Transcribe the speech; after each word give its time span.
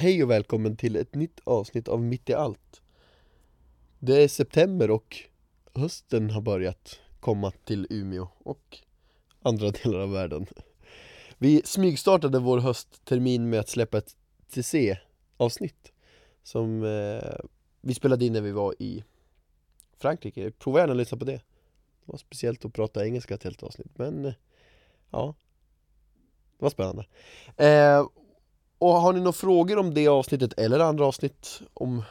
Hej 0.00 0.22
och 0.22 0.30
välkommen 0.30 0.76
till 0.76 0.96
ett 0.96 1.14
nytt 1.14 1.40
avsnitt 1.44 1.88
av 1.88 2.02
Mitt 2.02 2.30
i 2.30 2.34
allt. 2.34 2.82
Det 3.98 4.22
är 4.22 4.28
september 4.28 4.90
och 4.90 5.16
hösten 5.74 6.30
har 6.30 6.40
börjat 6.40 7.00
komma 7.20 7.52
till 7.64 7.86
Umeå 7.90 8.28
och 8.38 8.78
andra 9.42 9.70
delar 9.70 9.98
av 9.98 10.12
världen. 10.12 10.46
Vi 11.38 11.62
smygstartade 11.64 12.38
vår 12.38 12.58
hösttermin 12.58 13.50
med 13.50 13.60
att 13.60 13.68
släppa 13.68 13.98
ett 13.98 14.16
TC-avsnitt 14.50 15.92
Som 16.42 16.84
eh, 16.84 17.44
vi 17.80 17.94
spelade 17.94 18.24
in 18.24 18.32
när 18.32 18.40
vi 18.40 18.52
var 18.52 18.74
i 18.78 19.04
Frankrike, 19.96 20.50
prova 20.50 20.80
gärna 20.80 20.92
att 20.92 20.96
lyssna 20.96 21.18
på 21.18 21.24
det. 21.24 21.32
Det 21.32 21.42
var 22.04 22.18
speciellt 22.18 22.64
att 22.64 22.72
prata 22.72 23.06
engelska 23.06 23.34
ett 23.34 23.44
helt 23.44 23.62
avsnitt 23.62 23.98
men 23.98 24.24
eh, 24.24 24.34
ja. 25.10 25.34
Det 26.58 26.64
var 26.64 26.70
spännande. 26.70 27.06
Eh, 27.56 28.06
och 28.78 28.92
har 28.92 29.12
ni 29.12 29.18
några 29.18 29.32
frågor 29.32 29.78
om 29.78 29.94
det 29.94 30.08
avsnittet 30.08 30.58
eller 30.58 30.78
andra 30.78 31.06
avsnitt 31.06 31.62
om, 31.74 32.02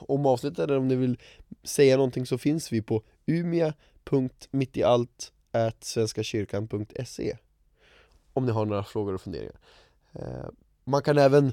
om 0.00 0.26
avsnittet 0.26 0.58
eller 0.58 0.78
om 0.78 0.88
ni 0.88 0.96
vill 0.96 1.18
säga 1.62 1.96
någonting 1.96 2.26
så 2.26 2.38
finns 2.38 2.72
vi 2.72 2.82
på 2.82 3.02
umia.mittiallt 3.26 5.32
svenskakyrkan.se 5.80 7.36
Om 8.32 8.46
ni 8.46 8.52
har 8.52 8.66
några 8.66 8.84
frågor 8.84 9.14
och 9.14 9.20
funderingar. 9.20 9.58
Eh, 10.12 10.48
man 10.84 11.02
kan 11.02 11.18
även 11.18 11.52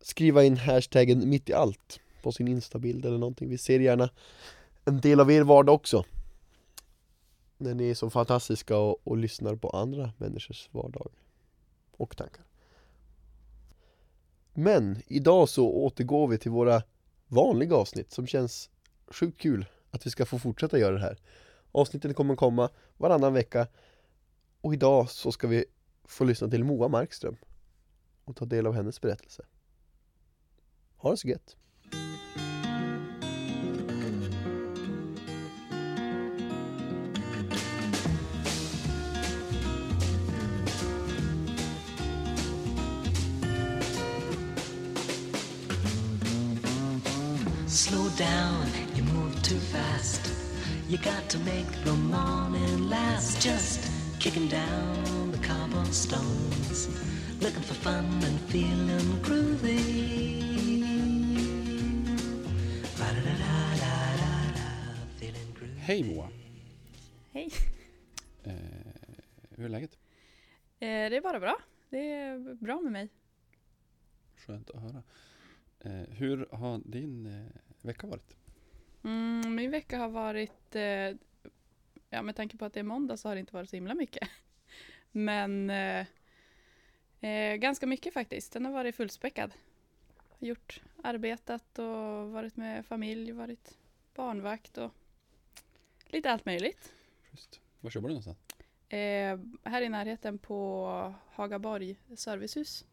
skriva 0.00 0.44
in 0.44 0.56
hashtaggen 0.56 1.30
mitt 1.30 1.48
i 1.48 1.52
allt 1.52 2.00
på 2.22 2.32
sin 2.32 2.48
instabild 2.48 3.06
eller 3.06 3.18
någonting. 3.18 3.48
Vi 3.48 3.58
ser 3.58 3.80
gärna 3.80 4.10
en 4.84 5.00
del 5.00 5.20
av 5.20 5.30
er 5.30 5.42
vardag 5.42 5.74
också. 5.74 6.04
När 7.58 7.74
ni 7.74 7.90
är 7.90 7.94
så 7.94 8.10
fantastiska 8.10 8.76
och, 8.76 9.00
och 9.04 9.16
lyssnar 9.16 9.56
på 9.56 9.70
andra 9.70 10.12
människors 10.18 10.68
vardag 10.72 11.08
och 11.96 12.16
tankar 12.16 12.44
men 14.54 15.02
idag 15.06 15.48
så 15.48 15.68
återgår 15.68 16.28
vi 16.28 16.38
till 16.38 16.50
våra 16.50 16.82
vanliga 17.26 17.76
avsnitt 17.76 18.12
som 18.12 18.26
känns 18.26 18.70
sjukt 19.06 19.40
kul 19.40 19.66
att 19.90 20.06
vi 20.06 20.10
ska 20.10 20.26
få 20.26 20.38
fortsätta 20.38 20.78
göra 20.78 20.94
det 20.94 21.00
här. 21.00 21.18
Avsnitten 21.72 22.14
kommer 22.14 22.36
komma 22.36 22.70
varannan 22.96 23.32
vecka 23.32 23.66
och 24.60 24.74
idag 24.74 25.10
så 25.10 25.32
ska 25.32 25.48
vi 25.48 25.64
få 26.04 26.24
lyssna 26.24 26.48
till 26.48 26.64
Moa 26.64 26.88
Markström 26.88 27.36
och 28.24 28.36
ta 28.36 28.44
del 28.44 28.66
av 28.66 28.74
hennes 28.74 29.00
berättelse. 29.00 29.46
Ha 30.96 31.10
det 31.10 31.16
så 31.16 31.28
gött! 31.28 31.56
Slow 47.74 48.08
down, 48.10 48.68
you 48.94 49.02
move 49.02 49.42
too 49.42 49.58
fast. 49.58 50.32
You 50.88 50.96
got 50.96 51.28
to 51.30 51.38
make 51.40 51.66
the 51.82 51.92
morning 51.92 52.88
last. 52.88 53.42
Just 53.42 53.90
kicking 54.20 54.46
down 54.48 55.32
the 55.32 55.38
cobblestones, 55.38 56.88
looking 57.40 57.62
for 57.62 57.74
fun 57.74 58.04
and 58.22 58.40
feeling 58.48 59.20
groovy. 59.22 60.04
Hej 65.78 66.14
Moa! 66.14 66.28
Hej. 67.32 67.50
Eh, 68.44 68.54
hur 69.50 69.64
är 69.64 69.68
läget? 69.68 69.98
Eh, 70.80 70.88
det 70.88 71.16
är 71.16 71.20
bara 71.20 71.40
bra. 71.40 71.56
Det 71.90 72.10
är 72.10 72.54
bra 72.54 72.80
med 72.80 72.92
mig. 72.92 73.08
Skönt 74.36 74.70
att 74.70 74.82
höra. 74.82 75.02
Eh, 75.84 76.08
hur 76.08 76.48
har 76.52 76.80
din 76.84 77.26
eh, 77.26 77.63
vecka 77.84 78.06
varit? 78.06 78.36
Mm, 79.04 79.54
min 79.54 79.70
vecka 79.70 79.98
har 79.98 80.08
varit, 80.08 80.74
eh, 80.74 81.16
ja 82.10 82.22
med 82.22 82.36
tanke 82.36 82.56
på 82.56 82.64
att 82.64 82.72
det 82.72 82.80
är 82.80 82.84
måndag 82.84 83.16
så 83.16 83.28
har 83.28 83.34
det 83.34 83.40
inte 83.40 83.54
varit 83.54 83.70
så 83.70 83.76
himla 83.76 83.94
mycket. 83.94 84.28
Men 85.12 85.70
eh, 85.70 86.06
eh, 87.20 87.56
ganska 87.56 87.86
mycket 87.86 88.14
faktiskt. 88.14 88.52
Den 88.52 88.64
har 88.64 88.72
varit 88.72 88.96
fullspäckad. 88.96 89.54
Gjort, 90.38 90.82
arbetat 91.02 91.78
och 91.78 92.30
varit 92.30 92.56
med 92.56 92.86
familj, 92.86 93.32
varit 93.32 93.78
barnvakt 94.14 94.78
och 94.78 94.92
lite 96.06 96.30
allt 96.30 96.46
möjligt. 96.46 96.92
Just. 97.30 97.60
Var 97.80 97.90
jobbar 97.90 98.08
du 98.08 98.14
någonstans? 98.14 98.38
Eh, 98.88 99.38
här 99.62 99.82
i 99.82 99.88
närheten 99.88 100.38
på 100.38 101.14
Hagaborg 101.32 101.96
servicehus, 102.16 102.84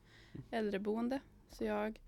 äldreboende. 0.51 1.19
Så 1.49 1.63
jag 1.63 1.99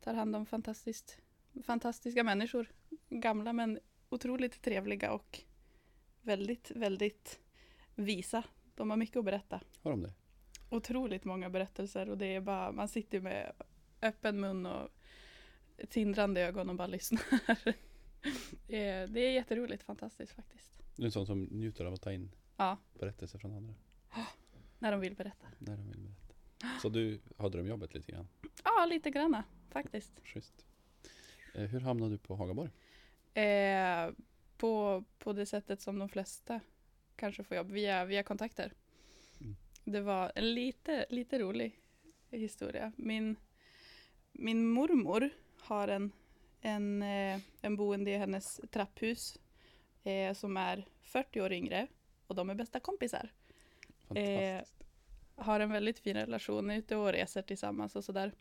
tar 0.00 0.14
hand 0.14 0.36
om 0.36 0.46
fantastiskt, 0.46 1.18
fantastiska 1.64 2.24
människor. 2.24 2.72
Gamla 3.08 3.52
men 3.52 3.78
otroligt 4.08 4.62
trevliga 4.62 5.12
och 5.12 5.40
väldigt, 6.22 6.70
väldigt 6.70 7.40
visa. 7.94 8.42
De 8.74 8.90
har 8.90 8.96
mycket 8.96 9.16
att 9.16 9.24
berätta. 9.24 9.60
Har 9.82 9.90
de 9.90 10.02
det? 10.02 10.12
Otroligt 10.70 11.24
många 11.24 11.50
berättelser 11.50 12.08
och 12.10 12.18
det 12.18 12.26
är 12.34 12.40
bara, 12.40 12.72
man 12.72 12.88
sitter 12.88 13.20
med 13.20 13.52
öppen 14.02 14.40
mun 14.40 14.66
och 14.66 14.88
tindrande 15.88 16.40
ögon 16.40 16.70
och 16.70 16.76
bara 16.76 16.86
lyssnar. 16.86 17.22
det, 18.66 18.84
är, 18.88 19.06
det 19.06 19.20
är 19.20 19.32
jätteroligt, 19.32 19.82
fantastiskt 19.82 20.32
faktiskt. 20.32 20.82
Du 20.96 21.02
är 21.02 21.06
en 21.06 21.12
sån 21.12 21.26
som 21.26 21.42
njuter 21.44 21.84
av 21.84 21.94
att 21.94 22.02
ta 22.02 22.12
in 22.12 22.30
Ja, 22.56 22.76
berättelser 22.98 23.38
från 23.38 23.52
andra. 23.56 23.74
när 24.78 24.92
de 24.92 25.00
vill 25.00 25.14
berätta. 25.14 25.46
När 25.58 25.76
de 25.76 25.88
vill 25.88 25.98
berätta. 26.00 26.80
Så 26.82 26.88
du 26.88 27.20
har 27.36 27.50
drömjobbet 27.50 27.94
lite 27.94 28.12
grann? 28.12 28.28
Ja, 28.64 28.86
lite 28.86 29.10
granna 29.10 29.44
faktiskt. 29.70 30.20
Schysst. 30.24 30.66
Eh, 31.54 31.62
hur 31.62 31.80
hamnade 31.80 32.10
du 32.10 32.18
på 32.18 32.34
Hagaborg? 32.34 32.70
Eh, 33.34 34.10
på, 34.56 35.04
på 35.18 35.32
det 35.32 35.46
sättet 35.46 35.80
som 35.80 35.98
de 35.98 36.08
flesta 36.08 36.60
kanske 37.16 37.44
får 37.44 37.56
jobb, 37.56 37.70
via, 37.70 38.04
via 38.04 38.22
kontakter. 38.22 38.72
Mm. 39.40 39.56
Det 39.84 40.00
var 40.00 40.32
en 40.34 40.54
lite, 40.54 41.06
lite 41.08 41.38
rolig 41.38 41.80
historia. 42.30 42.92
Min, 42.96 43.36
min 44.32 44.68
mormor 44.70 45.30
har 45.60 45.88
en, 45.88 46.12
en, 46.60 47.02
eh, 47.02 47.40
en 47.60 47.76
boende 47.76 48.10
i 48.10 48.16
hennes 48.16 48.60
trapphus 48.70 49.38
eh, 50.04 50.34
som 50.34 50.56
är 50.56 50.86
40 51.02 51.40
år 51.40 51.52
yngre 51.52 51.86
och 52.26 52.34
de 52.34 52.50
är 52.50 52.54
bästa 52.54 52.80
kompisar. 52.80 53.32
Fantastiskt. 54.08 54.84
Har 55.34 55.60
en 55.60 55.72
väldigt 55.72 55.98
fin 55.98 56.16
relation, 56.16 56.70
är 56.70 56.76
ute 56.76 56.96
och 56.96 57.12
reser 57.12 57.42
tillsammans 57.42 57.96
och 57.96 58.04
sådär. 58.04 58.32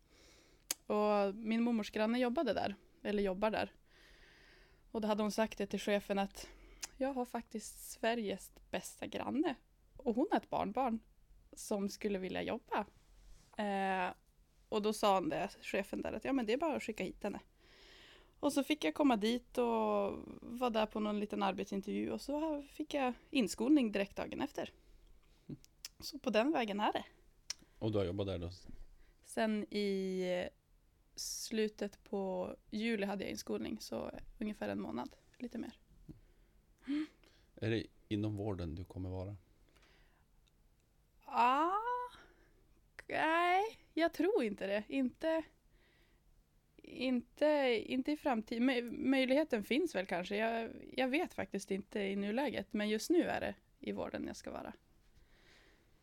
Och 0.85 1.35
min 1.35 1.63
mormors 1.63 1.91
granne 1.91 2.19
jobbade 2.19 2.53
där, 2.53 2.75
eller 3.03 3.23
jobbar 3.23 3.51
där. 3.51 3.71
Och 4.91 5.01
då 5.01 5.07
hade 5.07 5.23
hon 5.23 5.31
sagt 5.31 5.57
det 5.57 5.65
till 5.65 5.79
chefen 5.79 6.19
att 6.19 6.47
jag 6.97 7.13
har 7.13 7.25
faktiskt 7.25 7.91
Sveriges 7.91 8.51
bästa 8.71 9.07
granne. 9.07 9.55
Och 9.97 10.15
hon 10.15 10.27
har 10.31 10.37
ett 10.37 10.49
barnbarn 10.49 10.99
som 11.53 11.89
skulle 11.89 12.19
vilja 12.19 12.41
jobba. 12.41 12.85
Eh, 13.57 14.13
och 14.69 14.81
då 14.81 14.93
sa 14.93 15.13
han 15.13 15.29
det, 15.29 15.49
chefen 15.61 16.01
där, 16.01 16.13
att 16.13 16.25
ja 16.25 16.33
men 16.33 16.45
det 16.45 16.53
är 16.53 16.57
bara 16.57 16.75
att 16.75 16.83
skicka 16.83 17.03
hit 17.03 17.23
henne. 17.23 17.39
Och 18.39 18.53
så 18.53 18.63
fick 18.63 18.83
jag 18.83 18.93
komma 18.93 19.15
dit 19.15 19.57
och 19.57 20.19
var 20.41 20.69
där 20.69 20.85
på 20.85 20.99
någon 20.99 21.19
liten 21.19 21.43
arbetsintervju 21.43 22.11
och 22.11 22.21
så 22.21 22.63
fick 22.71 22.93
jag 22.93 23.13
inskolning 23.29 23.91
direkt 23.91 24.15
dagen 24.15 24.41
efter. 24.41 24.73
Så 25.99 26.19
på 26.19 26.29
den 26.29 26.51
vägen 26.51 26.79
är 26.79 26.93
det. 26.93 27.03
Och 27.79 27.91
du 27.91 27.97
har 27.97 28.05
jobbat 28.05 28.27
där 28.27 28.37
då? 28.37 28.49
Sen 29.25 29.73
i 29.73 30.49
slutet 31.19 32.03
på 32.03 32.55
juli 32.69 33.05
hade 33.05 33.23
jag 33.23 33.31
inskolning, 33.31 33.79
så 33.79 34.11
ungefär 34.37 34.69
en 34.69 34.79
månad, 34.81 35.15
lite 35.37 35.57
mer. 35.57 35.79
Är 37.55 37.69
det 37.69 37.85
inom 38.07 38.35
vården 38.37 38.75
du 38.75 38.85
kommer 38.85 39.09
vara? 39.09 39.37
Ah, 41.25 41.71
nej, 43.07 43.63
jag 43.93 44.13
tror 44.13 44.43
inte 44.43 44.67
det. 44.67 44.83
Inte, 44.87 45.43
inte, 46.77 47.45
inte 47.85 48.11
i 48.11 48.17
framtiden. 48.17 48.69
Mö- 48.69 49.09
Möjligheten 49.09 49.63
finns 49.63 49.95
väl 49.95 50.05
kanske. 50.05 50.35
Jag, 50.37 50.71
jag 50.97 51.07
vet 51.07 51.33
faktiskt 51.33 51.71
inte 51.71 51.99
i 51.99 52.15
nuläget, 52.15 52.73
men 52.73 52.89
just 52.89 53.09
nu 53.09 53.23
är 53.23 53.41
det 53.41 53.55
i 53.79 53.91
vården 53.91 54.27
jag 54.27 54.35
ska 54.35 54.51
vara. 54.51 54.73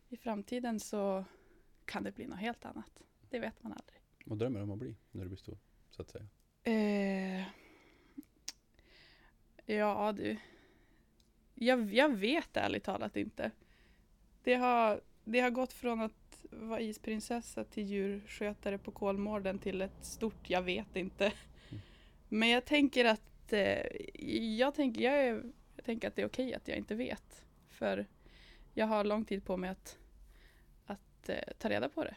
I 0.09 0.17
framtiden 0.17 0.81
så 0.81 1.25
kan 1.85 2.03
det 2.03 2.13
bli 2.13 2.27
något 2.27 2.39
helt 2.39 2.65
annat. 2.65 3.03
Det 3.31 3.39
vet 3.39 3.63
man 3.63 3.73
aldrig. 3.73 3.96
Vad 4.29 4.39
drömmer 4.39 4.59
du 4.59 4.63
om 4.63 4.71
att 4.71 4.79
bli 4.79 4.95
när 5.11 5.23
du 5.23 5.29
blir 5.29 5.39
stor? 5.39 5.59
Så 5.91 6.03
att 6.03 6.11
säga. 6.11 6.27
Eh, 6.63 7.45
ja 9.67 10.13
du. 10.13 10.37
Jag, 11.55 11.95
jag 11.95 12.17
vet 12.17 12.57
ärligt 12.57 12.85
talat 12.85 13.17
inte. 13.17 13.51
Det 14.43 14.55
har, 14.55 15.01
det 15.25 15.41
har 15.41 15.51
gått 15.51 15.73
från 15.73 16.01
att 16.01 16.45
vara 16.51 16.81
isprinsessa 16.81 17.65
till 17.65 17.87
djurskötare 17.87 18.79
på 18.79 18.91
Kolmården 18.91 19.59
till 19.59 19.83
ett 19.83 20.05
stort 20.05 20.51
jag 20.51 20.63
vet 20.63 20.97
inte. 20.97 21.33
Men 22.29 22.49
jag 22.49 22.65
tänker 22.65 23.05
att 23.05 23.53
eh, 23.53 23.87
jag, 24.59 24.75
tänker, 24.75 25.01
jag, 25.01 25.25
är, 25.25 25.53
jag 25.77 25.85
tänker 25.85 26.09
att 26.09 26.17
det 26.17 26.23
är 26.23 26.27
okej 26.27 26.55
att 26.55 26.69
jag 26.69 26.77
inte 26.77 26.95
vet. 26.95 27.45
För 27.71 28.07
jag 28.75 28.87
har 28.87 29.05
lång 29.05 29.25
tid 29.25 29.45
på 29.45 29.57
mig 29.57 29.71
att, 29.71 29.99
att 30.87 31.29
eh, 31.29 31.53
ta 31.59 31.69
reda 31.69 31.89
på 31.89 32.05
det. 32.05 32.17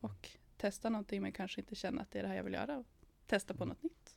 Och 0.00 0.39
testa 0.60 0.88
någonting 0.88 1.22
men 1.22 1.32
kanske 1.32 1.60
inte 1.60 1.74
känna 1.74 2.02
att 2.02 2.10
det 2.10 2.18
är 2.18 2.22
det 2.22 2.28
här 2.28 2.36
jag 2.36 2.44
vill 2.44 2.52
göra. 2.54 2.84
Testa 3.26 3.54
på 3.54 3.62
Mm. 3.64 3.68
något 3.68 3.82
nytt. 3.82 4.16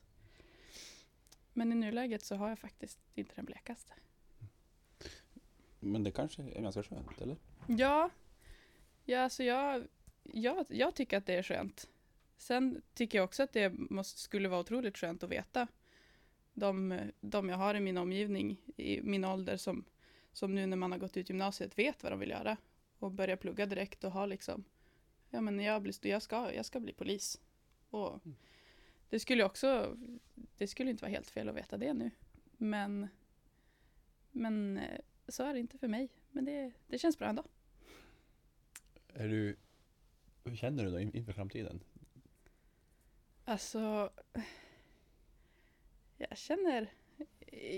Men 1.52 1.72
i 1.72 1.74
nuläget 1.74 2.22
så 2.22 2.36
har 2.36 2.48
jag 2.48 2.58
faktiskt 2.58 2.98
inte 3.14 3.32
den 3.34 3.44
blekaste. 3.44 3.94
Men 5.80 6.04
det 6.04 6.10
kanske 6.10 6.42
är 6.42 6.62
ganska 6.62 6.82
skönt, 6.82 7.20
eller? 7.20 7.36
Ja, 7.66 8.10
ja 9.04 9.20
alltså 9.20 9.42
jag, 9.42 9.86
jag, 10.22 10.66
jag 10.68 10.94
tycker 10.94 11.18
att 11.18 11.26
det 11.26 11.34
är 11.34 11.42
skönt. 11.42 11.88
Sen 12.36 12.82
tycker 12.94 13.18
jag 13.18 13.24
också 13.24 13.42
att 13.42 13.52
det 13.52 13.72
måste, 13.76 14.20
skulle 14.20 14.48
vara 14.48 14.60
otroligt 14.60 14.98
skönt 14.98 15.22
att 15.22 15.30
veta 15.30 15.66
de, 16.54 17.00
de 17.20 17.48
jag 17.48 17.56
har 17.56 17.74
i 17.74 17.80
min 17.80 17.98
omgivning 17.98 18.56
i 18.76 19.00
min 19.02 19.24
ålder 19.24 19.56
som, 19.56 19.84
som 20.32 20.54
nu 20.54 20.66
när 20.66 20.76
man 20.76 20.92
har 20.92 20.98
gått 20.98 21.16
ut 21.16 21.28
gymnasiet 21.28 21.78
vet 21.78 22.02
vad 22.02 22.12
de 22.12 22.18
vill 22.18 22.30
göra 22.30 22.56
och 22.98 23.10
börjar 23.10 23.36
plugga 23.36 23.66
direkt 23.66 24.04
och 24.04 24.12
har 24.12 24.26
liksom 24.26 24.64
ja 25.34 25.40
men 25.40 25.60
jag, 25.60 25.82
blir, 25.82 26.06
jag, 26.06 26.22
ska, 26.22 26.52
jag 26.54 26.64
ska 26.66 26.80
bli 26.80 26.92
polis. 26.92 27.40
Och 27.90 28.24
Mm. 28.24 28.36
det 29.08 29.20
skulle 29.20 29.44
också, 29.44 29.96
det 30.56 30.66
skulle 30.66 30.90
inte 30.90 31.02
vara 31.04 31.10
helt 31.12 31.30
fel 31.30 31.48
att 31.48 31.56
veta 31.56 31.76
det 31.76 31.92
nu. 31.94 32.10
Men, 32.56 33.08
men 34.30 34.78
eh, 34.78 35.00
så 35.28 35.42
är 35.42 35.54
det 35.54 35.60
inte 35.60 35.78
för 35.78 35.88
mig. 35.88 36.08
Men 36.30 36.44
det, 36.44 36.72
det 36.86 36.98
känns 36.98 37.18
bra 37.18 37.28
ändå. 37.28 37.44
Är 39.08 39.28
du, 39.28 39.56
hur 40.44 40.56
känner 40.56 40.84
du 40.84 40.90
då 40.90 41.00
in- 41.00 41.16
inför 41.16 41.32
framtiden? 41.32 41.80
Alltså, 43.44 44.10
jag 46.16 46.38
känner, 46.38 46.92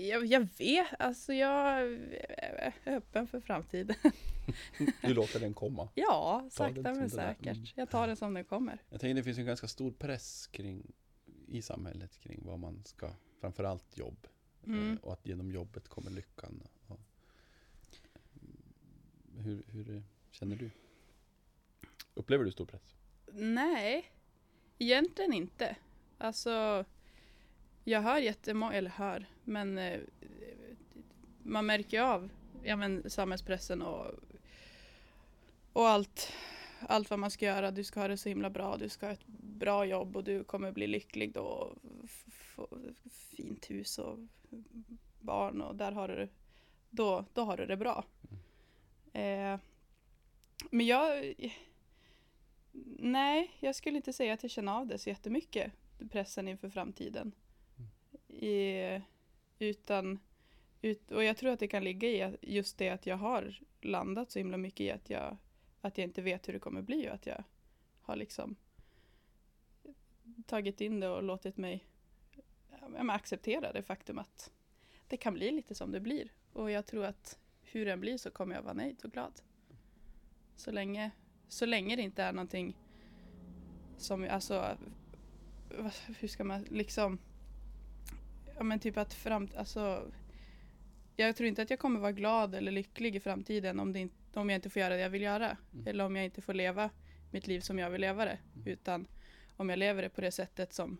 jag, 0.09 0.25
jag 0.25 0.47
vet, 0.57 0.87
alltså 0.99 1.33
jag 1.33 1.81
är 2.37 2.73
öppen 2.85 3.27
för 3.27 3.39
framtiden. 3.39 3.95
Du 5.01 5.13
låter 5.13 5.39
den 5.39 5.53
komma. 5.53 5.89
Ja, 5.95 6.41
Ta 6.43 6.49
sakta 6.49 6.81
men 6.81 6.93
det 6.93 7.03
är. 7.03 7.07
säkert. 7.09 7.55
Mm. 7.57 7.67
Jag 7.75 7.89
tar 7.89 8.07
den 8.07 8.15
som 8.15 8.33
den 8.33 8.45
kommer. 8.45 8.77
Jag 8.89 9.01
tänker 9.01 9.15
det 9.15 9.23
finns 9.23 9.37
en 9.37 9.45
ganska 9.45 9.67
stor 9.67 9.91
press 9.91 10.47
kring 10.47 10.91
i 11.47 11.61
samhället 11.61 12.19
kring 12.19 12.39
vad 12.45 12.59
man 12.59 12.83
ska, 12.85 13.11
framförallt 13.41 13.97
jobb. 13.97 14.27
Mm. 14.65 14.91
Eh, 14.91 14.99
och 14.99 15.13
att 15.13 15.25
genom 15.27 15.51
jobbet 15.51 15.87
kommer 15.87 16.11
lyckan. 16.11 16.63
Och, 16.87 16.99
hur, 19.37 19.63
hur 19.67 20.03
känner 20.31 20.55
du? 20.55 20.69
Upplever 22.13 22.45
du 22.45 22.51
stor 22.51 22.65
press? 22.65 22.95
Nej, 23.31 24.11
egentligen 24.77 25.33
inte. 25.33 25.75
Alltså, 26.17 26.85
jag 27.87 28.01
hör 28.01 28.17
jättemånga, 28.17 28.73
eller 28.73 28.89
hör, 28.89 29.25
men 29.43 29.77
eh, 29.77 29.99
man 31.43 31.65
märker 31.65 31.97
ju 31.97 32.03
av 32.03 32.29
ja, 32.63 32.75
men, 32.75 33.09
samhällspressen 33.09 33.81
och, 33.81 34.05
och 35.73 35.87
allt, 35.87 36.33
allt 36.79 37.09
vad 37.09 37.19
man 37.19 37.31
ska 37.31 37.45
göra. 37.45 37.71
Du 37.71 37.83
ska 37.83 37.99
ha 37.99 38.07
det 38.07 38.17
så 38.17 38.29
himla 38.29 38.49
bra, 38.49 38.77
du 38.77 38.89
ska 38.89 39.05
ha 39.05 39.13
ett 39.13 39.27
bra 39.37 39.85
jobb 39.85 40.15
och 40.15 40.23
du 40.23 40.43
kommer 40.43 40.71
bli 40.71 40.87
lycklig 40.87 41.33
då. 41.33 41.41
och 41.41 41.77
Få 42.29 42.67
fint 43.11 43.69
hus 43.69 43.97
och 43.97 44.19
barn 45.19 45.61
och 45.61 45.75
där 45.75 45.91
har 45.91 46.07
du 46.07 46.29
då, 46.89 47.25
då 47.33 47.41
har 47.41 47.57
du 47.57 47.65
det 47.65 47.77
bra. 47.77 48.05
Eh, 49.13 49.59
men 50.71 50.85
jag, 50.85 51.35
Nej, 52.99 53.51
jag 53.59 53.75
skulle 53.75 53.97
inte 53.97 54.13
säga 54.13 54.33
att 54.33 54.43
jag 54.43 54.51
känner 54.51 54.71
av 54.71 54.87
det 54.87 54.97
så 54.97 55.09
jättemycket, 55.09 55.71
pressen 56.11 56.47
inför 56.47 56.69
framtiden. 56.69 57.31
I, 58.37 59.01
utan, 59.59 60.19
ut, 60.81 61.11
och 61.11 61.23
jag 61.23 61.37
tror 61.37 61.51
att 61.51 61.59
det 61.59 61.67
kan 61.67 61.83
ligga 61.83 62.09
i 62.09 62.21
att 62.21 62.35
just 62.41 62.77
det 62.77 62.89
att 62.89 63.05
jag 63.05 63.17
har 63.17 63.59
landat 63.81 64.31
så 64.31 64.39
himla 64.39 64.57
mycket 64.57 64.79
i 64.79 64.91
att 64.91 65.09
jag, 65.09 65.37
att 65.81 65.97
jag 65.97 66.05
inte 66.05 66.21
vet 66.21 66.47
hur 66.47 66.53
det 66.53 66.59
kommer 66.59 66.81
bli 66.81 67.09
och 67.09 67.13
att 67.13 67.25
jag 67.25 67.43
har 68.01 68.15
liksom 68.15 68.55
tagit 70.45 70.81
in 70.81 70.99
det 70.99 71.09
och 71.09 71.23
låtit 71.23 71.57
mig 71.57 71.85
ja, 72.97 73.13
acceptera 73.13 73.73
det 73.73 73.83
faktum 73.83 74.19
att 74.19 74.51
det 75.07 75.17
kan 75.17 75.33
bli 75.33 75.51
lite 75.51 75.75
som 75.75 75.91
det 75.91 75.99
blir. 75.99 76.31
Och 76.53 76.71
jag 76.71 76.85
tror 76.85 77.05
att 77.05 77.39
hur 77.61 77.85
den 77.85 77.99
blir 77.99 78.17
så 78.17 78.31
kommer 78.31 78.55
jag 78.55 78.61
vara 78.61 78.73
nöjd 78.73 79.05
och 79.05 79.11
glad. 79.11 79.41
Så 80.55 80.71
länge 80.71 81.11
så 81.47 81.65
länge 81.65 81.95
det 81.95 82.01
inte 82.01 82.23
är 82.23 82.33
någonting 82.33 82.77
som, 83.97 84.27
alltså, 84.29 84.77
hur 86.19 86.27
ska 86.27 86.43
man 86.43 86.61
liksom, 86.61 87.19
ja 88.57 88.63
men 88.63 88.79
typ 88.79 88.97
att 88.97 89.13
fram, 89.13 89.49
alltså, 89.57 90.11
jag 91.15 91.35
tror 91.35 91.47
inte 91.47 91.61
att 91.61 91.69
jag 91.69 91.79
kommer 91.79 91.99
vara 91.99 92.11
glad 92.11 92.55
eller 92.55 92.71
lycklig 92.71 93.15
i 93.15 93.19
framtiden 93.19 93.79
om, 93.79 93.93
det 93.93 93.99
inte, 93.99 94.39
om 94.39 94.49
jag 94.49 94.57
inte 94.57 94.69
får 94.69 94.79
göra 94.79 94.95
det 94.95 95.01
jag 95.01 95.09
vill 95.09 95.21
göra. 95.21 95.57
Mm. 95.73 95.87
Eller 95.87 96.05
om 96.05 96.15
jag 96.15 96.25
inte 96.25 96.41
får 96.41 96.53
leva 96.53 96.89
mitt 97.31 97.47
liv 97.47 97.59
som 97.59 97.79
jag 97.79 97.89
vill 97.89 98.01
leva 98.01 98.25
det. 98.25 98.39
Mm. 98.55 98.67
Utan 98.67 99.07
om 99.55 99.69
jag 99.69 99.79
lever 99.79 100.01
det 100.01 100.09
på 100.09 100.21
det 100.21 100.31
sättet 100.31 100.73
som, 100.73 100.97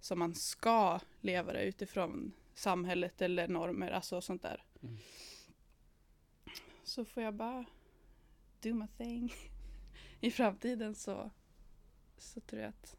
som 0.00 0.18
man 0.18 0.34
ska 0.34 1.00
leva 1.20 1.52
det 1.52 1.62
utifrån 1.62 2.32
samhället 2.54 3.22
eller 3.22 3.48
normer, 3.48 3.90
alltså 3.90 4.20
sånt 4.20 4.42
där. 4.42 4.64
Mm. 4.82 4.98
Så 6.84 7.04
får 7.04 7.22
jag 7.22 7.34
bara 7.34 7.64
do 8.60 8.74
my 8.74 8.86
thing. 8.98 9.32
I 10.20 10.30
framtiden 10.30 10.94
så, 10.94 11.30
så 12.18 12.40
tror 12.40 12.62
jag 12.62 12.68
att 12.68 12.96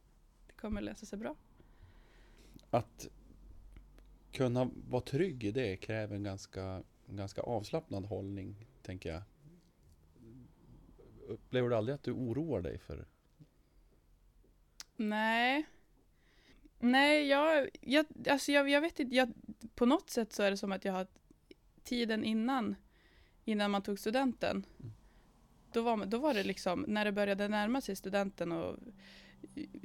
det 0.47 0.53
kommer 0.53 0.81
lösa 0.81 1.05
sig 1.05 1.19
bra. 1.19 1.35
Att 2.69 3.09
kunna 4.35 4.71
vara 4.87 5.01
trygg 5.01 5.43
i 5.43 5.51
det 5.51 5.77
kräver 5.77 6.15
en 6.15 6.23
ganska, 6.23 6.83
en 7.05 7.15
ganska 7.15 7.41
avslappnad 7.41 8.05
hållning, 8.05 8.67
tänker 8.81 9.09
jag. 9.09 9.21
Upplever 11.27 11.69
du 11.69 11.75
aldrig 11.75 11.95
att 11.95 12.03
du 12.03 12.11
oroar 12.11 12.61
dig 12.61 12.77
för 12.77 13.05
Nej. 14.97 15.65
Nej, 16.79 17.27
jag, 17.27 17.69
jag, 17.81 18.05
alltså 18.29 18.51
jag, 18.51 18.69
jag 18.69 18.81
vet 18.81 18.99
inte. 18.99 19.15
Jag, 19.15 19.33
på 19.75 19.85
något 19.85 20.09
sätt 20.09 20.33
så 20.33 20.43
är 20.43 20.51
det 20.51 20.57
som 20.57 20.71
att 20.71 20.85
jag 20.85 20.93
har 20.93 21.07
tiden 21.83 22.23
innan, 22.23 22.75
innan 23.45 23.71
man 23.71 23.81
tog 23.81 23.99
studenten. 23.99 24.65
Mm. 24.79 24.93
Då 25.73 25.81
var, 25.81 26.05
då 26.05 26.17
var 26.17 26.33
det 26.33 26.43
liksom, 26.43 26.85
när 26.88 27.05
det 27.05 27.11
började 27.11 27.47
närma 27.47 27.81
sig 27.81 27.95
studenten 27.95 28.51
och 28.51 28.77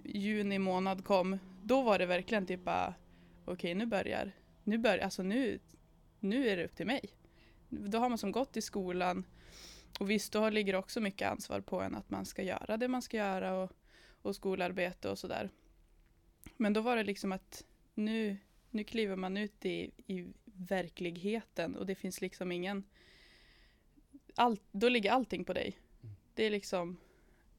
juni 0.05 0.59
månad 0.59 1.05
kom, 1.05 1.39
då 1.63 1.83
var 1.83 1.99
det 1.99 2.07
verkligen 2.07 2.47
typ 2.47 2.65
bara, 2.65 2.95
okej 3.45 3.75
nu 3.75 3.87
börjar, 3.87 4.33
nu 4.71 4.79
börjar, 4.79 5.05
alltså 5.05 5.23
nu, 5.23 5.59
nu 6.21 6.49
är 6.49 6.57
det 6.57 6.65
upp 6.65 6.77
till 6.77 6.87
mig. 6.87 7.01
Då 7.69 7.99
har 7.99 8.09
man 8.09 8.19
som 8.19 8.33
gått 8.33 8.57
i 8.57 8.63
skolan 8.63 9.25
och 10.01 10.11
visst, 10.11 10.33
då 10.33 10.51
ligger 10.51 10.75
också 10.75 11.01
mycket 11.01 11.29
ansvar 11.29 11.61
på 11.61 11.81
en 11.81 11.95
att 11.95 12.11
man 12.11 12.27
ska 12.27 12.43
göra 12.43 12.77
det 12.77 12.89
man 12.89 13.03
ska 13.03 13.17
göra 13.17 13.53
och 13.53 13.73
och 14.23 14.37
skolarbete 14.37 15.11
och 15.11 15.19
sådär. 15.19 15.51
Men 16.57 16.73
då 16.73 16.81
var 16.81 16.97
det 16.97 17.05
liksom 17.05 17.33
att 17.33 17.65
nu, 17.95 18.37
nu 18.71 18.85
kliver 18.85 19.17
man 19.17 19.37
ut 19.37 19.65
i, 19.65 19.91
i 20.07 20.27
verkligheten 20.45 21.77
och 21.77 21.87
det 21.87 21.95
finns 21.95 22.21
liksom 22.21 22.53
ingen... 22.53 22.85
Allt, 24.35 24.63
då 24.73 24.89
ligger 24.89 25.13
allting 25.13 25.45
på 25.45 25.53
dig. 25.53 25.79
Det 26.35 26.45
är 26.45 26.51
liksom, 26.51 26.97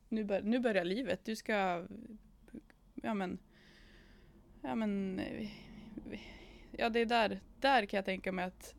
nu, 0.10 0.24
bör, 0.24 0.42
nu 0.42 0.60
börjar 0.60 0.86
livet. 0.86 1.26
Du 1.26 1.36
ska, 1.36 1.88
ja 2.94 3.14
men, 3.14 3.40
ja 4.62 4.76
men, 4.76 5.22
ja 6.72 6.90
det 6.90 7.00
är 7.00 7.06
där, 7.06 7.40
där 7.60 7.86
kan 7.86 7.98
jag 7.98 8.06
tänka 8.06 8.32
mig 8.32 8.46
att, 8.46 8.76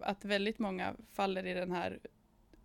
att 0.00 0.24
väldigt 0.24 0.58
många 0.58 0.94
faller 1.12 1.46
i 1.46 1.54
den 1.54 1.72
här 1.72 1.98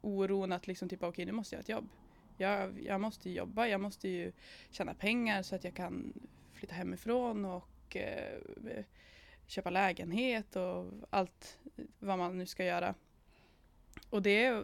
oron 0.01 0.51
att 0.51 0.67
liksom 0.67 0.89
typ 0.89 1.03
okej 1.03 1.25
nu 1.25 1.31
måste 1.31 1.55
jag 1.55 1.57
ha 1.57 1.61
ett 1.61 1.69
jobb. 1.69 1.89
Jag, 2.37 2.81
jag 2.81 3.01
måste 3.01 3.29
jobba, 3.29 3.67
jag 3.67 3.81
måste 3.81 4.09
ju 4.09 4.31
tjäna 4.69 4.93
pengar 4.93 5.41
så 5.43 5.55
att 5.55 5.63
jag 5.63 5.73
kan 5.73 6.13
flytta 6.53 6.75
hemifrån 6.75 7.45
och 7.45 7.95
eh, 7.95 8.85
köpa 9.47 9.69
lägenhet 9.69 10.55
och 10.55 10.91
allt 11.09 11.59
vad 11.99 12.17
man 12.17 12.37
nu 12.37 12.45
ska 12.45 12.65
göra. 12.65 12.95
Och 14.09 14.21
det, 14.21 14.63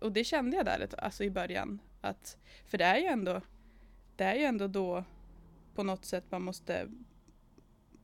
och 0.00 0.12
det 0.12 0.24
kände 0.24 0.56
jag 0.56 0.66
där 0.66 0.88
alltså 0.98 1.24
i 1.24 1.30
början. 1.30 1.80
Att, 2.00 2.38
för 2.66 2.78
det 2.78 2.84
är 2.84 2.98
ju 2.98 3.06
ändå 3.06 3.40
det 4.16 4.24
är 4.24 4.34
ju 4.34 4.44
ändå 4.44 4.66
då 4.66 5.04
på 5.74 5.82
något 5.82 6.04
sätt 6.04 6.24
man 6.30 6.42
måste 6.42 6.88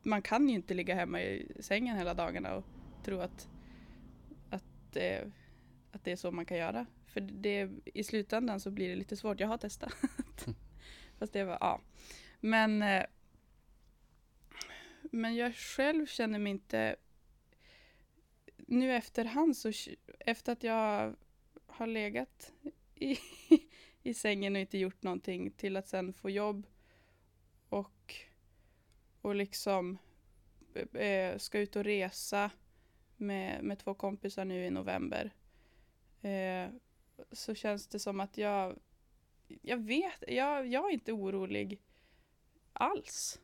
man 0.02 0.23
kan 0.23 0.49
ju 0.49 0.54
inte 0.54 0.75
ligga 0.75 0.94
hemma 0.94 1.23
i 1.23 1.52
sängen 1.61 1.97
hela 1.97 2.14
dagarna 2.14 2.54
och 2.54 2.64
tro 3.04 3.21
att, 3.21 3.49
att, 4.50 4.64
det, 4.92 5.32
att 5.92 6.04
det 6.04 6.12
är 6.12 6.16
så 6.16 6.30
man 6.30 6.47
kan 6.47 6.56
göra. 6.56 6.87
För 7.06 7.21
det, 7.21 7.71
i 7.85 8.04
slutändan 8.04 8.61
så 8.61 8.71
blir 8.71 8.88
det 8.88 8.97
lite 8.97 9.16
svårt. 9.16 9.40
Jag 9.40 9.49
har 9.49 9.59
testat. 9.59 9.94
Fast 11.18 11.32
det 11.32 11.44
var, 11.44 11.59
ja. 11.61 11.80
Men, 12.40 12.82
eh, 12.82 13.04
men 15.02 15.35
jag 15.35 15.54
själv 15.54 16.06
känner 16.06 16.38
mig 16.38 16.50
inte... 16.50 16.97
Nu 18.56 18.92
efterhand 18.92 19.56
så, 19.56 19.73
efter 20.21 20.52
att 20.52 20.62
jag 20.62 21.16
har 21.66 21.87
legat 21.87 22.52
i, 22.94 23.18
i 24.02 24.14
sängen 24.14 24.54
och 24.54 24.61
inte 24.61 24.78
gjort 24.78 25.02
någonting 25.02 25.50
till 25.50 25.76
att 25.76 25.88
sen 25.88 26.12
få 26.12 26.30
jobb 26.30 26.66
och, 27.68 28.14
och 29.22 29.34
liksom 29.34 29.98
eh, 30.74 31.00
eh, 31.00 31.38
ska 31.38 31.58
ut 31.58 31.76
och 31.76 31.84
resa 31.84 32.50
med, 33.16 33.64
med 33.64 33.78
två 33.78 33.94
kompisar 33.94 34.44
nu 34.44 34.66
i 34.66 34.70
november. 34.70 35.30
Eh, 36.22 36.68
så 37.32 37.54
känns 37.54 37.86
det 37.86 37.98
som 37.98 38.20
att 38.20 38.38
jag, 38.38 38.78
jag 39.62 39.76
vet, 39.76 40.24
jag, 40.28 40.66
jag 40.66 40.88
är 40.88 40.92
inte 40.92 41.12
orolig 41.12 41.80
alls. 42.72 43.40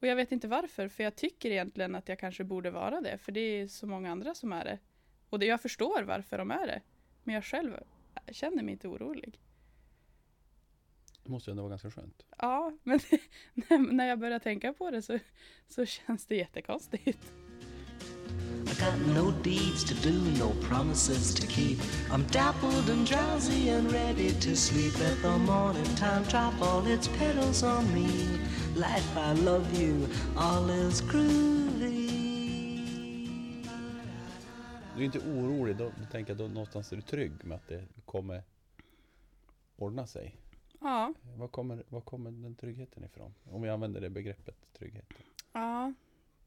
Och 0.00 0.06
jag 0.06 0.16
vet 0.16 0.32
inte 0.32 0.48
varför, 0.48 0.88
för 0.88 1.04
jag 1.04 1.16
tycker 1.16 1.50
egentligen 1.50 1.94
att 1.94 2.08
jag 2.08 2.18
kanske 2.18 2.44
borde 2.44 2.70
vara 2.70 3.00
det, 3.00 3.18
för 3.18 3.32
det 3.32 3.40
är 3.40 3.68
så 3.68 3.86
många 3.86 4.10
andra 4.10 4.34
som 4.34 4.52
är 4.52 4.64
det. 4.64 4.78
Och 5.28 5.38
det, 5.38 5.46
jag 5.46 5.60
förstår 5.60 6.02
varför 6.02 6.38
de 6.38 6.50
är 6.50 6.66
det, 6.66 6.82
men 7.22 7.34
jag 7.34 7.44
själv 7.44 7.76
känner 8.32 8.62
mig 8.62 8.72
inte 8.72 8.88
orolig. 8.88 9.40
Det 11.24 11.30
måste 11.30 11.50
ju 11.50 11.52
ändå 11.52 11.62
vara 11.62 11.70
ganska 11.70 11.90
skönt. 11.90 12.26
Ja, 12.38 12.72
men 12.82 13.00
när, 13.96 14.06
jag 14.08 14.18
börjar 14.18 14.38
tänka 14.38 14.72
på 14.72 14.90
det 14.90 15.02
så, 15.02 15.18
så 15.68 15.86
känns 15.86 16.26
det 16.26 16.36
jättekonstigt. 16.36 17.32
I 18.66 18.74
got 18.74 18.98
no 19.06 19.30
deeds 19.42 19.84
to 19.84 19.94
do, 20.08 20.12
no 20.12 20.54
promises 20.62 21.34
to 21.34 21.46
keep. 21.46 21.78
I'm 22.10 22.24
dappled 22.32 22.90
and 22.90 23.06
drowsy 23.06 23.70
and 23.70 23.92
ready 23.92 24.30
to 24.30 24.56
sleep. 24.56 24.98
Let 24.98 25.22
the 25.22 25.38
morning 25.38 25.84
time 25.96 26.24
drop 26.24 26.54
all 26.62 26.86
its 26.86 27.08
petals 27.08 27.62
on 27.62 27.94
me. 27.94 28.08
Life, 28.74 29.16
I 29.16 29.32
love 29.32 29.80
you, 29.80 30.08
all 30.36 30.70
is 30.70 31.00
groovy. 31.00 32.22
Du 34.96 35.00
är 35.00 35.04
inte 35.04 35.18
orolig, 35.18 35.76
då, 35.76 35.84
då 35.84 36.04
tänker 36.10 36.34
då 36.34 36.48
någonstans 36.48 36.92
är 36.92 36.96
du 36.96 37.02
trygg 37.02 37.44
med 37.44 37.56
att 37.56 37.68
det 37.68 37.84
kommer 38.04 38.42
ordna 39.76 40.06
sig. 40.06 40.36
Ja, 40.82 41.14
Var 41.36 41.48
kommer, 41.48 41.84
var 41.88 42.00
kommer 42.00 42.30
den 42.30 42.54
tryggheten 42.54 43.04
ifrån? 43.04 43.34
Om 43.44 43.64
jag 43.64 43.74
använder 43.74 44.00
det 44.00 44.10
begreppet 44.10 44.72
trygghet. 44.72 45.08
ja, 45.52 45.92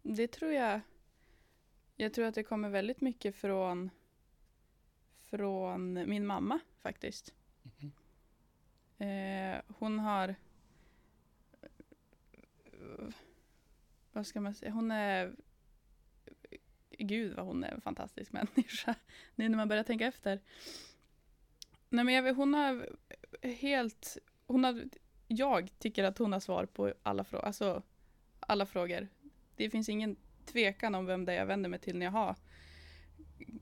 det 0.01 0.27
tror 0.27 0.51
jag. 0.51 0.81
Jag 1.95 2.13
tror 2.13 2.25
att 2.25 2.35
det 2.35 2.43
kommer 2.43 2.69
väldigt 2.69 3.01
mycket 3.01 3.35
från 3.35 3.89
från 5.17 5.93
min 5.93 6.25
mamma 6.25 6.59
faktiskt. 6.77 7.33
Eh, 8.97 9.61
hon 9.67 9.99
har 9.99 10.35
vad 14.11 14.27
ska 14.27 14.41
man 14.41 14.53
säga, 14.53 14.71
hon 14.71 14.91
är 14.91 15.35
Gud 16.89 17.35
vad 17.35 17.45
hon 17.45 17.63
är 17.63 17.71
en 17.71 17.81
fantastisk 17.81 18.31
människa. 18.33 18.95
Nu 19.35 19.49
när 19.49 19.57
man 19.57 19.67
börjar 19.67 19.83
tänka 19.83 20.05
efter. 20.07 20.39
Nej 21.89 22.05
men 22.05 22.13
jag 22.13 22.33
hon 22.33 22.53
har 22.53 22.89
helt, 23.45 24.17
hon 24.47 24.63
har, 24.63 24.83
jag 25.27 25.71
tycker 25.79 26.03
att 26.03 26.17
hon 26.17 26.33
har 26.33 26.39
svar 26.39 26.65
på 26.65 26.93
alla 27.03 27.23
frågor, 27.23 27.45
alltså 27.45 27.83
alla 28.39 28.65
frågor. 28.65 29.07
Det 29.55 29.69
finns 29.69 29.89
ingen 29.89 30.15
tvekan 30.45 30.95
om 30.95 31.05
vem 31.05 31.25
det 31.25 31.33
är 31.33 31.37
jag 31.37 31.45
vänder 31.45 31.69
mig 31.69 31.79
till 31.79 31.97
när 31.97 32.05
jag 32.05 32.11
har 32.11 32.35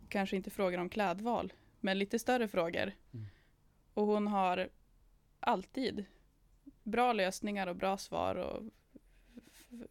kanske 0.09 0.35
inte 0.35 0.49
frågor 0.49 0.77
om 0.77 0.89
klädval, 0.89 1.53
men 1.79 1.99
lite 1.99 2.19
större 2.19 2.47
frågor. 2.47 2.91
Mm. 3.13 3.25
Och 3.93 4.05
hon 4.05 4.27
har 4.27 4.69
alltid 5.39 6.05
bra 6.83 7.13
lösningar 7.13 7.67
och 7.67 7.75
bra 7.75 7.97
svar 7.97 8.35
och 8.35 8.63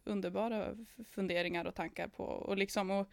underbara 0.03 0.77
funderingar 1.09 1.65
och 1.65 1.75
tankar 1.75 2.07
på. 2.07 2.23
Och, 2.23 2.57
liksom, 2.57 2.91
och, 2.91 3.09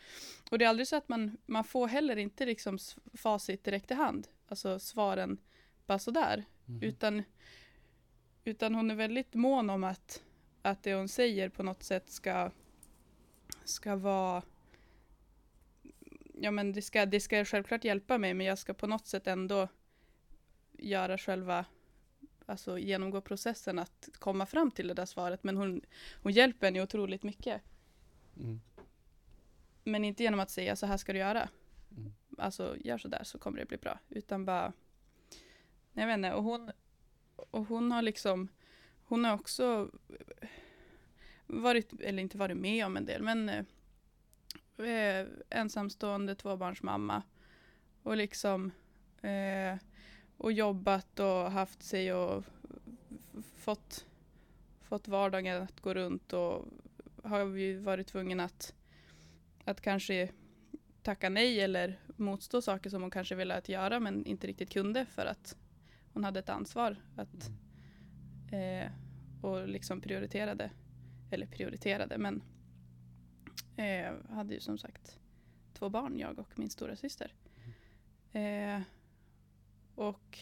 och 0.51 0.59
det 0.59 0.65
är 0.65 0.69
aldrig 0.69 0.89
så 0.89 0.97
att 0.97 1.09
man, 1.09 1.37
man 1.47 1.65
får 1.65 1.89
heller 1.89 2.17
inte 2.17 2.47
liksom 2.47 2.79
facit 3.15 3.65
direkt 3.65 3.91
i 3.91 3.95
hand, 3.95 4.29
alltså 4.49 4.79
svaren 4.79 5.39
bara 5.87 5.99
sådär. 5.99 6.45
Mhm. 6.71 6.83
Utan, 6.83 7.23
utan 8.45 8.75
hon 8.75 8.91
är 8.91 8.95
väldigt 8.95 9.35
mån 9.35 9.71
om 9.71 9.85
att, 9.85 10.23
att 10.63 10.83
det 10.83 10.95
hon 10.95 11.09
säger 11.09 11.49
på 11.49 11.63
något 11.63 11.83
sätt 11.83 12.11
ska, 12.11 12.51
ska 13.65 13.97
vara 13.97 14.43
Ja 16.35 16.51
men 16.51 16.73
det 16.73 16.83
ska, 16.83 17.07
det 17.07 17.21
ska 17.21 17.45
självklart 17.45 17.85
hjälpa 17.85 18.19
mig 18.19 18.35
men 18.35 18.47
jag 18.47 18.59
ska 18.59 18.75
på 18.75 18.87
något 18.87 19.07
sätt 19.07 19.27
ändå 19.27 19.69
göra 20.73 21.19
själva 21.19 21.65
Alltså 22.51 22.79
genomgå 22.79 23.21
processen 23.21 23.79
att 23.79 24.09
komma 24.19 24.47
fram 24.47 24.71
till 24.71 24.89
det 24.89 24.95
där 24.95 25.07
svaret 25.07 25.45
men 25.45 25.57
hon, 25.57 25.81
hon 26.23 26.33
hjälper 26.33 26.69
en 26.69 26.75
ju 26.75 26.83
otroligt 26.83 27.23
mycket. 27.23 27.63
Mm. 28.37 28.61
Men 29.85 30.05
inte 30.05 30.23
genom 30.23 30.41
att 30.41 30.51
säga 30.51 30.77
så 30.77 30.87
här 30.87 30.97
ska 30.97 31.13
du 31.13 31.19
göra. 31.19 31.49
Mm. 31.97 32.13
Alltså 32.39 32.77
gör 32.79 32.99
så 32.99 33.09
där 33.09 33.25
så 33.25 33.39
kommer 33.39 33.59
det 33.59 33.67
bli 33.67 33.77
bra. 33.77 33.99
Utan 34.09 34.45
bara 34.45 34.73
jag 35.93 36.07
vet 36.07 36.17
inte 36.17 36.33
och 36.33 36.45
hon 36.45 36.71
Och 37.37 37.67
hon 37.67 37.93
har 37.93 38.03
liksom 38.03 38.49
Hon 39.05 39.25
har 39.25 39.35
också 39.35 39.91
Varit, 41.47 42.01
eller 42.01 42.23
inte 42.23 42.39
varit 42.39 42.57
med 42.57 42.87
om 42.87 42.97
en 42.97 43.07
del 43.07 43.23
men 43.23 43.49
eh, 43.49 45.27
Ensamstående 45.51 46.35
tvåbarnsmamma 46.35 47.23
Och 48.03 48.17
liksom 48.17 48.71
eh, 49.23 49.77
Och 50.37 50.53
jobbat 50.53 51.21
och 51.21 51.53
haft 51.53 51.83
sig 51.83 52.13
och 52.13 52.45
fått 53.57 54.07
Fått 54.83 55.09
vardagen 55.09 55.63
att 55.63 55.81
gå 55.81 55.95
runt 55.95 56.33
och 56.33 56.65
har 57.23 57.45
ju 57.45 57.79
varit 57.79 58.07
tvungen 58.07 58.41
att 58.41 58.75
att 59.65 59.81
kanske 59.81 60.29
tacka 61.03 61.29
nej 61.29 61.61
eller 61.61 61.99
motstå 62.17 62.63
saker 62.63 62.91
som 62.91 63.03
hon 63.03 63.11
kanske 63.11 63.35
ville 63.35 63.55
att 63.55 63.69
göra 63.69 64.01
men 64.01 64.27
inte 64.27 64.47
riktigt 64.47 64.71
kunde 64.71 65.07
för 65.07 65.27
att 65.27 65.57
hon 66.13 66.25
hade 66.25 66.39
ett 66.39 66.49
ansvar 66.49 66.97
att 67.17 67.51
eh, 68.53 68.93
och 69.43 69.69
liksom 69.69 70.01
prioriterade 70.01 70.71
eller 71.31 71.47
prioriterade 71.47 72.19
men 72.19 72.43
eh, 73.77 74.35
hade 74.35 74.55
ju 74.55 74.61
som 74.61 74.79
sagt 74.79 75.19
två 75.73 75.89
barn 75.89 76.19
jag 76.19 76.39
och 76.39 76.59
min 76.59 76.71
stora 76.71 76.97
syster. 76.97 77.35
Eh, 78.33 78.81
och 79.95 80.39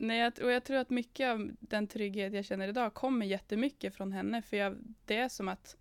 Nej, 0.00 0.18
jag, 0.18 0.32
och 0.42 0.50
jag 0.50 0.64
tror 0.64 0.76
att 0.76 0.90
mycket 0.90 1.28
av 1.28 1.50
den 1.60 1.86
trygghet 1.86 2.32
jag 2.32 2.44
känner 2.44 2.68
idag 2.68 2.94
kommer 2.94 3.26
jättemycket 3.26 3.94
från 3.94 4.12
henne. 4.12 4.42
För 4.42 4.56
jag, 4.56 4.76
det 5.04 5.16
är 5.16 5.28
som 5.28 5.48
att 5.48 5.76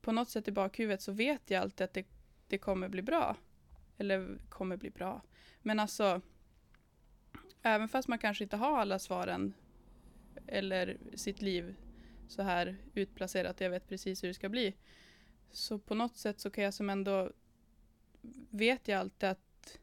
på 0.00 0.12
något 0.12 0.28
sätt 0.28 0.48
i 0.48 0.52
bakhuvudet 0.52 1.02
så 1.02 1.12
vet 1.12 1.50
jag 1.50 1.62
alltid 1.62 1.84
att 1.84 1.94
det, 1.94 2.06
det 2.48 2.58
kommer 2.58 2.88
bli 2.88 3.02
bra. 3.02 3.36
Eller 3.98 4.38
kommer 4.48 4.76
bli 4.76 4.90
bra. 4.90 5.22
Men 5.62 5.80
alltså, 5.80 6.20
även 7.62 7.88
fast 7.88 8.08
man 8.08 8.18
kanske 8.18 8.44
inte 8.44 8.56
har 8.56 8.78
alla 8.78 8.98
svaren 8.98 9.54
eller 10.46 10.96
sitt 11.14 11.42
liv 11.42 11.74
så 12.28 12.42
här 12.42 12.76
utplacerat, 12.94 13.60
jag 13.60 13.70
vet 13.70 13.88
precis 13.88 14.22
hur 14.22 14.28
det 14.28 14.34
ska 14.34 14.48
bli. 14.48 14.74
Så 15.50 15.78
på 15.78 15.94
något 15.94 16.16
sätt 16.16 16.40
så 16.40 16.50
kan 16.50 16.64
jag 16.64 16.74
som 16.74 16.90
ändå, 16.90 17.32
vet 18.50 18.88
jag 18.88 19.00
alltid 19.00 19.28
att 19.28 19.78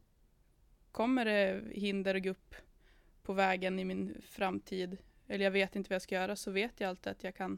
kommer 0.91 1.25
det 1.25 1.63
hinder 1.71 2.15
och 2.15 2.21
gupp 2.21 2.55
på 3.23 3.33
vägen 3.33 3.79
i 3.79 3.85
min 3.85 4.21
framtid, 4.21 4.97
eller 5.27 5.43
jag 5.43 5.51
vet 5.51 5.75
inte 5.75 5.89
vad 5.89 5.95
jag 5.95 6.01
ska 6.01 6.15
göra, 6.15 6.35
så 6.35 6.51
vet 6.51 6.79
jag 6.79 6.89
alltid 6.89 7.11
att 7.11 7.23
jag 7.23 7.35
kan, 7.35 7.57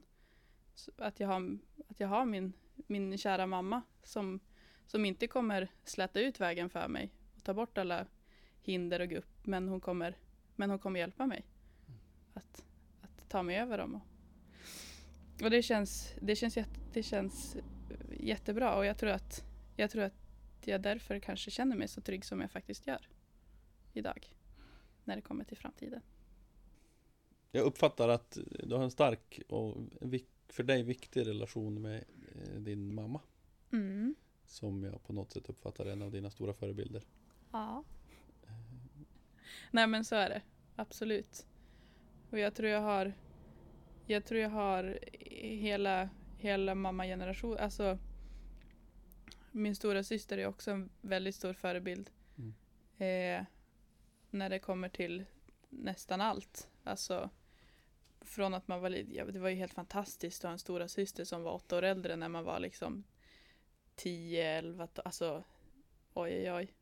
att 0.97 1.19
jag 1.19 1.27
har, 1.27 1.57
att 1.87 1.99
jag 1.99 2.07
har 2.07 2.25
min, 2.25 2.53
min 2.75 3.17
kära 3.17 3.47
mamma 3.47 3.81
som, 4.03 4.39
som 4.85 5.05
inte 5.05 5.27
kommer 5.27 5.67
släta 5.83 6.19
ut 6.19 6.39
vägen 6.39 6.69
för 6.69 6.87
mig 6.87 7.11
och 7.35 7.43
ta 7.43 7.53
bort 7.53 7.77
alla 7.77 8.05
hinder 8.61 8.99
och 8.99 9.09
gupp, 9.09 9.30
men 9.43 9.67
hon 9.67 9.81
kommer, 9.81 10.17
men 10.55 10.69
hon 10.69 10.79
kommer 10.79 10.99
hjälpa 10.99 11.25
mig 11.25 11.45
att, 12.33 12.65
att 13.01 13.29
ta 13.29 13.43
mig 13.43 13.57
över 13.57 13.77
dem. 13.77 13.95
Och, 13.95 15.43
och 15.43 15.49
det 15.49 15.63
känns, 15.63 16.13
det 16.21 16.35
känns, 16.35 16.57
jätte, 16.57 16.79
det 16.93 17.03
känns 17.03 17.57
jättebra 18.19 18.75
och 18.75 18.85
jag 18.85 18.97
tror 18.97 19.09
att 19.09 19.43
jag 19.75 19.91
tror 19.91 20.03
att 20.03 20.13
jag 20.65 20.81
därför 20.81 21.19
kanske 21.19 21.51
känner 21.51 21.75
mig 21.75 21.87
så 21.87 22.01
trygg 22.01 22.25
som 22.25 22.41
jag 22.41 22.51
faktiskt 22.51 22.87
gör 22.87 23.07
idag. 23.93 24.35
När 25.03 25.15
det 25.15 25.21
kommer 25.21 25.43
till 25.43 25.57
framtiden. 25.57 26.01
Jag 27.51 27.65
uppfattar 27.65 28.09
att 28.09 28.37
du 28.63 28.75
har 28.75 28.83
en 28.83 28.91
stark 28.91 29.41
och 29.47 29.77
för 30.47 30.63
dig 30.63 30.83
viktig 30.83 31.27
relation 31.27 31.81
med 31.81 32.03
eh, 32.35 32.59
din 32.61 32.93
mamma. 32.93 33.21
Mm. 33.71 34.15
Som 34.45 34.83
jag 34.83 35.03
på 35.03 35.13
något 35.13 35.31
sätt 35.31 35.49
uppfattar 35.49 35.85
är 35.85 35.91
en 35.91 36.01
av 36.01 36.11
dina 36.11 36.29
stora 36.29 36.53
förebilder. 36.53 37.03
Ja. 37.51 37.83
Nej 39.71 39.87
men 39.87 40.05
så 40.05 40.15
är 40.15 40.29
det. 40.29 40.41
Absolut. 40.75 41.45
Och 42.29 42.39
jag 42.39 42.55
tror 42.55 42.69
jag 42.69 42.81
har 42.81 43.13
Jag 44.05 44.25
tror 44.25 44.41
jag 44.41 44.49
har 44.49 44.99
hela 45.39 46.09
Hela 46.37 46.75
mammageneration, 46.75 47.57
alltså 47.57 47.97
Min 49.51 49.75
stora 49.75 50.03
syster 50.03 50.37
är 50.37 50.47
också 50.47 50.71
en 50.71 50.89
väldigt 51.01 51.35
stor 51.35 51.53
förebild. 51.53 52.09
Mm. 52.37 52.53
Eh, 52.97 53.45
när 54.29 54.49
det 54.49 54.59
kommer 54.59 54.89
till 54.89 55.25
nästan 55.69 56.21
allt. 56.21 56.69
Alltså 56.83 57.29
från 58.21 58.53
att 58.53 58.67
man 58.67 58.81
var 58.81 58.89
lite, 58.89 59.15
ja, 59.15 59.25
det 59.25 59.39
var 59.39 59.49
ju 59.49 59.55
helt 59.55 59.73
fantastiskt 59.73 60.43
att 60.43 60.47
ha 60.47 60.51
en 60.51 60.59
stora 60.59 60.87
syster 60.87 61.23
som 61.23 61.43
var 61.43 61.51
åtta 61.51 61.77
år 61.77 61.83
äldre 61.83 62.15
när 62.15 62.29
man 62.29 62.43
var 62.43 62.59
liksom 62.59 63.03
10, 63.95 64.57
11, 64.57 64.87
alltså 65.05 65.43
oj 66.13 66.31
oj 66.33 66.51
oj. 66.51 66.73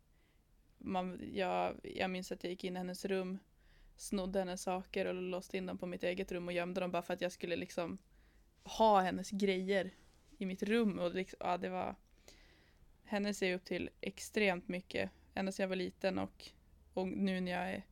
Man, 0.80 1.32
jag, 1.34 1.80
jag 1.84 2.10
minns 2.10 2.32
att 2.32 2.44
jag 2.44 2.52
gick 2.52 2.64
in 2.64 2.76
i 2.76 2.78
hennes 2.78 3.06
rum, 3.06 3.40
snodde 3.96 4.40
hennes 4.40 4.62
saker 4.62 5.06
och 5.06 5.14
låste 5.14 5.58
in 5.58 5.66
dem 5.66 5.78
på 5.78 5.86
mitt 5.86 6.04
eget 6.04 6.32
rum 6.32 6.48
och 6.48 6.54
gömde 6.54 6.82
dem 6.82 6.92
bara 6.92 7.02
för 7.02 7.14
att 7.14 7.22
jag 7.22 7.32
skulle 7.32 7.56
liksom 7.56 7.98
ha 8.64 9.02
hennes 9.02 9.30
grejer 9.32 9.92
i 10.38 10.46
mitt 10.46 10.64
rum 10.64 11.00
och 11.00 11.16
liksom, 11.16 11.38
ja 11.40 11.58
det 11.58 11.70
var 11.70 11.96
henne 13.04 13.34
ser 13.34 13.48
jag 13.50 13.56
upp 13.56 13.66
till 13.66 13.90
extremt 14.02 14.68
mycket 14.68 15.10
ända 15.34 15.52
sedan 15.52 15.64
jag 15.64 15.70
var 15.70 15.76
liten 15.76 16.20
och, 16.20 16.50
och 16.94 17.08
nu 17.08 17.42
när 17.42 17.52
jag 17.52 17.74
är 17.74 17.84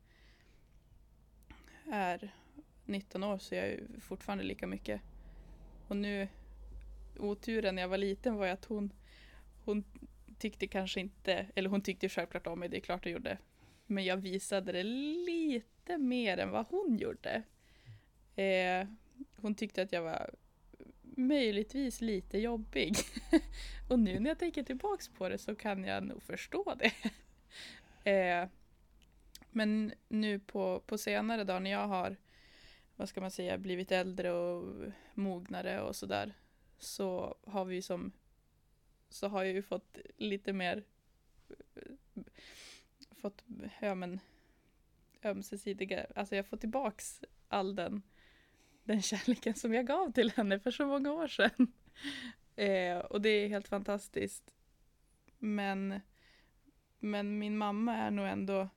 är 1.91 2.35
19 2.85 3.23
år 3.23 3.37
så 3.37 3.55
är 3.55 3.69
jag 3.69 4.03
fortfarande 4.03 4.43
lika 4.43 4.67
mycket. 4.67 5.01
Och 5.87 5.97
nu, 5.97 6.27
oturen 7.19 7.75
när 7.75 7.81
jag 7.81 7.89
var 7.89 7.97
liten 7.97 8.35
var 8.35 8.45
ju 8.45 8.51
att 8.51 8.65
hon, 8.65 8.93
hon 9.65 9.83
tyckte 10.37 10.67
kanske 10.67 10.99
inte, 10.99 11.45
eller 11.55 11.69
hon 11.69 11.81
tyckte 11.81 12.09
självklart 12.09 12.47
om 12.47 12.59
mig, 12.59 12.69
det 12.69 12.77
är 12.77 12.81
klart 12.81 13.03
hon 13.03 13.13
gjorde. 13.13 13.37
Men 13.85 14.05
jag 14.05 14.17
visade 14.17 14.71
det 14.71 14.83
lite 14.83 15.97
mer 15.97 16.37
än 16.37 16.49
vad 16.49 16.65
hon 16.65 16.97
gjorde. 16.97 17.43
Eh, 18.35 18.87
hon 19.35 19.55
tyckte 19.55 19.81
att 19.81 19.91
jag 19.91 20.01
var 20.01 20.29
möjligtvis 21.01 22.01
lite 22.01 22.39
jobbig. 22.39 22.95
och 23.89 23.99
nu 23.99 24.19
när 24.19 24.29
jag 24.29 24.39
tänker 24.39 24.63
tillbaks 24.63 25.09
på 25.09 25.29
det 25.29 25.37
så 25.37 25.55
kan 25.55 25.83
jag 25.83 26.03
nog 26.03 26.23
förstå 26.23 26.75
det. 26.75 26.91
eh, 28.11 28.49
men 29.51 29.93
nu 30.07 30.39
på, 30.39 30.79
på 30.85 30.97
senare 30.97 31.43
dagar 31.43 31.59
när 31.59 31.71
jag 31.71 31.87
har, 31.87 32.15
vad 32.95 33.09
ska 33.09 33.21
man 33.21 33.31
säga, 33.31 33.57
blivit 33.57 33.91
äldre 33.91 34.31
och 34.31 34.91
mognare 35.13 35.81
och 35.81 35.95
sådär. 35.95 36.33
Så 36.79 37.35
har 37.45 37.65
vi 37.65 37.81
som, 37.81 38.11
så 39.09 39.27
har 39.27 39.43
jag 39.43 39.53
ju 39.53 39.61
fått 39.61 39.97
lite 40.17 40.53
mer, 40.53 40.83
fått, 43.21 43.43
ja 43.81 43.95
men, 43.95 44.19
ömsesidiga, 45.23 46.07
alltså 46.15 46.35
jag 46.35 46.45
får 46.45 46.57
tillbaks 46.57 47.23
all 47.47 47.75
den, 47.75 48.01
den 48.83 49.01
kärleken 49.01 49.53
som 49.53 49.73
jag 49.73 49.87
gav 49.87 50.11
till 50.11 50.31
henne 50.31 50.59
för 50.59 50.71
så 50.71 50.85
många 50.85 51.11
år 51.11 51.27
sedan. 51.27 51.73
Eh, 52.55 52.97
och 52.97 53.21
det 53.21 53.29
är 53.29 53.47
helt 53.47 53.67
fantastiskt. 53.67 54.53
Men, 55.39 55.99
men 56.99 57.39
min 57.39 57.57
mamma 57.57 57.95
är 57.95 58.11
nog 58.11 58.27
ändå, 58.27 58.69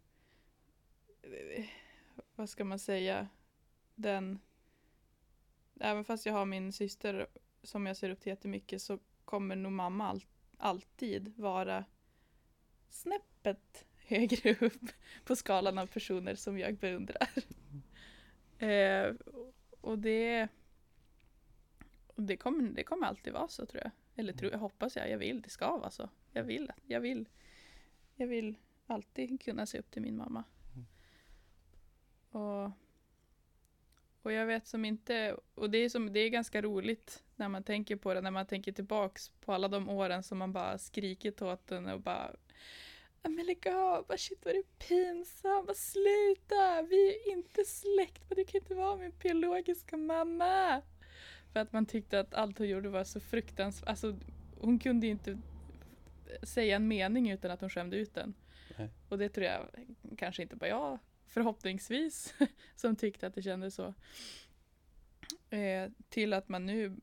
eh, 1.23 1.65
vad 2.35 2.49
ska 2.49 2.65
man 2.65 2.79
säga, 2.79 3.29
den, 3.95 4.39
även 5.81 6.05
fast 6.05 6.27
jag 6.27 6.33
har 6.33 6.45
min 6.45 6.73
syster 6.73 7.27
som 7.63 7.87
jag 7.87 7.97
ser 7.97 8.11
upp 8.11 8.21
till 8.21 8.31
jättemycket 8.31 8.83
så 8.83 8.99
kommer 9.31 9.57
nog 9.57 9.73
mamma 9.73 10.09
all, 10.09 10.25
alltid 10.59 11.33
vara 11.37 11.85
snäppet 12.89 13.87
högre 13.97 14.55
upp 14.67 14.93
på 15.25 15.37
skalan 15.37 15.79
av 15.79 15.87
personer 15.87 16.35
som 16.35 16.59
jag 16.59 16.77
beundrar. 16.77 17.29
Eh, 18.59 19.15
och 19.81 19.99
det, 19.99 20.49
det, 22.17 22.37
kommer, 22.37 22.63
det 22.71 22.85
kommer 22.85 23.07
alltid 23.07 23.33
vara 23.33 23.49
så 23.49 23.67
tror 23.67 23.83
jag. 23.83 23.91
Eller 24.15 24.33
tror, 24.33 24.53
jag 24.53 24.59
hoppas 24.59 24.97
jag, 24.97 25.11
jag 25.11 25.19
vill, 25.19 25.43
det 25.43 25.49
ska 25.49 25.77
vara 25.77 25.91
så. 25.91 26.09
Jag 26.33 26.45
vill, 26.45 26.73
jag 26.87 27.01
vill, 27.01 27.29
jag 28.15 28.27
vill 28.27 28.55
alltid 28.87 29.43
kunna 29.43 29.67
se 29.67 29.79
upp 29.79 29.91
till 29.91 30.03
min 30.03 30.17
mamma. 30.17 30.45
Och, 32.31 32.71
och 34.23 34.33
jag 34.33 34.47
vet 34.47 34.67
som 34.67 34.85
inte, 34.85 35.37
och 35.55 35.71
det 35.71 35.79
är, 35.79 35.89
som, 35.89 36.13
det 36.13 36.21
är 36.21 36.29
ganska 36.29 36.63
roligt 36.63 37.25
när 37.41 37.49
man 37.49 37.63
tänker 37.63 37.97
på 37.97 38.15
det, 38.15 38.21
när 38.21 38.31
man 38.31 38.47
tänker 38.47 38.73
tillbaks 38.73 39.29
på 39.29 39.53
alla 39.53 39.69
de 39.69 39.89
åren 39.89 40.23
som 40.23 40.39
man 40.39 40.53
bara 40.53 40.79
skrikit 40.79 41.43
åt 41.43 41.67
den 41.67 41.89
och 41.89 42.01
bara 42.01 42.37
"Ja, 43.23 43.29
men 43.31 43.47
lägg 43.47 43.69
av, 43.69 44.07
bara 44.07 44.19
shit 44.19 44.45
vad 44.45 44.55
du 44.55 44.59
är 44.59 44.87
pinsam, 44.89 45.67
bara 45.67 45.75
sluta, 45.75 46.83
vi 46.83 47.09
är 47.09 47.33
inte 47.33 47.65
släkt, 47.65 48.23
men 48.29 48.37
du 48.37 48.45
kan 48.45 48.61
inte 48.61 48.75
vara 48.75 48.97
min 48.97 49.13
biologiska 49.23 49.97
mamma. 49.97 50.83
För 51.53 51.61
att 51.61 51.73
man 51.73 51.87
tyckte 51.87 52.21
att 52.21 52.35
allt 52.35 52.59
hon 52.59 52.69
gjorde 52.69 52.89
var 52.89 53.05
så 53.05 53.21
fruktansvärt, 53.21 53.89
alltså 53.89 54.19
hon 54.61 54.79
kunde 54.79 55.07
ju 55.07 55.13
inte 55.13 55.39
säga 56.43 56.77
en 56.77 56.89
mening 56.89 57.31
utan 57.31 57.51
att 57.51 57.61
hon 57.61 57.71
skämde 57.71 57.97
ut 57.97 58.15
den. 58.15 58.35
Nej. 58.79 58.89
Och 59.09 59.19
det 59.19 59.29
tror 59.29 59.47
jag 59.47 59.67
kanske 60.19 60.43
inte 60.43 60.57
bara 60.57 60.69
jag, 60.71 60.99
förhoppningsvis, 61.27 62.35
som 62.77 62.97
tyckte 62.97 63.27
att 63.27 63.35
det 63.35 63.43
kändes 63.43 63.75
så. 63.75 63.95
Eh, 65.51 65.91
till 66.09 66.33
att 66.33 66.49
man 66.49 66.67
nu 66.67 66.97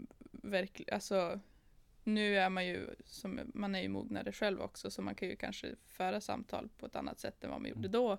verkligen, 0.49 0.93
alltså 0.93 1.39
nu 2.03 2.38
är 2.38 2.49
man 2.49 2.65
ju, 2.65 2.89
som, 3.05 3.39
man 3.53 3.75
är 3.75 3.81
ju 3.81 3.88
mognare 3.89 4.31
själv 4.31 4.62
också, 4.62 4.91
så 4.91 5.01
man 5.01 5.15
kan 5.15 5.27
ju 5.27 5.36
kanske 5.36 5.75
föra 5.88 6.21
samtal 6.21 6.69
på 6.77 6.86
ett 6.86 6.95
annat 6.95 7.19
sätt 7.19 7.43
än 7.43 7.49
vad 7.49 7.62
man 7.62 7.69
gjorde 7.69 7.88
då. 7.88 8.17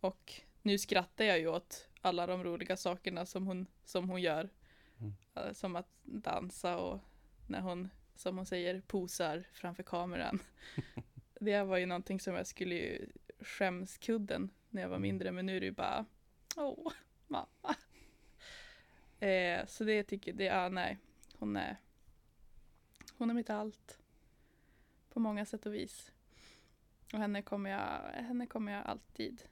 Och 0.00 0.32
nu 0.62 0.78
skrattar 0.78 1.24
jag 1.24 1.38
ju 1.38 1.48
åt 1.48 1.88
alla 2.00 2.26
de 2.26 2.44
roliga 2.44 2.76
sakerna 2.76 3.26
som 3.26 3.46
hon, 3.46 3.66
som 3.84 4.10
hon 4.10 4.22
gör. 4.22 4.50
Mm. 4.98 5.14
Eh, 5.34 5.52
Som 5.52 5.76
att 5.76 5.88
dansa 6.02 6.76
och 6.78 7.00
när 7.46 7.60
hon, 7.60 7.88
som 8.14 8.36
hon 8.36 8.46
säger, 8.46 8.80
posar 8.80 9.44
framför 9.52 9.82
kameran. 9.82 10.38
det 11.40 11.62
var 11.62 11.76
ju 11.76 11.86
någonting 11.86 12.20
som 12.20 12.34
jag 12.34 12.46
skulle 12.46 12.74
ju 12.74 13.08
skämskudden 13.40 14.50
när 14.70 14.82
jag 14.82 14.88
var 14.88 14.98
mindre, 14.98 15.32
men 15.32 15.46
nu 15.46 15.56
är 15.56 15.60
det 15.60 15.66
ju 15.66 15.72
bara, 15.72 16.06
åh, 16.56 16.92
mamma. 17.26 17.76
Eh, 19.20 19.66
så 19.66 19.84
det 19.84 20.02
tycker 20.02 20.32
det, 20.32 20.44
ja 20.44 20.68
nej, 20.68 20.98
hon 21.38 21.56
är, 21.56 21.76
hon 23.18 23.30
är 23.30 23.34
mitt 23.34 23.50
allt. 23.50 23.98
På 25.12 25.20
många 25.20 25.46
sätt 25.46 25.66
och 25.66 25.74
vis. 25.74 26.12
Och 27.12 27.18
henne 27.18 27.42
kommer 27.42 27.70
jag, 27.70 28.22
henne 28.22 28.46
kommer 28.46 28.72
jag 28.72 28.86
alltid, 28.86 29.42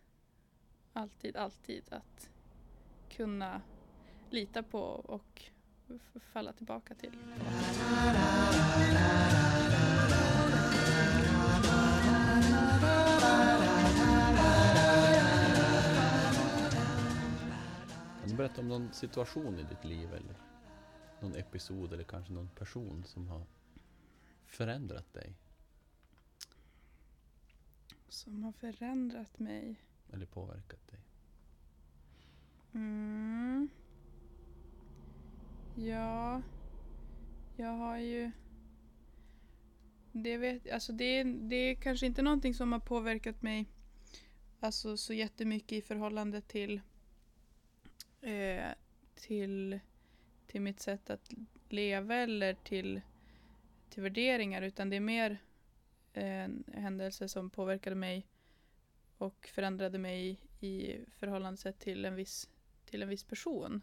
alltid, 0.93 1.37
alltid 1.37 1.93
att 1.93 2.31
kunna 3.09 3.63
lita 4.31 4.63
på 4.63 4.81
och 4.81 5.51
falla 6.33 6.53
tillbaka 6.53 6.95
till. 6.95 7.19
Kan 18.21 18.29
du 18.31 18.37
berätta 18.37 18.61
om 18.61 18.69
någon 18.69 18.93
situation 18.93 19.59
i 19.59 19.63
ditt 19.63 19.85
liv 19.85 20.15
eller 20.15 20.54
någon 21.25 21.37
episod 21.37 21.93
eller 21.93 22.05
kanske 22.05 22.33
någon 22.33 22.49
person 22.49 23.05
som 23.05 23.29
har 23.29 23.47
förändrat 24.47 25.13
dig 25.13 25.35
Som 28.09 28.43
har 28.45 28.53
förändrat 28.53 29.39
mig. 29.39 29.77
eller 30.13 30.27
påverkat 30.27 30.89
dig? 30.91 31.01
Mm. 32.75 33.69
Ja, 35.77 36.43
jag 37.57 37.69
har 37.73 37.99
ju... 37.99 38.31
Det, 40.13 40.37
vet, 40.37 40.71
alltså 40.71 40.93
det, 40.93 41.05
är- 41.05 41.49
det 41.49 41.57
är 41.57 41.75
kanske 41.75 42.07
inte 42.07 42.23
någonting 42.23 42.55
som 42.55 42.73
har 42.73 42.81
påverkat 42.81 43.43
mig 43.43 43.67
alltså 44.61 44.97
så 44.97 45.13
jättemycket 45.15 45.73
i 45.73 45.83
förhållande 45.83 46.41
till, 46.41 46.81
eh, 48.21 48.69
till, 49.15 49.81
till 50.55 50.63
mitt 50.63 50.81
sätt 50.81 51.11
att 51.11 51.31
leva 51.69 52.15
eller 52.15 52.55
till, 52.55 53.01
till 53.91 54.03
värderingar 54.03 54.63
utan 54.63 54.91
det 54.91 54.97
är 54.97 55.01
mer 55.01 55.39
en 56.13 56.65
händelse 56.73 57.29
som 57.29 57.51
påverkade 57.51 57.97
mig 57.97 58.27
och 59.19 59.49
förändrade 59.53 59.99
mig 59.99 60.41
i 60.61 60.99
förhållande 61.09 61.73
till 61.73 62.05
en 62.05 62.15
viss, 62.15 62.49
till 62.85 63.03
en 63.03 63.09
viss 63.09 63.25
person. 63.25 63.83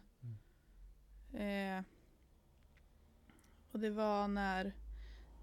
Eh, 1.32 1.82
och 3.72 3.80
det 3.80 3.90
var 3.90 4.28
när, 4.28 4.72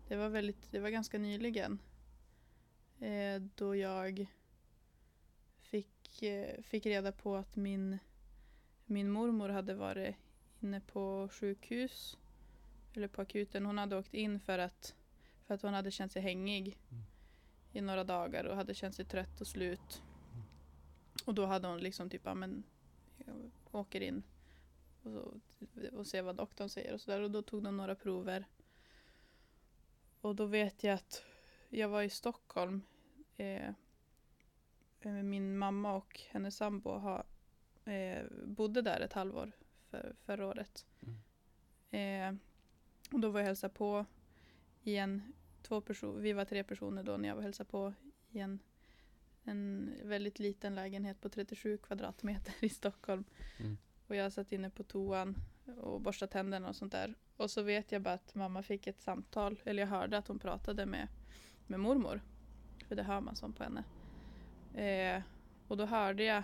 det 0.07 0.15
var 0.15 0.29
väldigt, 0.29 0.71
det 0.71 0.79
var 0.79 0.89
ganska 0.89 1.17
nyligen. 1.17 1.79
Eh, 2.99 3.41
då 3.55 3.75
jag 3.75 4.25
fick, 5.61 6.23
eh, 6.23 6.61
fick 6.61 6.85
reda 6.85 7.11
på 7.11 7.35
att 7.35 7.55
min, 7.55 7.99
min 8.85 9.11
mormor 9.11 9.49
hade 9.49 9.73
varit 9.73 10.15
inne 10.59 10.81
på 10.81 11.29
sjukhus. 11.31 12.17
Eller 12.93 13.07
på 13.07 13.21
akuten. 13.21 13.65
Hon 13.65 13.77
hade 13.77 13.97
åkt 13.97 14.13
in 14.13 14.39
för 14.39 14.59
att, 14.59 14.95
för 15.47 15.53
att 15.53 15.61
hon 15.61 15.73
hade 15.73 15.91
känt 15.91 16.11
sig 16.11 16.21
hängig 16.21 16.77
Mm. 16.91 17.03
i 17.73 17.81
några 17.81 18.03
dagar 18.03 18.43
och 18.43 18.55
hade 18.55 18.73
känt 18.73 18.95
sig 18.95 19.05
trött 19.05 19.41
och 19.41 19.47
slut. 19.47 20.01
Och 21.25 21.33
då 21.33 21.45
hade 21.45 21.67
hon 21.67 21.79
liksom 21.79 22.09
typ, 22.09 22.21
ja 22.25 22.33
men 22.33 22.63
jag 23.17 23.51
åker 23.71 24.01
in 24.01 24.23
och, 25.03 25.11
så, 25.11 25.39
och 25.93 26.07
ser 26.07 26.21
vad 26.21 26.35
doktorn 26.35 26.69
säger 26.69 26.93
och 26.93 27.01
sådär. 27.01 27.21
Och 27.21 27.31
då 27.31 27.41
tog 27.41 27.63
de 27.63 27.77
några 27.77 27.95
prover. 27.95 28.45
Och 30.21 30.35
då 30.35 30.45
vet 30.45 30.83
jag 30.83 30.93
att 30.93 31.23
jag 31.69 31.89
var 31.89 32.01
i 32.01 32.09
Stockholm. 32.09 32.81
Eh, 33.37 33.69
eh, 34.99 35.11
min 35.11 35.57
mamma 35.57 35.95
och 35.95 36.21
hennes 36.29 36.55
sambo 36.55 36.89
har, 36.89 37.25
eh, 37.85 38.23
bodde 38.45 38.81
där 38.81 38.99
ett 38.99 39.13
halvår 39.13 39.51
för, 39.89 40.15
förra 40.25 40.47
året. 40.47 40.85
Eh, 41.91 42.33
och 43.11 43.19
då 43.19 43.29
var 43.29 43.39
jag 43.39 43.43
och 43.43 43.47
hälsade 43.47 43.73
på 43.73 44.05
i 44.83 44.97
en, 44.97 45.33
två 45.61 45.81
personer, 45.81 46.21
vi 46.21 46.33
var 46.33 46.45
tre 46.45 46.63
personer 46.63 47.03
då 47.03 47.17
när 47.17 47.29
jag 47.29 47.35
var 47.35 47.39
och 47.39 47.43
hälsade 47.43 47.69
på 47.69 47.93
i 48.29 48.39
en, 48.39 48.59
en 49.43 49.93
väldigt 50.03 50.39
liten 50.39 50.75
lägenhet 50.75 51.21
på 51.21 51.29
37 51.29 51.77
kvadratmeter 51.77 52.53
i 52.59 52.69
Stockholm. 52.69 53.23
Mm. 53.57 53.77
Och 54.07 54.15
jag 54.15 54.33
satt 54.33 54.51
inne 54.51 54.69
på 54.69 54.83
toan 54.83 55.35
och 55.77 56.01
borstade 56.01 56.31
tänderna 56.31 56.69
och 56.69 56.75
sånt 56.75 56.91
där. 56.91 57.15
Och 57.37 57.51
så 57.51 57.61
vet 57.61 57.91
jag 57.91 58.01
bara 58.01 58.13
att 58.13 58.35
mamma 58.35 58.63
fick 58.63 58.87
ett 58.87 59.01
samtal, 59.01 59.61
eller 59.65 59.83
jag 59.83 59.87
hörde 59.87 60.17
att 60.17 60.27
hon 60.27 60.39
pratade 60.39 60.85
med, 60.85 61.07
med 61.67 61.79
mormor. 61.79 62.21
För 62.87 62.95
det 62.95 63.03
hör 63.03 63.21
man 63.21 63.35
som 63.35 63.53
på 63.53 63.63
henne. 63.63 63.83
Eh, 64.83 65.21
och 65.67 65.77
då 65.77 65.85
hörde 65.85 66.23
jag 66.23 66.43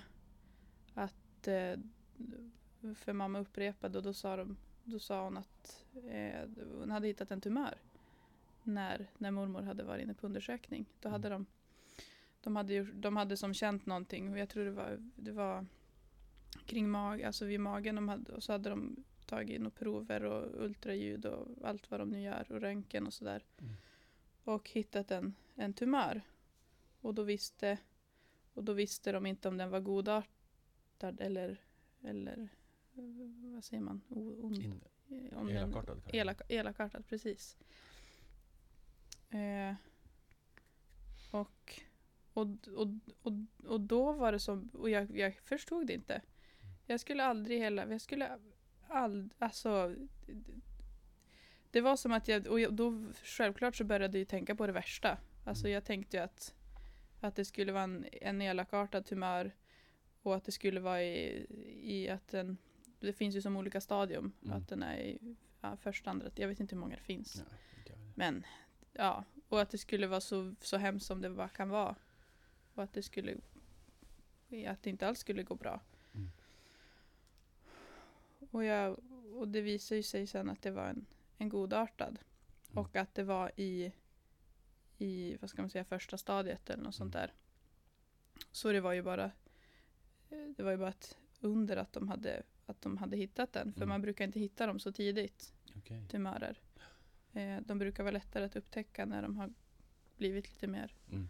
att 0.94 1.16
att 1.46 1.48
eh, 1.48 1.80
för 2.96 3.14
mamma 3.14 3.40
upprepade 3.40 3.98
och 3.98 4.04
då 4.04 4.14
sa, 4.14 4.36
de, 4.36 4.58
då 4.84 5.00
sa 5.00 5.24
hon 5.24 5.38
att 5.38 5.86
eh, 6.10 6.50
hon 6.80 6.92
hade 6.92 7.08
hittat 7.08 7.32
en 7.32 7.42
tumör 7.42 7.78
när, 8.64 9.08
när 9.18 9.32
mormor 9.32 9.62
hade 9.62 9.84
varit 9.84 10.04
inne 10.04 10.14
på 10.14 10.26
undersökning. 10.26 10.86
Då 11.00 11.10
hade 11.10 11.30
de, 11.30 11.46
de, 12.42 12.56
hade 12.56 12.74
ju, 12.74 12.92
de 12.94 13.18
hade 13.18 13.38
som 13.38 13.54
känt 13.54 13.86
någonting 13.86 14.32
och 14.32 14.40
jag 14.40 14.50
tror 14.50 14.66
det 14.66 14.72
var, 14.72 14.98
det 15.16 15.32
var 15.32 15.66
kring 16.66 16.90
mag, 16.90 17.24
alltså 17.24 17.46
vid 17.46 17.60
magen 17.60 17.96
de 17.96 18.10
hade, 18.10 18.32
och 18.32 18.44
så 18.44 18.52
hade 18.52 18.70
de 18.70 19.04
tagit 19.26 19.50
in 19.50 19.66
och 19.66 19.76
prover 19.76 20.24
och 20.24 20.64
ultraljud 20.66 21.26
och 21.26 21.48
allt 21.64 21.92
vad 21.92 22.00
de 22.00 22.10
nu 22.10 22.22
gör 22.22 22.52
och 22.52 22.62
röntgen 22.62 23.08
och 23.08 23.14
sådär. 23.14 23.44
Mm. 23.58 23.74
Och 24.44 24.70
hittat 24.70 25.12
en, 25.12 25.36
en 25.56 25.74
tumör. 25.74 26.22
Och 27.02 27.14
då 27.14 27.24
visste 27.24 27.78
och 28.54 28.64
då 28.64 28.74
visste 28.74 29.12
de 29.12 29.26
inte 29.26 29.48
om 29.48 29.58
den 29.58 29.70
var 29.70 29.80
godartad 29.80 31.22
eller, 31.22 31.62
eller 32.04 32.50
vad 33.54 33.64
säger 33.64 33.84
man? 33.84 34.02
Ond, 34.10 34.58
In, 34.58 34.82
eh, 35.10 35.38
om 35.38 35.48
den- 35.48 35.58
elakartad 35.58 35.96
kanske? 36.02 36.18
Elak, 36.18 36.42
elakartad, 36.50 37.06
precis. 37.08 37.58
Eh, 39.30 39.74
och, 41.32 41.82
och, 42.34 42.48
och, 42.76 42.88
och, 43.22 43.34
och 43.68 43.82
då 43.82 44.12
var 44.12 44.32
det 44.32 44.40
som, 44.40 44.70
och 44.74 44.90
jag, 44.90 45.18
jag 45.18 45.36
förstod 45.36 45.88
det 45.88 45.94
inte. 45.94 46.22
Jag 46.86 47.00
skulle 47.00 47.24
aldrig 47.24 47.60
hela, 47.60 47.90
jag 47.90 48.02
skulle 48.02 48.38
aldrig, 48.88 49.32
alltså 49.40 49.96
det 51.72 51.82
var 51.82 51.96
som 51.96 52.12
att 52.12 52.28
jag, 52.28 52.48
och 52.48 52.74
då 52.74 53.06
självklart 53.24 53.76
så 53.76 53.84
började 53.84 54.20
jag 54.20 54.28
tänka 54.28 54.56
på 54.56 54.68
det 54.68 54.74
värsta. 54.74 55.18
Alltså 55.46 55.66
Mm. 55.66 55.74
jag 55.74 55.86
tänkte 55.86 56.18
ju 56.18 56.24
att, 56.24 56.54
att 57.22 57.36
det 57.36 57.46
skulle 57.46 57.72
vara 57.72 57.84
en, 57.84 58.06
en 58.12 58.42
elakartad 58.42 59.06
tumör 59.06 59.52
och 60.22 60.36
att 60.36 60.44
det 60.46 60.52
skulle 60.52 60.80
vara 60.80 61.04
i, 61.04 61.46
i 61.82 62.10
att 62.10 62.28
den, 62.28 62.58
det 63.06 63.14
finns 63.14 63.36
ju 63.36 63.42
som 63.42 63.58
olika 63.58 63.82
stadium, 63.82 64.32
Mm. 64.46 64.58
att 64.58 64.68
den 64.68 64.84
är 64.84 64.98
i 64.98 65.36
ja, 65.62 65.78
första, 65.78 66.10
andra, 66.10 66.30
jag 66.36 66.48
vet 66.48 66.60
inte 66.60 66.76
hur 66.76 66.80
många 66.80 66.96
det 66.96 67.02
finns. 67.02 67.36
Nej. 67.36 67.98
Men 68.16 68.46
ja, 68.94 69.24
och 69.50 69.62
att 69.62 69.70
det 69.70 69.78
skulle 69.78 70.08
vara 70.08 70.22
så, 70.22 70.56
så 70.62 70.78
hemskt 70.78 71.06
som 71.06 71.22
det 71.22 71.30
bara 71.30 71.50
kan 71.50 71.70
vara. 71.70 71.96
Och 72.74 72.84
att 72.84 72.94
det 72.94 73.04
skulle, 73.04 73.36
att 74.68 74.84
det 74.84 74.90
inte 74.90 75.08
alls 75.08 75.20
skulle 75.20 75.44
gå 75.44 75.56
bra. 75.56 75.82
Mm. 76.14 76.30
Och, 78.52 78.64
jag, 78.64 79.00
och 79.34 79.48
det 79.48 79.62
visade 79.62 79.98
ju 79.98 80.04
sig 80.04 80.28
sen 80.28 80.50
att 80.50 80.62
det 80.62 80.72
var 80.72 80.86
en, 80.88 81.06
en 81.38 81.50
godartad. 81.50 82.20
Mm. 82.72 82.84
Och 82.86 82.96
att 82.96 83.16
det 83.16 83.24
var 83.24 83.52
i, 83.56 83.92
i, 84.98 85.38
vad 85.42 85.50
ska 85.50 85.62
man 85.62 85.70
säga, 85.70 85.86
första 85.86 86.18
stadiet 86.18 86.70
eller 86.70 86.84
något 86.84 86.96
sånt 86.96 87.16
Mm. 87.16 87.28
där. 87.28 87.34
Så 88.52 88.72
det 88.72 88.82
var 88.82 88.94
ju 88.94 89.02
bara, 89.02 89.32
det 90.30 90.64
var 90.64 90.72
ju 90.72 90.78
bara 90.78 90.90
ett 90.90 91.18
under 91.40 91.78
att 91.78 91.94
de 91.94 92.08
hade, 92.08 92.44
att 92.66 92.82
de 92.82 92.98
hade 92.98 93.18
hittat 93.18 93.54
den. 93.54 93.74
För 93.74 93.80
Mm. 93.82 93.90
man 93.90 94.02
brukar 94.02 94.26
inte 94.26 94.40
hitta 94.40 94.68
dem 94.68 94.80
så 94.80 94.92
tidigt 94.92 95.54
Okej. 95.78 96.08
tumörer. 96.08 96.60
Eh, 97.34 97.58
de 97.62 97.80
brukar 97.80 98.04
vara 98.04 98.12
lättare 98.12 98.46
att 98.46 98.56
upptäcka 98.56 99.06
när 99.06 99.22
de 99.22 99.38
har 99.38 99.54
blivit 100.18 100.50
lite 100.50 100.68
mer 100.68 100.96
Mm. 101.12 101.30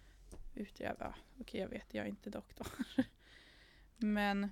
utgrävda. 0.56 1.16
Okej, 1.40 1.62
jag 1.62 1.68
vet, 1.70 1.94
jag 1.94 2.06
är 2.06 2.10
inte 2.10 2.30
doktor. 2.30 2.68
men 3.98 4.50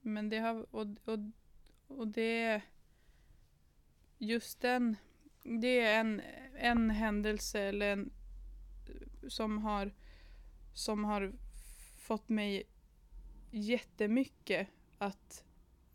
men 0.00 0.28
det 0.28 0.38
har, 0.38 0.74
och, 0.74 0.86
och, 1.04 1.18
och 1.86 2.08
det 2.08 2.62
just 4.18 4.60
den, 4.60 4.96
det 5.42 5.80
är 5.80 6.00
en, 6.00 6.22
en 6.56 6.90
händelse 6.90 7.60
eller 7.60 7.92
en, 7.92 8.10
som 9.28 9.58
har 9.58 9.92
som 10.74 11.04
har 11.04 11.32
fått 11.98 12.28
mig 12.28 12.62
jättemycket 13.50 14.68
att, 15.02 15.44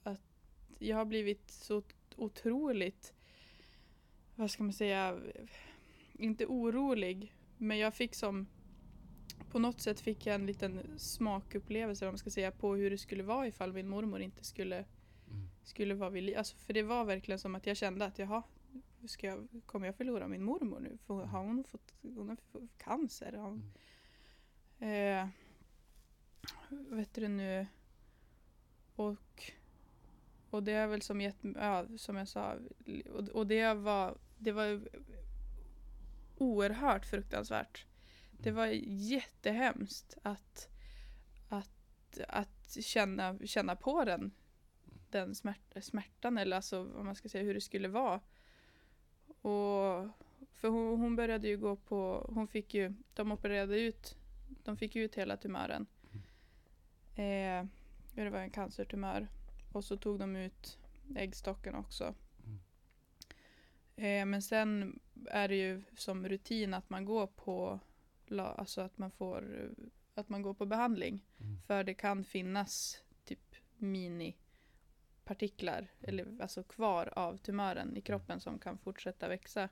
att 0.03 0.21
jag 0.79 0.97
har 0.97 1.05
blivit 1.05 1.51
så 1.51 1.83
otroligt, 2.15 3.13
vad 4.35 4.51
ska 4.51 4.63
man 4.63 4.73
säga, 4.73 5.19
inte 6.13 6.45
orolig, 6.45 7.33
men 7.57 7.77
jag 7.77 7.93
fick 7.93 8.15
som, 8.15 8.47
på 9.51 9.59
något 9.59 9.81
sätt 9.81 9.99
fick 9.99 10.25
jag 10.25 10.35
en 10.35 10.45
liten 10.45 10.99
smakupplevelse, 10.99 12.05
vad 12.05 12.13
man 12.13 12.17
ska 12.17 12.29
säga, 12.29 12.51
på 12.51 12.75
hur 12.75 12.89
det 12.89 12.97
skulle 12.97 13.23
vara 13.23 13.47
ifall 13.47 13.73
min 13.73 13.87
mormor 13.87 14.21
inte 14.21 14.43
skulle, 14.43 14.85
Mm. 15.29 15.49
skulle 15.63 15.95
vara 15.95 16.09
vid 16.09 16.23
liv. 16.23 16.37
Alltså, 16.37 16.57
för 16.57 16.73
det 16.73 16.83
var 16.83 17.05
verkligen 17.05 17.39
som 17.39 17.55
att 17.55 17.65
jag 17.65 17.77
kände 17.77 18.05
att 18.05 18.19
jaha, 18.19 18.43
ska 19.05 19.27
jag, 19.27 19.47
kommer 19.65 19.85
jag 19.85 19.95
förlora 19.95 20.27
min 20.27 20.43
mormor 20.43 20.79
nu? 20.79 20.97
För 20.97 21.25
har 21.25 21.43
hon 21.43 21.63
fått, 21.63 21.93
hon 22.01 22.29
har 22.29 22.35
fått 22.35 22.77
cancer? 22.77 23.33
Har 23.33 23.49
hon, 23.49 23.73
eh, 24.79 25.27
vet 26.69 27.13
du 27.13 27.27
nu, 27.27 27.67
och 28.97 29.51
och 30.49 30.63
det 30.63 30.71
är 30.71 30.87
väl 30.87 31.01
som, 31.01 31.21
gett 31.21 31.37
ja, 31.55 31.85
som 31.97 32.15
jag 32.15 32.27
sa, 32.27 32.55
och, 33.13 33.29
och 33.29 33.47
det 33.47 33.73
var, 33.73 34.17
det 34.37 34.51
var 34.51 34.81
oerhört 36.37 37.05
fruktansvärt. 37.05 37.85
Det 38.31 38.51
var 38.51 38.67
jättehemskt 38.85 40.17
att, 40.23 40.69
att, 41.49 42.19
att 42.27 42.77
känna, 42.81 43.37
känna 43.45 43.75
på 43.75 44.03
den, 44.03 44.31
den 45.09 45.35
smärt, 45.35 45.83
smärtan 45.83 46.37
eller 46.37 46.55
alltså 46.55 46.83
vad 46.83 47.05
man 47.05 47.15
ska 47.15 47.29
säga 47.29 47.43
hur 47.43 47.53
det 47.53 47.61
skulle 47.61 47.87
vara. 47.87 48.21
Och 49.27 50.07
för 50.51 50.67
hon, 50.67 50.99
hon 50.99 51.15
började 51.15 51.47
ju 51.47 51.57
gå 51.57 51.75
på, 51.75 52.29
hon 52.33 52.47
fick 52.47 52.73
ju, 52.73 52.93
de 53.13 53.31
opererade 53.31 53.79
ut, 53.79 54.15
de 54.63 54.77
fick 54.77 54.95
ut 54.95 55.15
hela 55.15 55.37
tumören. 55.37 55.85
Eh, 58.17 58.23
det 58.23 58.29
var 58.29 58.39
en 58.39 58.51
cancertumör. 58.51 59.27
Och 59.71 59.83
så 59.83 59.97
tog 59.97 60.19
de 60.19 60.35
ut 60.35 60.79
äggstocken 61.15 61.75
också. 61.75 62.15
Mm. 62.45 62.59
Eh, 63.95 64.25
men 64.25 64.41
sen 64.41 64.99
är 65.25 65.47
det 65.47 65.55
ju 65.55 65.83
som 65.95 66.29
rutin 66.29 66.73
att 66.73 66.89
man 66.89 67.05
går 67.05 67.27
på 67.27 67.79
alltså 68.29 68.81
att 68.81 68.97
man 68.97 69.11
får 69.11 69.71
att 70.13 70.29
man 70.29 70.41
går 70.41 70.53
på 70.53 70.65
behandling. 70.65 71.25
Mm. 71.39 71.61
För 71.67 71.83
det 71.83 71.93
kan 71.93 72.23
finnas 72.23 73.03
typ 73.25 73.55
minipartiklar 73.77 75.87
eller 76.01 76.41
alltså 76.41 76.63
kvar 76.63 77.13
av 77.15 77.37
tumören 77.37 77.97
i 77.97 78.01
kroppen 78.01 78.39
som 78.39 78.59
kan 78.59 78.77
fortsätta 78.77 79.27
växa. 79.27 79.69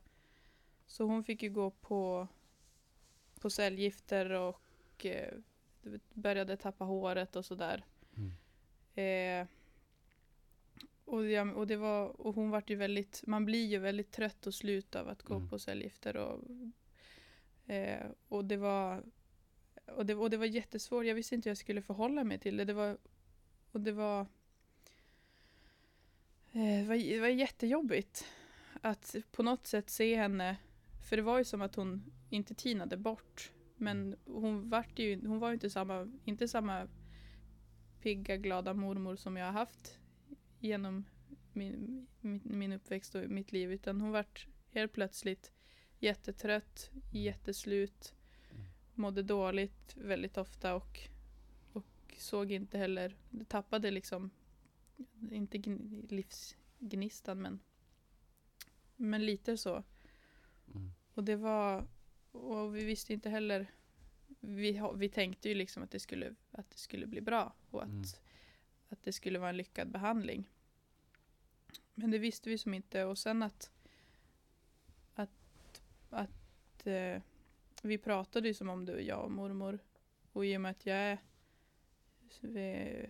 Så 0.88 1.04
hon 1.04 1.24
fick 1.24 1.44
ju 1.44 1.50
gå 1.50 1.72
på, 1.72 2.28
på 3.40 3.50
cellgifter 3.50 4.32
och 4.32 5.06
eh, 5.06 5.34
började 6.14 6.58
tappa 6.58 6.86
håret 6.86 7.36
och 7.36 7.46
sådär. 7.46 7.86
Mm. 8.18 8.32
Eh, 8.96 9.48
och, 11.06 11.26
jag, 11.26 11.58
och, 11.58 11.68
det 11.68 11.76
var, 11.76 12.22
och 12.22 12.36
hon 12.36 12.50
vart 12.50 12.70
ju 12.70 12.76
väldigt, 12.76 13.24
man 13.28 13.46
blir 13.46 13.66
ju 13.66 13.80
väldigt 13.80 14.12
trött 14.12 14.48
och 14.48 14.54
slut 14.54 14.96
av 14.96 15.10
att 15.10 15.24
gå 15.24 15.36
Mm. 15.36 15.50
på 15.50 15.60
cellgifter. 15.60 16.18
Och, 16.18 16.44
eh, 17.74 18.06
och, 18.28 18.46
det 18.46 18.58
var, 18.58 19.04
och, 19.86 20.06
det, 20.06 20.16
och 20.16 20.30
det 20.30 20.38
var 20.38 20.46
jättesvårt, 20.46 21.06
jag 21.06 21.16
visste 21.16 21.36
inte 21.36 21.50
hur 21.50 21.52
jag 21.52 21.58
skulle 21.58 21.82
förhålla 21.82 22.24
mig 22.24 22.40
till 22.40 22.58
det. 22.58 22.66
det 22.66 22.74
var, 22.74 22.98
och 23.72 23.82
det 23.82 23.92
var, 23.92 24.22
eh, 26.52 26.80
det 26.80 26.86
var, 26.88 26.96
det 26.96 27.20
var 27.20 27.28
jättejobbigt 27.28 28.26
att 28.82 29.16
på 29.32 29.44
något 29.44 29.68
sätt 29.68 29.90
se 29.90 30.16
henne, 30.16 30.58
för 31.10 31.16
det 31.16 31.24
var 31.24 31.38
ju 31.38 31.44
som 31.44 31.62
att 31.62 31.76
hon 31.76 32.04
inte 32.30 32.54
tinade 32.54 32.98
bort. 32.98 33.52
Men 33.78 34.16
hon, 34.26 34.70
vart 34.70 35.00
ju, 35.00 35.28
hon 35.28 35.40
var 35.40 35.48
ju 35.50 35.54
inte 35.54 35.70
samma, 35.70 36.12
inte 36.26 36.48
samma 36.48 36.88
pigga, 38.06 38.38
glada 38.38 38.74
mormor 38.74 39.16
som 39.16 39.38
jag 39.38 39.46
har 39.46 39.52
haft 39.52 40.00
genom 40.60 41.06
min, 41.54 42.08
min, 42.22 42.42
min 42.44 42.74
uppväxt 42.74 43.16
och 43.16 43.30
mitt 43.30 43.52
liv. 43.52 43.72
Utan 43.72 44.02
hon 44.02 44.12
vart 44.12 44.48
helt 44.70 44.94
plötsligt 44.94 45.52
jättetrött, 46.00 46.92
jätteslut, 47.12 48.16
mådde 48.94 49.24
dåligt 49.24 49.96
väldigt 49.98 50.38
ofta 50.38 50.76
och, 50.76 51.00
och 51.74 52.16
såg 52.18 52.52
inte 52.52 52.78
heller, 52.78 53.16
tappade 53.48 53.92
liksom, 53.92 54.30
inte 55.32 55.58
gn- 55.58 56.08
livsgnistan 56.10 57.42
men, 57.42 57.60
men 58.96 59.26
lite 59.26 59.58
så. 59.58 59.84
Mm. 60.76 60.92
Och 61.14 61.24
det 61.24 61.36
var, 61.36 61.88
och 62.32 62.76
vi 62.76 62.86
visste 62.86 63.14
inte 63.14 63.30
heller, 63.30 63.72
vi, 64.48 64.82
vi 64.96 65.10
tänkte 65.10 65.50
ju 65.50 65.56
liksom 65.56 65.84
att 65.84 65.92
det 65.92 66.00
skulle, 66.00 66.36
att 66.52 66.70
det 66.70 66.78
skulle 66.78 67.08
bli 67.08 67.22
bra 67.22 67.54
och 67.70 67.84
att, 67.84 67.90
Mm. 67.90 68.04
att 68.90 69.04
det 69.04 69.12
skulle 69.12 69.40
vara 69.40 69.50
en 69.50 69.58
lyckad 69.58 69.92
behandling. 69.92 70.50
Men 71.94 72.12
det 72.12 72.18
visste 72.18 72.50
vi 72.50 72.58
som 72.58 72.74
inte 72.74 73.04
och 73.04 73.18
sen 73.18 73.44
att, 73.44 73.72
att, 75.14 75.82
att 76.10 76.88
eh, 76.88 77.22
vi 77.82 77.98
pratade 77.98 78.48
ju 78.48 78.54
som 78.54 78.70
om 78.70 78.86
det, 78.86 79.02
jag 79.02 79.24
och 79.24 79.32
mormor. 79.32 79.80
Och 80.32 80.46
i 80.46 80.58
och 80.58 80.62
med 80.62 80.72
att 80.72 80.86
jag 80.86 80.98
är, 80.98 81.20
vi, 82.42 83.08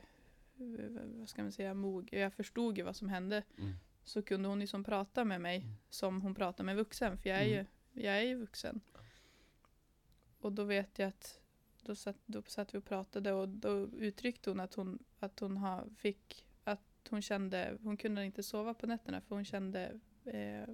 vad 1.20 1.30
ska 1.30 1.42
man 1.42 1.52
säga, 1.52 1.74
mog, 1.74 2.10
jag 2.14 2.34
förstod 2.34 2.78
ju 2.78 2.84
vad 2.84 2.96
som 2.96 3.10
hände 3.10 3.44
Mm. 3.58 3.74
så 4.04 4.22
kunde 4.22 4.50
hon 4.50 4.62
ju 4.62 4.68
som 4.68 4.84
prata 4.84 5.26
med 5.26 5.42
mig 5.42 5.58
Mm. 5.58 5.70
som 5.90 6.22
hon 6.22 6.36
pratar 6.36 6.64
med 6.64 6.76
vuxen, 6.76 7.18
för 7.18 7.30
jag 7.30 7.40
är, 7.40 7.46
Mm. 7.46 7.66
ju, 7.94 8.02
jag 8.06 8.18
är 8.18 8.22
ju 8.22 8.36
vuxen. 8.36 8.82
Och 10.46 10.52
då 10.52 10.64
vet 10.64 11.00
jag 11.00 11.08
att 11.08 11.40
då, 11.82 11.96
satt, 11.96 12.18
då 12.26 12.42
satt 12.42 12.74
vi 12.74 12.80
och 12.80 12.86
pratade 12.86 13.34
och 13.34 13.50
då 13.50 13.90
uttryckte 13.98 14.50
hon 14.50 14.60
att 14.60 14.74
hon, 14.74 15.00
att 15.20 15.40
hon 15.40 15.58
har, 15.58 15.90
fick, 15.98 16.46
att 16.64 17.08
hon 17.10 17.22
kände, 17.22 17.78
hon 17.84 17.98
kunde 17.98 18.26
inte 18.26 18.44
sova 18.44 18.74
på 18.74 18.88
nätterna 18.88 19.22
för 19.22 19.36
hon 19.36 19.46
kände, 19.46 20.00
eh, 20.26 20.70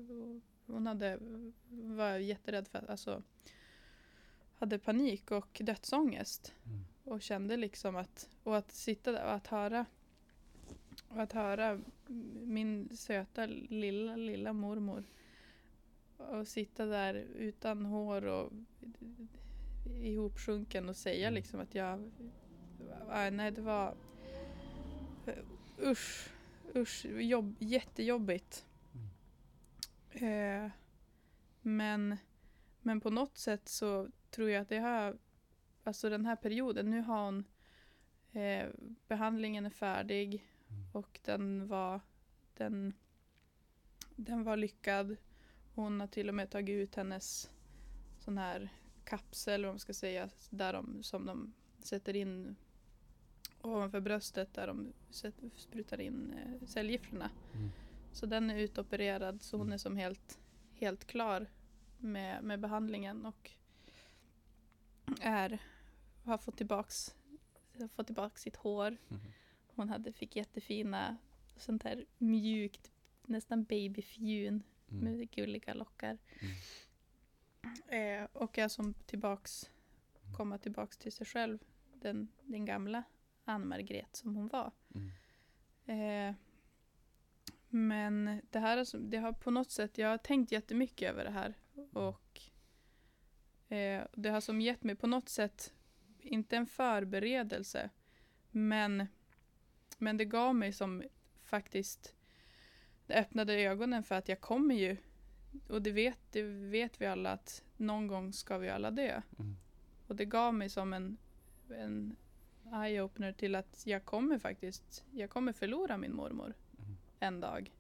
hon 0.65 0.88
hade, 0.88 1.17
var 1.69 2.17
jätterädd 2.17 2.67
för, 2.67 2.91
alltså, 2.91 3.23
hade 4.55 4.79
panik 4.79 5.31
och 5.31 5.62
dödsångest. 5.63 6.53
Mm. 6.65 6.86
Och 7.03 7.21
kände 7.21 7.57
liksom 7.57 7.95
att, 7.95 8.29
och 8.43 8.57
att 8.57 8.71
sitta 8.71 9.12
där 9.12 9.25
och 9.25 9.34
att 9.34 9.47
höra, 9.47 9.86
och 11.07 11.21
att 11.21 11.31
höra 11.31 11.81
min 12.41 12.97
söta 12.97 13.45
lilla, 13.45 14.15
lilla 14.15 14.53
mormor 14.53 15.03
och 16.17 16.47
sitta 16.47 16.86
där 16.86 17.13
utan 17.15 17.86
hår 17.86 18.25
och 18.25 18.51
ihopsjunken 19.85 20.89
och 20.89 20.95
säga 20.95 21.27
Mm. 21.27 21.33
liksom 21.33 21.59
att 21.59 21.75
jag, 21.75 21.99
äh, 23.09 23.31
nej 23.31 23.51
det 23.51 23.61
var, 23.61 23.95
usch, 25.79 26.29
usch, 26.75 27.05
jobb, 27.05 27.55
jättejobbigt. 27.59 28.65
Eh, 30.11 30.69
men, 31.61 32.17
men 32.81 33.01
på 33.01 33.09
något 33.09 33.37
sätt 33.37 33.67
så 33.69 34.07
tror 34.29 34.49
jag 34.49 34.61
att 34.61 34.69
det 34.69 34.77
har, 34.79 35.17
alltså 35.83 36.09
den 36.09 36.25
här 36.25 36.35
perioden, 36.35 36.89
nu 36.89 37.01
har 37.01 37.25
hon, 37.25 37.43
eh, 38.31 38.67
behandlingen 39.07 39.65
är 39.65 39.69
färdig 39.69 40.47
Mm. 40.71 40.83
och 40.93 41.19
den 41.23 41.67
var, 41.67 42.01
den, 42.57 42.93
den 44.15 44.43
var 44.43 44.57
lyckad. 44.57 45.17
Hon 45.75 45.99
har 45.99 46.07
till 46.07 46.29
och 46.29 46.35
med 46.35 46.49
tagit 46.49 46.73
ut 46.73 46.95
hennes 46.95 47.49
sån 48.19 48.37
här 48.37 48.69
kapsel, 49.12 49.65
vad 49.65 49.71
man 49.74 49.80
ska 49.80 49.93
säga, 49.93 50.30
där 50.50 50.74
de, 50.74 51.04
som 51.04 51.26
de 51.26 51.54
sätter 51.80 52.15
in 52.15 52.56
ovanför 53.62 54.00
bröstet 54.00 54.54
där 54.54 54.67
de 54.67 54.93
sätter, 55.10 55.50
sprutar 55.56 56.02
in 56.02 56.34
eh, 56.34 56.67
cellgifterna. 56.67 57.30
Mm. 57.54 57.69
Så 58.13 58.26
den 58.26 58.50
är 58.50 58.58
utopererad 58.58 59.41
så 59.41 59.58
hon 59.58 59.67
Mm. 59.67 59.74
är 59.74 59.78
som 59.78 59.97
helt, 59.97 60.39
helt 60.74 61.06
klar 61.06 61.47
med, 61.97 62.43
med 62.43 62.60
behandlingen 62.60 63.26
och 63.26 63.52
är, 65.21 65.60
har 66.24 66.38
fått 66.38 66.58
tillbaks, 66.58 67.15
fått 67.95 68.06
tillbaks 68.08 68.41
sitt 68.41 68.56
hår. 68.56 68.97
Mm. 69.10 69.21
Hon 69.76 69.89
hade, 69.89 70.13
fick 70.13 70.36
jättefina, 70.36 71.17
sånt 71.58 71.84
här 71.84 72.06
mjukt, 72.17 72.91
nästan 73.26 73.63
babyfjun 73.63 74.63
Mm. 74.91 75.04
med 75.04 75.32
gulliga 75.32 75.74
lockar. 75.74 76.17
Mm. 76.39 76.54
Eh, 77.88 78.28
och 78.34 78.58
är 78.58 78.67
som 78.67 78.93
tillbaks, 78.93 79.69
komma 80.38 80.58
tillbaks 80.58 80.97
till 80.97 81.12
sig 81.12 81.26
själv, 81.26 81.60
den, 81.93 82.28
den 82.41 82.65
gamla 82.65 83.04
Ann-Margret 83.45 84.15
som 84.15 84.36
hon 84.36 84.47
var. 84.47 84.71
Mm. 84.95 85.10
Eh, 85.86 86.36
men 87.69 88.41
det 88.50 88.60
här 88.60 88.97
det 89.10 89.17
har 89.17 89.34
på 89.34 89.52
något 89.52 89.71
sätt, 89.71 89.97
jag 89.97 90.10
har 90.10 90.17
tänkt 90.17 90.52
jättemycket 90.52 91.10
över 91.10 91.24
det 91.24 91.32
här 91.32 91.54
och 91.91 92.41
eh, 93.76 94.04
det 94.13 94.30
har 94.30 94.41
som 94.41 94.62
gett 94.62 94.84
mig 94.84 94.95
på 94.95 95.08
något 95.08 95.30
sätt, 95.30 95.74
inte 96.19 96.58
en 96.58 96.67
förberedelse, 96.67 97.89
men, 98.52 99.08
men 99.97 100.17
det 100.17 100.26
gav 100.26 100.56
mig 100.56 100.74
som 100.74 101.04
faktiskt, 101.43 102.15
det 103.06 103.13
öppnade 103.13 103.54
ögonen 103.54 104.04
för 104.04 104.15
att 104.15 104.30
jag 104.30 104.41
kommer 104.41 104.76
ju, 104.76 104.97
och 105.67 105.81
det 105.81 105.91
vet, 105.91 106.17
det 106.31 106.43
vet 106.43 107.01
vi 107.01 107.05
alla 107.05 107.31
att 107.31 107.63
någon 107.77 108.07
gång 108.07 108.33
ska 108.33 108.57
vi 108.57 108.69
alla 108.69 108.91
dö. 108.91 109.21
Mm. 109.39 109.55
Och 110.07 110.15
det 110.15 110.25
gav 110.25 110.53
mig 110.53 110.69
som 110.69 110.93
en, 110.93 111.17
en 111.69 112.15
eye-opener 112.73 113.33
till 113.33 113.55
att 113.55 113.83
jag 113.85 114.05
kommer 114.05 114.39
faktiskt, 114.39 115.03
jag 115.11 115.29
kommer 115.29 115.53
förlora 115.53 115.97
min 115.97 116.15
mormor 116.15 116.53
Mm. 116.77 116.97
en 117.19 117.39
dag. 117.39 117.71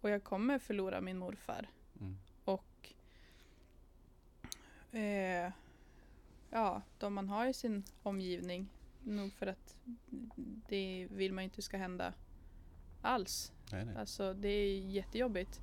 Och 0.00 0.10
jag 0.10 0.24
kommer 0.24 0.58
förlora 0.58 1.00
min 1.00 1.18
morfar. 1.18 1.68
Mm. 2.00 2.16
Och 2.44 2.92
eh, 4.92 5.52
ja, 6.50 6.82
de 6.98 7.14
man 7.14 7.28
har 7.28 7.46
i 7.46 7.52
sin 7.52 7.84
omgivning, 8.02 8.68
nog 9.04 9.32
för 9.32 9.46
att 9.46 9.76
det 10.68 11.08
vill 11.10 11.32
man 11.32 11.44
inte 11.44 11.62
ska 11.62 11.76
hända 11.76 12.12
alls. 13.02 13.52
Nej, 13.72 13.84
nej. 13.84 13.96
Alltså 13.96 14.34
det 14.34 14.48
är 14.48 14.80
jättejobbigt. 14.80 15.60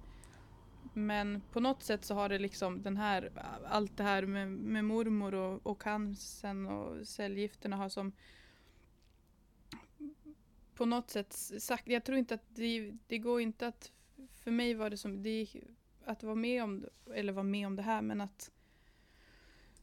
Men 0.97 1.41
på 1.51 1.59
något 1.59 1.83
sätt 1.83 2.05
så 2.05 2.13
har 2.15 2.29
det 2.29 2.39
liksom 2.39 2.81
den 2.81 2.97
här, 2.97 3.31
allt 3.67 3.97
det 3.97 4.03
här 4.03 4.25
med, 4.25 4.47
med 4.51 4.85
mormor 4.85 5.33
och, 5.35 5.67
och 5.67 5.81
cancern 5.81 6.65
och 6.67 7.07
cellgifterna 7.07 7.75
har 7.75 7.89
som 7.89 8.11
på 10.75 10.85
något 10.85 11.09
sätt 11.09 11.33
sagt, 11.59 11.87
jag 11.87 12.03
tror 12.03 12.17
inte 12.17 12.33
att 12.33 12.55
det, 12.55 12.91
det 13.07 13.17
går 13.17 13.41
inte 13.41 13.67
att, 13.67 13.91
för 14.43 14.51
mig 14.51 14.73
var 14.73 14.89
det 14.89 14.97
som, 14.97 15.23
det, 15.23 15.47
att 16.05 16.23
vara 16.23 16.35
med 16.35 16.63
om, 16.63 16.85
eller 17.15 17.33
vara 17.33 17.43
med 17.43 17.67
om 17.67 17.75
det 17.75 17.81
här 17.83 18.01
men 18.01 18.21
att 18.21 18.51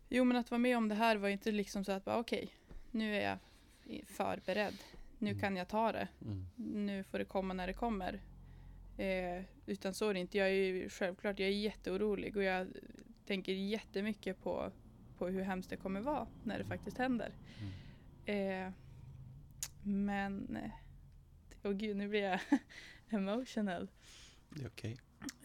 Jo 0.09 0.24
men 0.24 0.37
att 0.37 0.50
vara 0.50 0.59
med 0.59 0.77
om 0.77 0.88
det 0.88 0.94
här 0.94 1.16
var 1.16 1.29
inte 1.29 1.53
liksom 1.53 1.85
så 1.85 1.92
att 1.92 2.05
bara 2.05 2.18
okej, 2.18 2.50
nu 2.90 3.16
är 3.16 3.31
jag 3.31 3.38
förberedd. 4.07 4.74
Nu 5.18 5.31
Mm. 5.31 5.40
kan 5.40 5.57
jag 5.57 5.68
ta 5.68 5.92
det 5.92 6.09
Mm. 6.22 6.46
nu 6.87 7.05
får 7.05 7.18
det 7.18 7.24
komma 7.24 7.55
när 7.55 7.66
det 7.66 7.72
kommer. 7.72 8.20
Eh, 8.96 9.42
utan 9.66 9.94
så 9.94 10.09
är 10.09 10.14
det 10.14 10.20
inte. 10.20 10.38
Jag 10.38 10.48
är 10.48 10.52
ju 10.52 10.88
självklart, 10.88 11.38
jag 11.38 11.48
är 11.48 11.52
jätteorolig 11.52 12.37
och 12.37 12.42
jag 12.42 12.68
tänker 13.26 13.52
jättemycket 13.52 14.42
på, 14.42 14.72
på 15.18 15.26
hur 15.26 15.42
hemskt 15.42 15.70
det 15.70 15.76
kommer 15.76 16.00
vara 16.00 16.28
när 16.44 16.59
det 16.59 16.64
faktiskt 16.64 16.98
händer. 16.98 17.33
Mm. 17.61 17.72
Eh, 18.26 18.72
men, 19.83 20.57
eh, 20.57 20.70
åh 21.62 21.72
gud 21.72 21.96
nu 21.96 22.09
blir 22.09 22.22
jag 22.22 22.40
emotional. 23.09 23.90
Det 24.48 24.62
är 24.62 24.68
okej. 24.68 24.98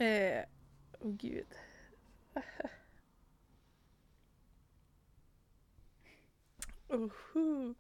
Eh, 0.08 0.46
åh 1.00 1.12
gud. 1.16 1.48
Oho. 6.88 7.76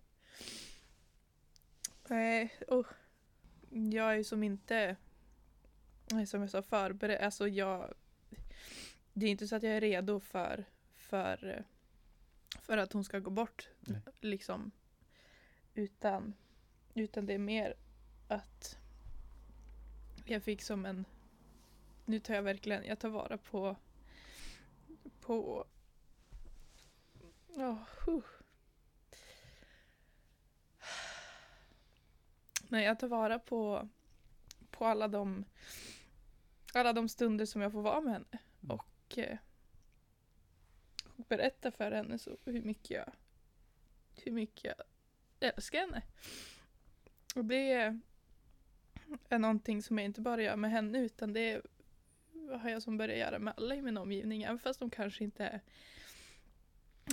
Nej, 2.09 2.53
oh. 2.67 2.85
Jag 3.69 4.15
är 4.15 4.23
som 4.23 4.43
inte, 4.43 4.95
som 6.09 6.41
jag 6.41 6.49
sa, 6.49 6.61
förberedd. 6.61 7.21
Alltså 7.21 7.47
jag, 7.47 7.93
det 9.13 9.25
är 9.25 9.29
inte 9.29 9.47
så 9.47 9.55
att 9.55 9.63
jag 9.63 9.73
är 9.73 9.81
redo 9.81 10.19
för, 10.19 10.65
för, 10.95 11.65
för 12.61 12.77
att 12.77 12.93
hon 12.93 13.03
ska 13.03 13.19
gå 13.19 13.29
bort. 13.29 13.69
Nej. 13.79 14.01
Liksom. 14.21 14.71
Utan, 15.73 16.33
utan 16.93 17.25
det 17.25 17.33
är 17.33 17.37
mer 17.37 17.73
att 18.27 18.77
jag 20.25 20.43
fick 20.43 20.61
som 20.61 20.85
en, 20.85 21.05
nu 22.05 22.19
tar 22.19 22.33
jag 22.33 22.43
verkligen, 22.43 22.85
jag 22.85 22.99
tar 22.99 23.09
vara 23.09 23.37
på, 23.37 23.75
på, 25.21 25.67
oh, 27.47 27.77
huh. 28.05 28.23
Nej, 32.67 32.85
jag 32.85 32.99
tar 32.99 33.07
vara 33.07 33.39
på, 33.39 33.89
på 34.71 34.85
alla 34.85 35.07
de 35.07 35.45
alla 36.73 36.93
de 36.93 37.09
stunder 37.09 37.45
som 37.45 37.61
jag 37.61 37.71
får 37.71 37.81
vara 37.81 38.01
med 38.01 38.13
henne. 38.13 38.39
Mm. 38.63 38.75
Och, 38.75 39.17
eh, 39.17 39.37
och 41.17 41.25
berätta 41.25 41.71
för 41.71 41.91
henne 41.91 42.19
så 42.19 42.37
hur 42.45 42.61
mycket 42.61 42.91
jag 42.91 43.13
hur 44.23 44.31
mycket 44.31 44.63
jag 44.63 44.85
älskar 45.49 45.79
henne. 45.79 46.01
Och 47.35 47.45
det 47.45 47.71
är, 47.71 47.99
någonting 49.37 49.83
som 49.83 49.97
jag 49.97 50.05
inte 50.05 50.21
bara 50.21 50.43
gör 50.43 50.55
med 50.55 50.71
henne 50.71 50.99
utan 50.99 51.33
det 51.33 51.61
har 52.61 52.69
jag 52.69 52.83
som 52.83 52.97
börjat 52.97 53.17
göra 53.17 53.39
med 53.39 53.53
alla 53.57 53.75
i 53.75 53.81
min 53.81 53.97
omgivning. 53.97 54.43
Även 54.43 54.59
fast 54.59 54.79
de 54.79 54.89
kanske 54.89 55.23
inte 55.23 55.45
är, 55.45 55.61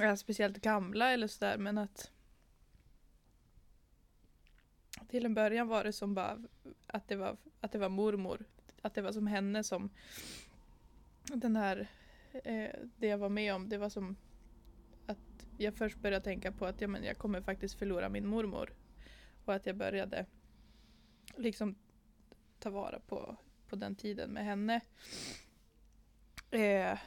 är 0.02 0.16
speciellt 0.16 0.58
gamla 0.58 1.12
eller 1.12 1.26
sådär 1.26 1.58
men 1.58 1.78
att 1.78 2.12
till 5.08 5.26
en 5.26 5.34
början 5.34 5.68
var 5.68 5.84
det 5.84 5.92
som 5.92 6.14
bara 6.14 6.38
att 6.86 7.08
det 7.08 7.16
var, 7.16 7.36
att 7.60 7.72
det 7.72 7.78
var 7.78 7.88
mormor. 7.88 8.44
Att 8.82 8.94
det 8.94 9.02
var 9.02 9.12
som 9.12 9.26
henne 9.26 9.64
som 9.64 9.90
den 11.22 11.56
här, 11.56 11.88
eh, 12.32 12.70
det 12.96 13.06
jag 13.06 13.18
var 13.18 13.28
med 13.28 13.54
om, 13.54 13.68
det 13.68 13.78
var 13.78 13.88
som 13.88 14.16
att 15.06 15.46
jag 15.58 15.74
först 15.74 15.98
började 15.98 16.24
tänka 16.24 16.52
på 16.52 16.66
att 16.66 16.80
ja, 16.80 16.88
men 16.88 17.04
jag 17.04 17.18
kommer 17.18 17.40
faktiskt 17.40 17.78
förlora 17.78 18.08
min 18.08 18.26
mormor. 18.26 18.74
Och 19.44 19.54
att 19.54 19.66
jag 19.66 19.76
började 19.76 20.26
liksom 21.36 21.74
ta 22.58 22.70
vara 22.70 23.00
på, 23.00 23.36
på 23.68 23.76
den 23.76 23.96
tiden 23.96 24.30
med 24.30 24.44
henne. 24.44 24.80
Eh, 26.50 26.98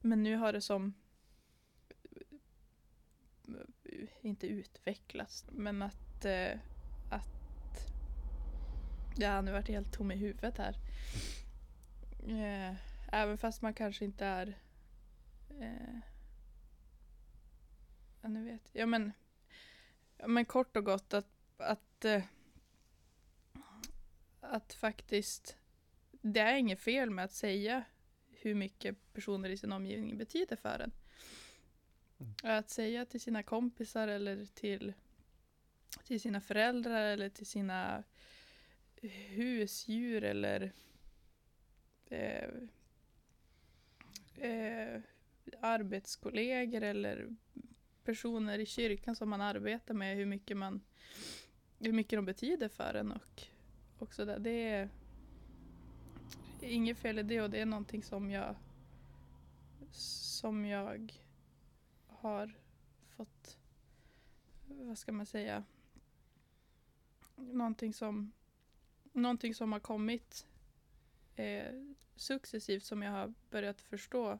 men 0.00 0.22
nu 0.22 0.36
har 0.36 0.52
det 0.52 0.60
som 0.60 0.94
eh, 3.84 4.08
inte 4.20 4.46
utvecklats, 4.46 5.44
men 5.50 5.82
att, 5.82 6.24
eh, 6.24 6.52
att 6.52 6.75
jag 9.18 9.30
har 9.30 9.42
nu 9.42 9.52
varit 9.52 9.68
helt 9.68 9.92
tom 9.92 10.12
i 10.12 10.16
huvudet 10.16 10.58
här. 10.58 10.76
Eh, 12.28 12.74
även 13.12 13.38
fast 13.38 13.62
man 13.62 13.74
kanske 13.74 14.04
inte 14.04 14.26
är 14.26 14.58
eh, 15.60 16.00
Ja, 18.26 18.30
nu 18.30 18.44
vet 18.44 18.70
jag. 18.72 18.82
Ja, 18.82 18.86
men, 18.86 19.12
men 20.26 20.44
kort 20.44 20.76
och 20.76 20.84
gott 20.84 21.14
att, 21.14 21.28
att, 21.56 22.04
eh, 22.04 22.22
att 24.40 24.72
faktiskt, 24.72 25.56
det 26.10 26.40
är 26.40 26.56
inget 26.56 26.80
fel 26.80 27.10
med 27.10 27.24
att 27.24 27.32
säga 27.32 27.84
hur 28.30 28.54
mycket 28.54 29.12
personer 29.12 29.48
i 29.48 29.56
sin 29.56 29.72
omgivning 29.72 30.18
betyder 30.18 30.56
för 30.56 30.78
en. 30.78 30.92
Mm. 32.18 32.58
Att 32.58 32.70
säga 32.70 33.04
till 33.04 33.20
sina 33.20 33.42
kompisar 33.42 34.08
eller 34.08 34.46
till, 34.46 34.92
till 36.04 36.20
sina 36.20 36.40
föräldrar 36.40 37.04
eller 37.04 37.28
till 37.28 37.46
sina 37.46 38.04
husdjur 39.02 40.24
eller 40.24 40.72
eh, 42.06 42.50
eh, 44.36 45.00
arbetskollegor 45.60 46.82
eller 46.82 47.36
personer 48.04 48.58
i 48.58 48.66
kyrkan 48.66 49.16
som 49.16 49.30
man 49.30 49.40
arbetar 49.40 49.94
med, 49.94 50.16
hur 50.16 50.26
mycket, 50.26 50.56
man, 50.56 50.80
hur 51.78 51.92
mycket 51.92 52.18
de 52.18 52.24
betyder 52.24 52.68
för 52.68 52.94
en 52.94 53.12
och, 53.12 53.42
och 53.98 54.14
sådär. 54.14 54.38
Det 54.38 54.68
är 54.70 54.88
inget 56.60 56.98
fel 56.98 57.18
i 57.18 57.22
det 57.22 57.40
och 57.40 57.50
det 57.50 57.60
är 57.60 57.66
någonting 57.66 58.02
som 58.02 58.30
jag 58.30 58.56
som 60.36 60.64
jag 60.64 61.22
har 62.06 62.58
fått, 63.08 63.58
vad 64.66 64.98
ska 64.98 65.12
man 65.12 65.26
säga, 65.26 65.64
någonting 67.36 67.92
som, 67.92 68.32
någonting 69.16 69.54
som 69.54 69.72
har 69.72 69.80
kommit 69.80 70.46
eh, 71.36 71.74
successivt 72.16 72.84
som 72.84 73.02
jag 73.02 73.12
har 73.12 73.34
börjat 73.50 73.80
förstå 73.80 74.38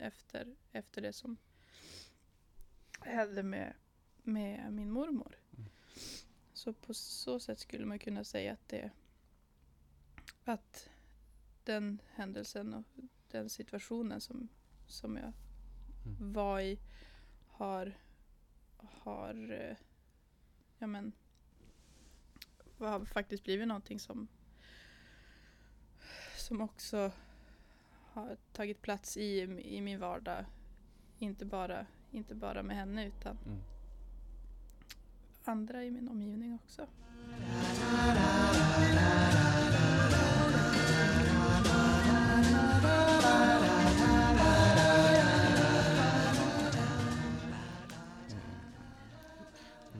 efter, 0.00 0.56
efter 0.72 1.02
det 1.02 1.12
som 1.12 1.36
hände 3.00 3.42
med, 3.42 3.74
med 4.22 4.72
min 4.72 4.90
mormor. 4.90 5.36
Mm. 5.56 5.70
Så 6.52 6.72
på 6.72 6.94
så 6.94 7.40
sätt 7.40 7.58
skulle 7.58 7.86
man 7.86 7.98
kunna 7.98 8.24
säga 8.24 8.52
att 8.52 8.68
det 8.68 8.90
att 10.44 10.90
den 11.64 12.02
händelsen 12.14 12.74
och 12.74 12.84
den 13.30 13.50
situationen 13.50 14.20
som, 14.20 14.48
som 14.86 15.16
jag 15.16 15.32
Mm. 16.06 16.32
var 16.32 16.60
i 16.60 16.78
har, 17.46 17.98
har 18.76 19.52
eh, 19.52 19.76
ja 20.78 20.86
men 20.86 21.12
har 22.78 23.04
faktiskt 23.04 23.44
blivit 23.44 23.68
någonting 23.68 24.00
som 24.00 24.28
som 26.36 26.60
också 26.60 27.12
har 28.12 28.36
tagit 28.52 28.82
plats 28.82 29.16
i, 29.16 29.40
i 29.64 29.80
min 29.80 30.00
vardag. 30.00 30.44
Inte 31.18 31.44
bara, 31.44 31.86
inte 32.10 32.34
bara 32.34 32.62
med 32.62 32.76
henne 32.76 33.06
utan 33.06 33.38
Mm. 33.46 33.62
andra 35.44 35.84
i 35.84 35.90
min 35.90 36.08
omgivning 36.08 36.54
också. 36.64 36.86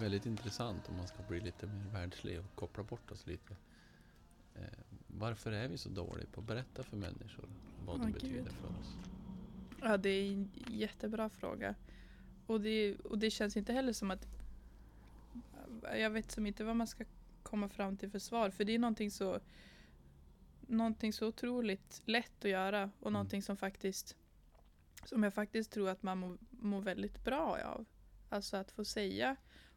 Väldigt 0.07 0.27
intressant 0.27 0.89
om 0.89 0.97
man 0.97 1.07
ska 1.07 1.23
bli 1.29 1.41
lite 1.41 1.67
mer 1.67 1.91
världslig 1.93 2.39
och 2.41 2.55
koppla 2.55 2.83
bort 2.83 3.11
oss 3.11 3.27
lite. 3.27 3.57
Eh, 4.55 4.63
varför 5.07 5.53
är 5.53 5.69
vi 5.69 5.79
så 5.79 5.89
dåliga 5.89 6.27
på 6.33 6.41
att 6.41 6.47
berätta 6.47 6.83
för 6.83 6.97
människor 6.97 7.49
vad 7.87 8.01
de 8.01 8.07
Åh, 8.07 8.13
betyder 8.13 8.35
Gud. 8.35 8.53
för 8.53 8.69
oss? 8.69 8.97
Ja, 9.83 9.97
det 9.97 10.09
är 10.09 10.33
en 10.33 10.51
jättebra 10.69 11.29
fråga. 11.29 11.75
Och 12.47 12.61
det, 12.61 12.95
och 12.97 13.19
det 13.19 13.31
känns 13.31 13.57
inte 13.57 13.73
heller 13.73 13.93
som 13.93 14.11
att... 14.11 14.27
Jag 15.83 16.11
vet 16.11 16.31
som 16.31 16.47
inte 16.47 16.65
vad 16.65 16.77
man 16.77 16.87
ska 16.87 17.05
komma 17.43 17.69
fram 17.69 17.97
till 17.97 18.11
för 18.11 18.19
svar. 18.19 18.51
För 18.51 18.65
det 18.65 18.75
är 18.75 18.79
någonting 18.79 19.11
så, 19.11 19.41
någonting 20.61 21.13
så 21.13 21.27
otroligt 21.27 22.03
lätt 22.05 22.45
att 22.45 22.51
göra. 22.51 22.83
Och 22.85 23.07
Mm. 23.07 23.13
någonting 23.13 23.43
som 23.43 23.57
faktiskt... 23.57 24.17
Som 25.05 25.23
jag 25.23 25.35
faktiskt 25.35 25.73
tror 25.73 25.89
att 25.89 26.03
man 26.03 26.19
mår, 26.19 26.39
mår 26.51 26.81
väldigt 26.81 27.25
bra 27.25 27.59
av. 27.65 27.85
Alltså 28.29 28.57
att 28.57 28.71
få 28.71 28.85
säga 28.85 29.37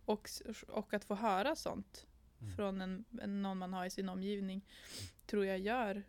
och, 0.09 0.29
och 0.67 0.93
att 0.93 1.03
få 1.03 1.15
höra 1.15 1.55
sånt 1.55 2.05
Mm. 2.41 2.55
från 2.55 2.81
en, 2.81 3.05
någon 3.41 3.57
man 3.57 3.73
har 3.73 3.85
i 3.85 3.89
sin 3.89 4.09
omgivning. 4.09 4.65
Tror 5.25 5.45
jag 5.45 5.59
gör... 5.59 6.03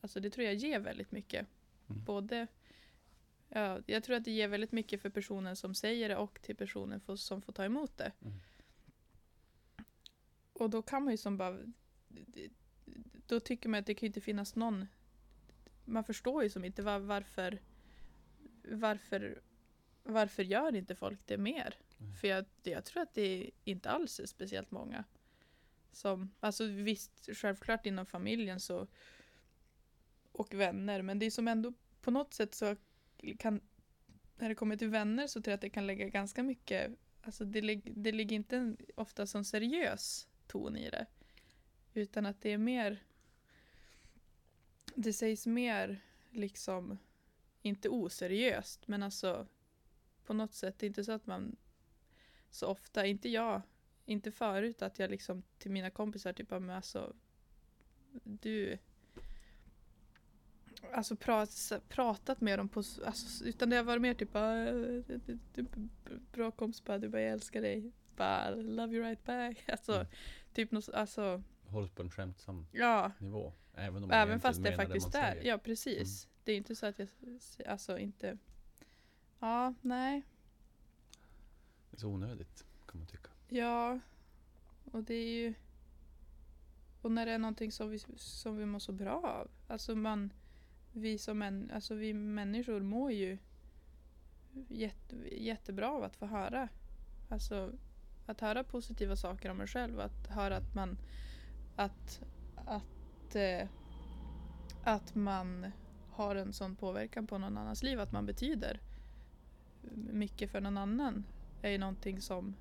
Alltså 0.00 0.20
det 0.20 0.30
tror 0.30 0.46
jag 0.46 0.54
ger 0.54 0.78
väldigt 0.78 1.12
mycket. 1.12 1.46
Mm. 1.88 2.04
Både 2.04 2.46
Ja, 3.48 3.80
jag 3.86 4.04
tror 4.04 4.16
att 4.16 4.24
det 4.24 4.30
ger 4.30 4.48
väldigt 4.48 4.72
mycket 4.72 5.02
för 5.02 5.10
personen 5.10 5.56
som 5.56 5.74
säger 5.74 6.08
det 6.08 6.16
och 6.16 6.42
till 6.42 6.56
personen 6.56 7.00
får, 7.00 7.16
som 7.16 7.42
får 7.42 7.52
ta 7.52 7.64
emot 7.64 7.96
det. 7.96 8.12
Mm. 8.20 8.38
Och 10.52 10.70
då 10.70 10.82
kan 10.82 11.02
man 11.04 11.12
ju 11.12 11.16
som 11.16 11.36
bara... 11.36 11.58
Då 13.26 13.40
tycker 13.40 13.68
man 13.68 13.80
att 13.80 13.86
det 13.86 13.94
kan 13.94 14.06
ju 14.06 14.06
inte 14.06 14.20
finnas 14.20 14.56
någon... 14.56 14.86
Man 15.84 16.04
förstår 16.04 16.42
ju 16.42 16.50
som 16.50 16.64
inte 16.64 16.82
var, 16.82 16.98
varför... 16.98 17.58
Varför... 18.62 19.42
Varför 20.02 20.42
gör 20.42 20.74
inte 20.74 20.94
folk 20.94 21.20
det 21.26 21.38
mer? 21.38 21.74
För 22.20 22.28
jag, 22.28 22.44
jag 22.62 22.84
tror 22.84 23.02
att 23.02 23.14
det 23.14 23.50
inte 23.64 23.90
alls 23.90 24.20
är 24.20 24.26
speciellt 24.26 24.70
många. 24.70 25.04
Som, 25.92 26.30
alltså 26.40 26.66
visst, 26.66 27.28
självklart 27.32 27.86
inom 27.86 28.06
familjen 28.06 28.60
så... 28.60 28.86
Och 30.32 30.54
vänner, 30.54 31.02
men 31.02 31.18
det 31.18 31.26
är 31.26 31.30
som 31.30 31.48
ändå 31.48 31.72
på 32.00 32.10
något 32.10 32.34
sätt 32.34 32.54
så 32.54 32.76
kan, 33.38 33.60
när 34.36 34.48
det 34.48 34.54
kommer 34.54 34.76
till 34.76 34.88
vänner 34.88 35.26
så 35.26 35.42
tror 35.42 35.50
jag 35.52 35.54
att 35.54 35.60
det 35.60 35.70
kan 35.70 35.86
lägga 35.86 36.08
ganska 36.08 36.42
mycket, 36.42 36.92
alltså 37.22 37.44
det, 37.44 37.60
det 37.84 38.12
ligger 38.12 38.36
inte 38.36 38.56
en, 38.56 38.76
ofta 38.94 39.26
som 39.26 39.44
seriös 39.44 40.28
ton 40.46 40.76
i 40.76 40.90
det. 40.90 41.06
Utan 41.94 42.26
att 42.26 42.40
det 42.40 42.52
är 42.52 42.58
mer, 42.58 43.02
det 44.94 45.12
sägs 45.12 45.46
mer 45.46 46.00
liksom, 46.30 46.98
inte 47.62 47.88
oseriöst, 47.88 48.88
men 48.88 49.02
alltså 49.02 49.46
på 50.24 50.34
något 50.34 50.54
sätt, 50.54 50.78
det 50.78 50.86
är 50.86 50.88
inte 50.88 51.04
så 51.04 51.12
att 51.12 51.26
man 51.26 51.56
så 52.50 52.66
ofta, 52.66 53.06
inte 53.06 53.28
jag, 53.28 53.62
inte 54.04 54.30
förut 54.32 54.82
att 54.82 54.98
jag 54.98 55.10
liksom 55.10 55.42
till 55.58 55.70
mina 55.70 55.90
kompisar 55.90 56.32
typ, 56.32 56.50
men 56.50 56.70
alltså 56.70 57.12
du 58.24 58.78
alltså 60.92 61.16
prat, 61.16 61.72
pratat 61.88 62.40
med 62.40 62.58
dem 62.58 62.68
på, 62.68 62.78
alltså, 63.06 63.44
utan 63.44 63.70
det 63.70 63.76
har 63.76 63.84
varit 63.84 64.02
mer 64.02 64.14
typ 64.14 64.32
bara, 64.32 64.68
"Eh, 64.68 64.74
du, 64.74 65.20
du, 65.26 65.38
du, 65.54 65.66
bra 66.32 66.50
kompis 66.50 66.84
bara, 66.84 66.98
du 66.98 67.08
bara 67.08 67.22
jag 67.22 67.32
älskar 67.32 67.62
dig, 67.62 67.92
bara 68.16 68.50
love 68.50 68.94
you 68.94 69.04
right 69.04 69.24
back. 69.24 69.64
Alltså, 69.68 69.92
Mm. 69.94 70.06
typ 70.52 70.70
något, 70.70 70.84
så- 70.84 70.92
alltså, 70.92 71.42
Hålls 71.66 71.90
på 71.90 72.02
en 72.02 72.10
skämtsam 72.10 72.66
ja, 72.72 73.12
nivå. 73.18 73.52
Även 73.74 74.04
om 74.04 74.10
även 74.10 74.40
fast 74.40 74.62
det 74.62 74.76
faktiskt 74.76 75.12
man 75.14 75.22
är, 75.22 75.42
ja 75.44 75.58
precis. 75.58 76.28
Det 76.44 76.52
är 76.52 76.56
inte 76.56 76.74
så 76.76 76.86
att 76.86 76.98
jag, 76.98 77.08
alltså 77.66 77.98
inte, 77.98 78.38
ja, 79.40 79.74
nej, 79.80 80.20
Det 80.20 80.37
så 81.98 82.08
onödigt 82.08 82.64
kan 82.86 82.98
man 82.98 83.06
tycka. 83.06 83.30
ja, 83.48 83.98
och 84.92 85.04
det 85.04 85.14
är 85.14 85.42
ju, 85.42 85.54
och 87.02 87.12
när 87.12 87.26
det 87.26 87.32
är 87.32 87.38
någonting 87.38 87.72
som 87.72 87.90
vi, 87.90 87.98
som 88.16 88.56
vi 88.56 88.66
mår 88.66 88.78
så 88.78 88.92
bra 88.92 89.20
av, 89.40 89.50
alltså 89.68 89.94
man, 89.94 90.32
vi 90.92 91.18
som 91.18 91.38
män, 91.38 91.70
alltså 91.74 91.94
vi 91.94 92.14
människor 92.14 92.80
mår 92.80 93.12
ju 93.12 93.38
jätte, 94.68 95.16
jättebra 95.32 95.90
av 95.90 96.04
att 96.04 96.16
få 96.16 96.26
höra. 96.26 96.68
Alltså 97.28 97.72
att 98.26 98.40
höra 98.40 98.64
positiva 98.64 99.16
saker 99.16 99.50
om 99.50 99.60
en 99.60 99.66
själv. 99.66 100.00
Att 100.00 100.26
höra 100.26 100.56
att 100.56 100.74
man 100.74 100.98
att, 101.76 102.22
att, 102.54 103.34
eh, 103.34 103.68
att 104.84 105.14
man 105.14 105.70
har 106.10 106.36
en 106.36 106.52
sån 106.52 106.76
påverkan 106.76 107.26
på 107.26 107.38
någon 107.38 107.58
annans 107.58 107.82
liv. 107.82 108.00
Att 108.00 108.12
man 108.12 108.26
betyder 108.26 108.80
mycket 110.12 110.50
för 110.50 110.60
någon 110.60 110.78
annan. 110.78 111.24
Är 111.62 111.70
ju 111.70 111.78
någonting 111.78 112.20
som 112.20 112.54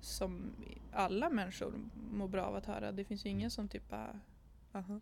som 0.00 0.54
alla 0.92 1.30
människor 1.30 1.74
mår 2.12 2.28
bra 2.28 2.42
av 2.44 2.56
att 2.56 2.66
höra. 2.66 2.92
Det 2.92 3.04
finns 3.04 3.26
ju 3.26 3.30
ingen 3.30 3.50
som 3.50 3.68
typ 3.68 3.88
bara, 3.88 4.20
aha. 4.72 5.00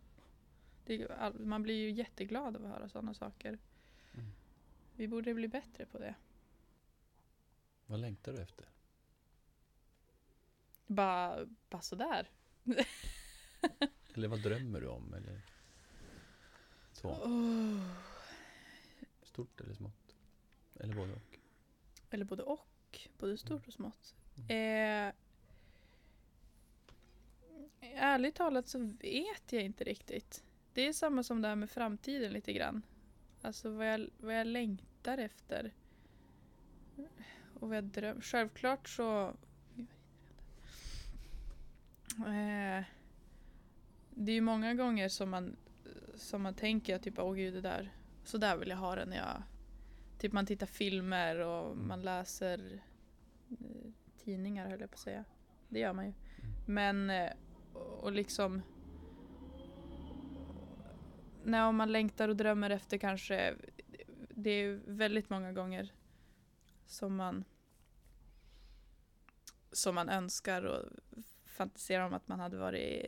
Det, 0.85 1.07
man 1.39 1.63
blir 1.63 1.75
ju 1.75 1.91
jätteglad 1.91 2.55
av 2.55 2.65
att 2.65 2.71
höra 2.71 2.89
sådana 2.89 3.13
saker. 3.13 3.57
Mm. 4.13 4.31
Vi 4.95 5.07
borde 5.07 5.33
bli 5.33 5.47
bättre 5.47 5.85
på 5.85 5.99
det. 5.99 6.15
Vad 7.85 7.99
längtar 7.99 8.33
du 8.33 8.41
efter? 8.41 8.65
Bara, 10.87 11.45
bara 11.69 11.81
sådär. 11.81 12.29
Eller 14.13 14.27
vad 14.27 14.43
drömmer 14.43 14.81
du 14.81 14.87
om? 14.87 15.13
Eller 15.13 15.41
så. 16.93 17.09
Oh. 17.09 17.95
Stort 19.23 19.61
eller 19.61 19.73
smått? 19.73 20.15
Eller 20.75 20.95
både 20.95 21.13
och? 21.13 21.39
Eller 22.09 22.25
både 22.25 22.43
och. 22.43 22.68
Både 23.17 23.37
stort 23.37 23.67
och 23.67 23.73
smått. 23.73 24.15
Mm. 24.49 25.07
Eh, 25.07 25.13
ärligt 27.81 28.35
talat 28.35 28.67
så 28.67 28.79
vet 29.01 29.51
jag 29.53 29.63
inte 29.63 29.83
riktigt. 29.83 30.43
Det 30.73 30.87
är 30.87 30.93
samma 30.93 31.23
som 31.23 31.41
det 31.41 31.47
här 31.47 31.55
med 31.55 31.69
framtiden 31.69 32.33
lite 32.33 32.53
grann. 32.53 32.81
Alltså 33.41 33.69
vad 33.69 33.87
jag, 33.93 34.09
vad 34.17 34.39
jag 34.39 34.47
längtar 34.47 35.17
efter. 35.17 35.73
och 37.59 37.69
vad 37.69 37.77
jag 37.77 37.83
drömmer. 37.83 38.21
Självklart 38.21 38.89
så... 38.89 39.35
Eh, 42.17 42.83
det 44.09 44.31
är 44.31 44.35
ju 44.35 44.41
många 44.41 44.73
gånger 44.73 45.09
som 45.09 45.29
man, 45.29 45.55
som 46.15 46.41
man 46.41 46.53
tänker 46.53 46.99
typ 46.99 47.19
åh 47.19 47.33
gud 47.33 47.53
det 47.53 47.61
där, 47.61 47.91
så 48.23 48.37
där 48.37 48.57
vill 48.57 48.69
jag 48.69 48.77
ha 48.77 48.95
det 48.95 49.05
när 49.05 49.17
jag... 49.17 49.43
Typ 50.19 50.33
man 50.33 50.45
tittar 50.45 50.67
filmer 50.67 51.39
och 51.39 51.71
Mm. 51.71 51.87
man 51.87 52.01
läser 52.01 52.81
eh, 53.49 53.91
tidningar 54.23 54.69
höll 54.69 54.81
jag 54.81 54.89
på 54.89 54.95
att 54.95 54.99
säga. 54.99 55.25
Det 55.69 55.79
gör 55.79 55.93
man 55.93 56.05
ju. 56.05 56.13
Men, 56.67 57.09
eh, 57.09 57.31
och 57.73 58.11
liksom... 58.11 58.61
Nej, 61.43 61.61
om 61.63 61.75
man 61.75 61.91
längtar 61.91 62.29
och 62.29 62.35
drömmer 62.35 62.69
efter 62.69 62.97
kanske... 62.97 63.55
Det 64.29 64.49
är 64.49 64.81
väldigt 64.85 65.29
många 65.29 65.53
gånger 65.53 65.93
som 66.85 67.15
man 67.15 67.43
som 69.71 69.95
man 69.95 70.09
önskar 70.09 70.63
och 70.63 70.89
fantiserar 71.45 72.05
om 72.05 72.13
att 72.13 72.27
man 72.27 72.39
hade 72.39 72.57
varit 72.57 73.05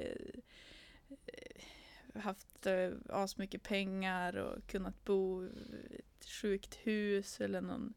eh, 1.26 2.22
haft 2.22 2.68
asmycket 3.10 3.64
pengar 3.64 4.36
och 4.36 4.68
kunnat 4.68 5.06
bo 5.06 5.50
sjukt 6.26 6.76
hus 6.76 7.42
eller 7.42 7.62
någon 7.62 7.94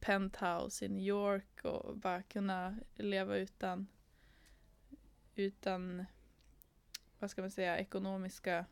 penthouse 0.00 0.84
i 0.84 0.88
New 0.88 1.04
York 1.06 1.64
och 1.64 1.96
bara 1.96 2.22
kunna 2.22 2.78
leva 2.94 3.36
utan 3.36 3.86
utan 5.34 6.04
vad 7.18 7.30
ska 7.30 7.40
man 7.40 7.50
säga 7.50 7.78
ekonomiska 7.78 8.66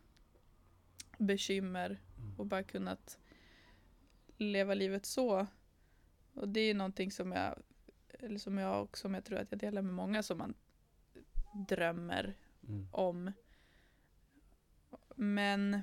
bekymmer 1.19 2.01
Mm. 2.19 2.39
och 2.41 2.47
bara 2.47 2.63
kunnat 2.63 3.19
leva 4.37 4.75
livet 4.75 5.07
så. 5.07 5.47
Och 6.35 6.49
det 6.49 6.61
är 6.61 6.75
någonting 6.75 7.11
som 7.13 7.33
jag, 7.33 7.63
eller 8.09 8.39
som 8.39 8.59
jag 8.59 8.83
och 8.83 8.99
som 8.99 9.15
jag 9.15 9.25
tror 9.25 9.39
att 9.39 9.51
jag 9.51 9.61
delar 9.61 9.83
med 9.83 9.95
många 9.95 10.23
som 10.23 10.39
man 10.39 10.55
drömmer 11.69 12.37
Mm. 12.69 12.89
om. 12.93 13.33
Men 15.17 15.83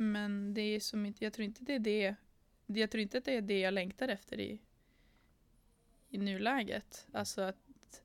men 0.00 0.54
det 0.54 0.60
är 0.62 0.80
som 0.80 1.06
inte, 1.06 1.24
jag 1.24 1.32
tror 1.32 1.44
inte 1.44 1.64
det 1.64 1.74
är 1.74 1.78
det, 1.78 2.16
jag 2.66 2.90
tror 2.90 3.00
inte 3.00 3.18
att 3.18 3.24
det 3.24 3.36
är 3.36 3.40
det 3.42 3.60
jag 3.60 3.74
längtar 3.74 4.08
efter 4.08 4.40
i, 4.40 4.60
i 6.08 6.18
nuläget. 6.18 7.06
Alltså 7.12 7.42
att 7.42 8.02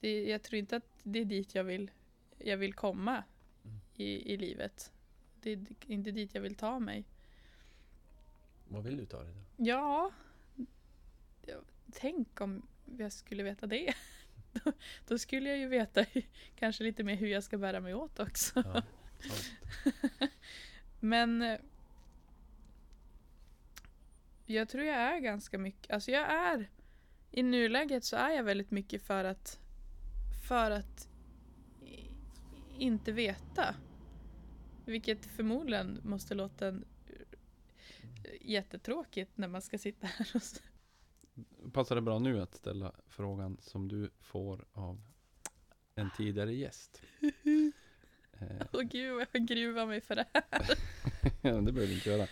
det, 0.00 0.24
jag 0.24 0.42
tror 0.42 0.58
inte 0.58 0.76
att 0.76 1.00
det 1.02 1.18
är 1.18 1.24
dit 1.24 1.54
jag 1.54 1.64
vill, 1.64 1.90
jag 2.38 2.56
vill 2.56 2.74
komma 2.74 3.24
Mm. 3.64 3.80
i, 3.94 4.32
i 4.34 4.36
livet. 4.36 4.92
Det 5.40 5.50
är 5.50 5.66
inte 5.86 6.10
dit 6.10 6.34
jag 6.34 6.42
vill 6.42 6.54
ta 6.54 6.78
mig. 6.78 7.04
Vad 8.68 8.84
vill 8.84 8.96
du 8.96 9.06
ta 9.06 9.22
dig 9.22 9.32
då? 9.34 9.64
Ja, 9.64 10.12
tänk 11.92 12.40
om 12.40 12.66
jag 12.98 13.12
skulle 13.12 13.42
veta 13.42 13.66
det. 13.66 13.94
Då, 14.52 14.72
då 15.08 15.18
skulle 15.18 15.48
jag 15.48 15.58
ju 15.58 15.66
veta 15.68 16.04
kanske 16.56 16.84
lite 16.84 17.04
mer 17.04 17.16
hur 17.16 17.26
jag 17.28 17.44
ska 17.44 17.58
bära 17.58 17.80
mig 17.80 17.94
åt 17.94 18.20
också. 18.20 18.62
Ja. 18.74 18.82
Men 21.04 21.42
eh, 21.42 21.58
jag 24.46 24.68
tror 24.68 24.84
jag 24.84 24.96
är 24.96 25.18
ganska 25.20 25.58
mycket, 25.58 25.90
alltså 25.90 26.10
jag 26.10 26.30
är 26.30 26.70
i 27.30 27.42
nuläget 27.42 28.04
så 28.04 28.16
är 28.16 28.30
jag 28.30 28.44
väldigt 28.44 28.70
mycket 28.70 29.02
för 29.02 29.24
att 29.24 29.58
för 30.48 30.70
att 30.70 31.08
inte 32.78 33.12
veta. 33.12 33.74
Vilket 34.84 35.26
förmodligen 35.26 36.00
måste 36.04 36.34
låta 36.34 36.68
en, 36.68 36.84
jättetråkigt 38.40 39.36
när 39.38 39.48
man 39.48 39.62
ska 39.62 39.78
sitta 39.78 40.06
här 40.06 40.26
och 40.34 40.40
s- 40.42 40.62
Passar 41.72 41.94
det 41.94 42.02
bra 42.02 42.18
nu 42.18 42.40
att 42.40 42.54
ställa 42.54 42.92
frågan 43.06 43.56
som 43.60 43.88
du 43.88 44.10
får 44.20 44.64
av 44.72 45.00
en 45.94 46.10
tidigare 46.16 46.54
gäst? 46.54 47.02
Åh 48.72 48.82
gud 48.82 49.14
vad 49.14 49.26
jag 49.32 49.46
gruvar 49.46 49.86
mig 49.86 50.00
för 50.00 50.16
det 50.16 50.26
här. 50.32 50.44
ja, 51.42 51.60
det 51.60 51.72
behöver 51.72 51.86
du 51.86 51.94
inte 51.94 52.10
göra. 52.10 52.28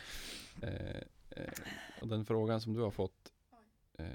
Eh, 0.63 1.03
eh, 1.31 1.53
och 2.01 2.09
den 2.09 2.25
frågan 2.25 2.61
som 2.61 2.75
du 2.75 2.81
har 2.81 2.91
fått 2.91 3.33
eh, 3.99 4.07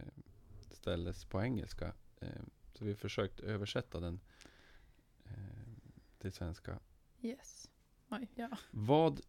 ställdes 0.72 1.26
på 1.26 1.42
engelska. 1.42 1.94
Eh, 2.22 2.28
så 2.74 2.86
vi 2.86 2.92
har 2.92 2.98
försökt 2.98 3.40
översätta 3.40 4.00
den 4.00 4.20
eh, 5.26 5.32
till 6.18 6.34
svenska. 6.34 6.80
Yes. 7.22 7.70
Oj, 8.10 8.28
ja. 8.36 8.58
Vad 8.72 9.22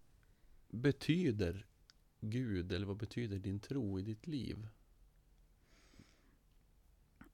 betyder 0.68 1.66
Gud 2.20 2.72
eller 2.72 2.86
vad 2.86 2.96
betyder 2.96 3.38
din 3.38 3.60
tro 3.60 3.98
i 3.98 4.02
ditt 4.02 4.26
liv? 4.26 4.68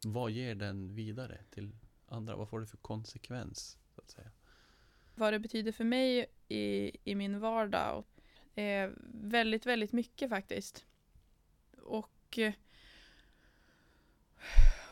Vad 0.05 0.31
ger 0.31 0.55
den 0.55 0.95
vidare 0.95 1.45
till 1.51 1.77
andra? 2.07 2.37
Vad 2.37 2.49
får 2.49 2.61
det 2.61 2.67
för 2.67 2.77
konsekvens? 2.77 3.79
Så 3.95 4.01
att 4.01 4.11
säga? 4.11 4.31
Vad 5.15 5.33
det 5.33 5.39
betyder 5.39 5.73
för 5.73 5.85
mig 5.85 6.27
i, 6.49 6.91
i 7.05 7.15
min 7.15 7.41
vardag 7.41 8.05
är 8.55 8.95
väldigt, 9.15 9.67
väldigt 9.67 9.93
mycket 9.93 10.29
faktiskt. 10.31 10.87
Och, 11.83 12.39
eh, 12.39 12.53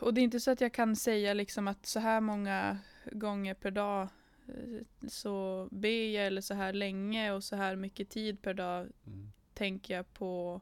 och 0.00 0.14
det 0.14 0.20
är 0.20 0.22
inte 0.22 0.40
så 0.40 0.50
att 0.50 0.60
jag 0.60 0.72
kan 0.72 0.96
säga 0.96 1.34
liksom 1.34 1.68
att 1.68 1.86
så 1.86 2.00
här 2.00 2.20
många 2.20 2.78
gånger 3.12 3.54
per 3.54 3.70
dag 3.70 4.08
eh, 4.48 5.08
så 5.08 5.68
ber 5.70 6.10
jag 6.10 6.26
eller 6.26 6.40
så 6.40 6.54
här 6.54 6.72
länge 6.72 7.32
och 7.32 7.44
så 7.44 7.56
här 7.56 7.76
mycket 7.76 8.10
tid 8.10 8.42
per 8.42 8.54
dag 8.54 8.88
Mm. 9.06 9.32
tänker 9.54 9.94
jag 9.94 10.14
på, 10.14 10.60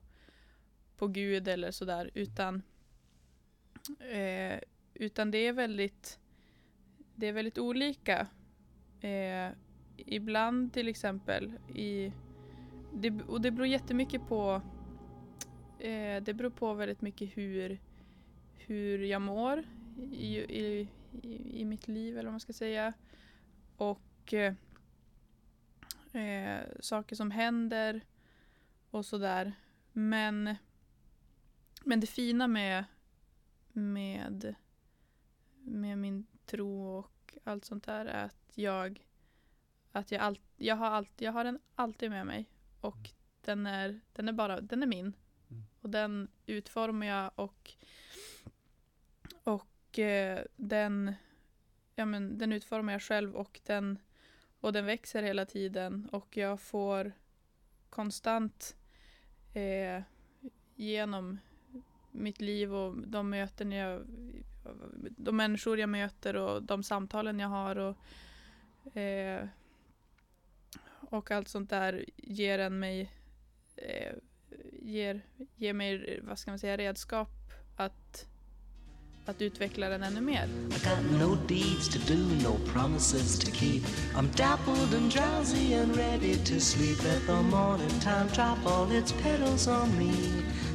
på 0.96 1.06
Gud 1.08 1.48
eller 1.48 1.70
sådär. 1.70 2.10
Utan, 2.14 2.62
eh, 4.00 4.60
utan 4.94 5.30
det 5.30 5.38
är 5.38 5.52
väldigt 5.52 6.18
det 7.14 7.26
är 7.26 7.32
väldigt 7.32 7.58
olika. 7.58 8.26
Eh, 9.00 9.52
ibland 9.96 10.72
till 10.72 10.88
exempel 10.88 11.52
i 11.74 12.12
det, 12.94 13.22
och 13.22 13.40
det 13.40 13.50
beror 13.50 13.66
jättemycket 13.66 14.28
på 14.28 14.62
eh, 15.78 16.22
det 16.22 16.34
beror 16.34 16.50
på 16.50 16.74
väldigt 16.74 17.00
mycket 17.00 17.36
hur 17.36 17.78
hur 18.68 18.98
jag 18.98 19.22
mår 19.22 19.64
i, 20.12 20.38
i, 20.38 20.88
i, 21.22 21.60
i 21.60 21.64
mitt 21.64 21.88
liv 21.88 22.14
eller 22.18 22.24
vad 22.24 22.32
man 22.32 22.40
ska 22.40 22.52
säga. 22.52 22.92
Och 23.76 24.34
eh, 24.34 24.54
eh, 26.12 26.66
saker 26.80 27.16
som 27.16 27.30
händer 27.30 28.00
och 28.90 29.06
sådär. 29.06 29.52
Men, 29.92 30.54
men 31.84 32.00
det 32.00 32.06
fina 32.06 32.46
med, 32.46 32.84
med, 33.72 34.54
med 35.58 35.98
min 35.98 36.26
tro 36.46 36.98
och 36.98 37.10
allt 37.44 37.64
sånt 37.64 37.84
där 37.84 38.06
är 38.06 38.24
att 38.24 38.52
jag, 38.54 39.06
att 39.92 40.12
jag, 40.12 40.20
allt, 40.20 40.40
jag, 40.56 40.76
har, 40.76 40.86
allt, 40.86 41.20
jag 41.20 41.32
har 41.32 41.44
den 41.44 41.58
alltid 41.74 42.10
med 42.10 42.26
mig. 42.26 42.50
Och 42.80 43.10
den 43.40 43.66
är, 43.66 44.00
den 44.12 44.28
är 44.28 44.32
bara, 44.32 44.60
den 44.60 44.82
är 44.82 44.86
min. 44.86 45.12
Mm. 45.50 45.62
Och 45.80 45.90
den 45.90 46.28
utformar 46.46 47.06
jag 47.06 47.30
och, 47.34 47.72
och 49.44 49.98
eh, 49.98 50.40
den, 50.56 51.14
ja 51.94 52.04
men 52.04 52.38
den 52.38 52.52
utformar 52.52 52.92
jag 52.92 53.02
själv 53.02 53.36
och 53.36 53.60
den, 53.66 53.98
och 54.60 54.72
den 54.72 54.86
växer 54.86 55.22
hela 55.22 55.46
tiden 55.46 56.08
och 56.12 56.36
jag 56.36 56.60
får 56.60 57.12
konstant 57.90 58.76
eh, 59.54 60.02
genom 60.74 61.38
mitt 62.10 62.40
liv 62.40 62.74
och 62.74 63.08
de 63.08 63.30
möten 63.30 63.72
jag 63.72 64.06
de 65.16 65.36
människor 65.36 65.78
jag 65.78 65.88
möter 65.88 66.36
och 66.36 66.62
de 66.62 66.82
samtalen 66.82 67.38
jag 67.38 67.48
har 67.48 67.76
och 67.76 68.96
eh, 68.96 69.46
och 71.10 71.30
allt 71.30 71.48
sånt 71.48 71.70
där 71.70 72.04
ger 72.16 72.58
en 72.58 72.78
mig 72.78 73.12
eh, 73.76 74.12
ger, 74.82 75.20
ger 75.56 75.72
mig, 75.72 76.20
vad 76.22 76.38
ska 76.38 76.50
man 76.50 76.58
säga, 76.58 76.76
redskap 76.76 77.30
att 77.76 78.26
att 79.28 79.42
utveckla 79.42 79.88
den 79.88 80.02
ännu 80.02 80.20
mer. 80.20 80.44
I 80.44 80.78
got 80.88 81.20
no 81.20 81.36
deeds 81.46 81.88
to 81.88 81.98
do, 82.12 82.18
no 82.42 82.58
promises 82.72 83.38
to 83.38 83.50
keep. 83.50 83.82
I'm 84.14 84.28
dappled 84.36 84.94
and 84.94 85.10
drowsy 85.10 85.74
and 85.74 85.96
ready 85.96 86.36
to 86.36 86.60
sleep. 86.60 87.04
Let 87.04 87.26
the 87.26 87.42
morning 87.42 88.00
time 88.00 88.28
drop 88.34 88.58
all 88.66 88.92
its 88.92 89.12
petals 89.12 89.68
on 89.68 89.98
me. 89.98 90.12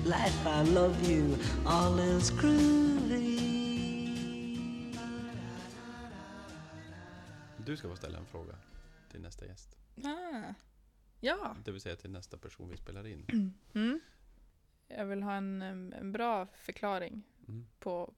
Life, 0.06 0.46
I 0.46 0.64
love 0.64 1.10
you, 1.10 1.38
all 1.66 2.00
is 2.00 2.30
cruel 2.30 3.03
Du 7.66 7.78
ska 7.78 7.90
få 7.90 7.96
ställa 7.96 8.18
en 8.18 8.26
fråga 8.26 8.56
till 9.12 9.22
nästa 9.22 9.46
gäst. 9.46 9.78
Ah. 10.04 10.54
Ja. 11.20 11.56
Det 11.66 11.72
vill 11.72 11.82
säga 11.82 11.96
till 11.96 12.10
nästa 12.12 12.38
person 12.38 12.70
vi 12.70 12.78
spelar 12.78 13.08
in. 13.08 13.26
Mm. 13.74 14.00
Jag 14.88 15.06
vill 15.06 15.24
ha 15.24 15.34
en, 15.36 15.62
en 15.62 16.12
bra 16.12 16.48
förklaring 16.54 17.24
Mm. 17.48 17.68
på, 17.80 18.14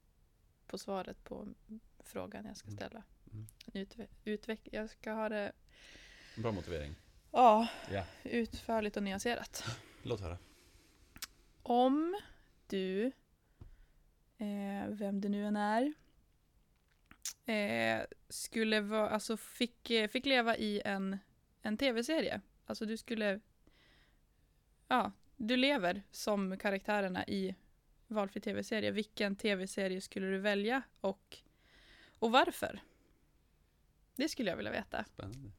på 0.68 0.78
svaret 0.78 1.24
på 1.24 1.48
frågan 2.00 2.46
jag 2.46 2.58
ska 2.58 2.68
Mm. 2.68 2.78
ställa. 2.78 3.04
Mm. 3.32 3.48
Utve- 3.66 4.08
utveck- 4.26 4.70
jag 4.72 4.90
ska 4.90 5.12
ha 5.14 5.30
det 5.30 5.52
Bra 6.38 6.52
motivering. 6.52 6.96
ja, 7.32 7.68
Ja. 7.92 8.06
utförligt 8.24 8.98
och 8.98 9.04
nyanserat. 9.04 9.64
Låt 10.04 10.20
höra. 10.22 10.38
Om 11.64 12.20
du, 12.68 13.06
eh, 14.38 14.88
vem 14.90 15.22
det 15.22 15.30
nu 15.30 15.46
än 15.46 15.56
är, 15.56 15.94
eh, 17.46 18.02
skulle 18.30 18.82
vara, 18.82 19.10
alltså 19.10 19.38
fick, 19.38 19.90
eh, 19.90 20.08
fick 20.08 20.26
leva 20.26 20.58
i 20.58 20.82
en, 20.86 21.18
en 21.62 21.78
tv-serie. 21.78 22.42
Alltså 22.66 22.86
du 22.86 22.98
skulle, 22.98 23.40
ja, 24.88 25.12
du 25.38 25.58
lever 25.58 26.04
som 26.12 26.58
karaktärerna 26.58 27.26
i 27.28 27.56
valfri 28.08 28.42
tv-serie. 28.42 28.92
Vilken 28.92 29.36
tv-serie 29.36 30.02
skulle 30.02 30.28
du 30.28 30.38
välja 30.38 30.82
och, 31.02 31.38
och 32.20 32.32
varför? 32.32 32.80
Det 34.16 34.30
skulle 34.30 34.50
jag 34.50 34.58
vilja 34.58 34.72
veta. 34.72 35.06
Spännande. 35.14 35.52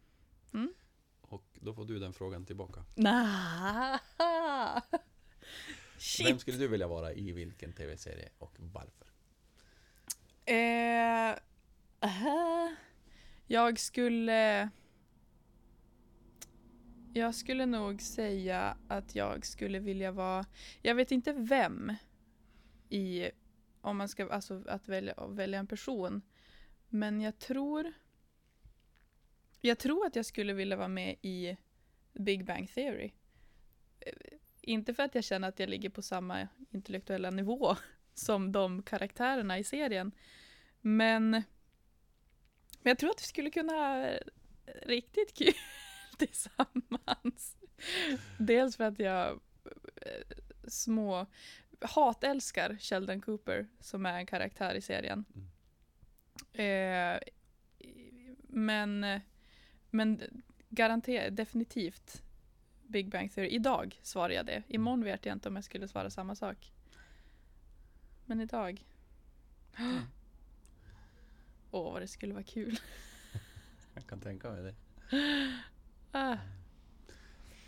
Mm. 0.55 0.75
Och 1.21 1.45
då 1.55 1.75
får 1.75 1.85
du 1.85 1.99
den 1.99 2.13
frågan 2.13 2.47
tillbaka. 2.47 2.85
Nah. 2.95 4.01
Vem 6.19 6.27
Shit. 6.27 6.41
skulle 6.41 6.57
du 6.57 6.69
vilja 6.69 6.89
vara 6.89 7.13
i 7.13 7.33
vilken 7.33 7.73
tv-serie 7.73 8.29
och 8.39 8.57
varför? 8.59 9.07
Eh, 10.45 11.37
äh, 12.01 12.73
jag 13.47 13.79
skulle... 13.79 14.71
Jag 17.13 17.35
skulle 17.35 17.67
nog 17.67 18.03
säga 18.03 18.77
att 18.89 19.15
jag 19.15 19.47
skulle 19.47 19.79
vilja 19.79 20.13
vara... 20.13 20.47
Jag 20.83 20.95
vet 20.95 21.11
inte 21.11 21.33
vem 21.33 21.93
i... 22.89 23.31
Om 23.81 23.97
man 23.97 24.09
ska 24.09 24.33
alltså 24.33 24.63
att 24.69 24.89
välja, 24.89 25.27
välja 25.27 25.59
en 25.59 25.67
person. 25.67 26.23
Men 26.89 27.21
jag 27.21 27.39
tror... 27.39 27.93
Jag 29.61 29.79
tror 29.79 30.07
att 30.07 30.17
jag 30.17 30.27
skulle 30.27 30.53
vilja 30.53 30.77
vara 30.77 30.89
med 30.89 31.17
i 31.23 31.57
Big 32.13 32.45
Bang 32.45 32.71
Theory. 32.71 33.13
Eh, 34.01 34.13
inte 34.61 34.95
för 34.95 35.03
att 35.03 35.15
jag 35.15 35.25
känner 35.25 35.49
att 35.49 35.59
jag 35.59 35.69
ligger 35.69 35.91
på 35.91 36.03
samma 36.03 36.49
intellektuella 36.71 37.31
nivå 37.31 37.77
som 38.15 38.53
de 38.53 38.83
karaktärerna 38.83 39.59
i 39.59 39.65
serien. 39.65 40.13
Men, 40.81 41.43
men 42.83 42.91
jag 42.91 42.99
tror 42.99 43.11
att 43.11 43.23
vi 43.23 43.27
skulle 43.27 43.51
kunna 43.51 43.73
ha 43.73 44.19
riktigt 44.83 45.35
kul 45.35 45.55
tillsammans. 46.19 47.57
Dels 48.39 48.77
för 48.77 48.85
att 48.85 48.99
jag 48.99 49.41
eh, 50.03 50.37
små 50.69 51.27
hatälskar 51.81 52.77
Sheldon 52.81 53.21
Cooper 53.21 53.67
som 53.81 54.07
är 54.07 54.19
en 54.19 54.27
karaktär 54.27 54.75
i 54.75 54.81
serien. 54.81 55.25
Eh, 56.53 57.19
men 58.49 59.21
men 59.91 60.43
garanterat, 60.69 61.37
definitivt 61.37 62.23
Big 62.83 63.11
Bang 63.11 63.33
Theory. 63.33 63.49
Idag 63.49 64.01
svarar 64.03 64.31
jag 64.31 64.47
det. 64.47 64.63
Imorgon 64.69 65.05
vet 65.05 65.27
jag 65.27 65.33
inte 65.33 65.49
om 65.49 65.57
jag 65.57 65.65
skulle 65.65 65.89
svara 65.89 66.11
samma 66.11 66.35
sak. 66.35 66.73
Men 68.25 68.41
idag. 68.41 68.85
Åh, 71.71 71.93
vad 71.93 72.03
det 72.03 72.09
skulle 72.09 72.33
vara 72.33 72.45
kul. 72.45 72.79
Jag 73.95 74.07
kan 74.07 74.21
tänka 74.21 74.51
mig 74.51 74.63
det. 74.63 74.75
Ah. 76.13 76.37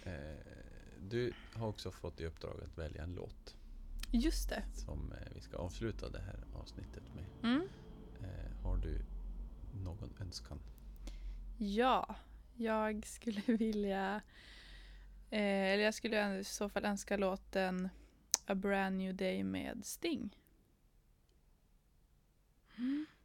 Eh, 0.05 0.37
du 1.01 1.33
har 1.55 1.69
också 1.69 1.91
fått 1.91 2.21
i 2.21 2.27
uppdrag 2.27 2.61
att 2.65 2.79
välja 2.79 3.03
en 3.03 3.15
låt 3.15 3.57
Just 4.11 4.49
det. 4.49 4.63
som 4.75 5.13
eh, 5.13 5.29
vi 5.35 5.41
ska 5.41 5.57
avsluta 5.57 6.09
det 6.09 6.21
här 6.21 6.45
avsnittet 6.55 7.03
med. 7.15 7.25
Mm. 7.43 7.69
Eh, 8.23 8.63
har 8.63 8.77
du 8.77 9.01
någon 9.85 10.15
önskan? 10.21 10.61
Ja, 11.59 12.17
jag 12.57 13.07
skulle 13.07 13.41
vilja... 13.47 14.21
Eller 15.31 15.85
jag 15.85 15.95
skulle 15.95 16.39
i 16.39 16.45
så 16.45 16.69
fall 16.69 16.85
önska 16.85 17.17
låten 17.17 17.89
A 18.47 18.55
brand 18.55 18.97
new 18.97 19.15
day 19.15 19.45
med 19.45 19.85
Sting. 19.85 20.37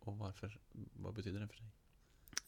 Och 0.06 0.18
varför? 0.18 0.60
Vad 0.94 1.14
betyder 1.14 1.40
den 1.40 1.50
för 1.50 1.58
dig? 1.58 1.72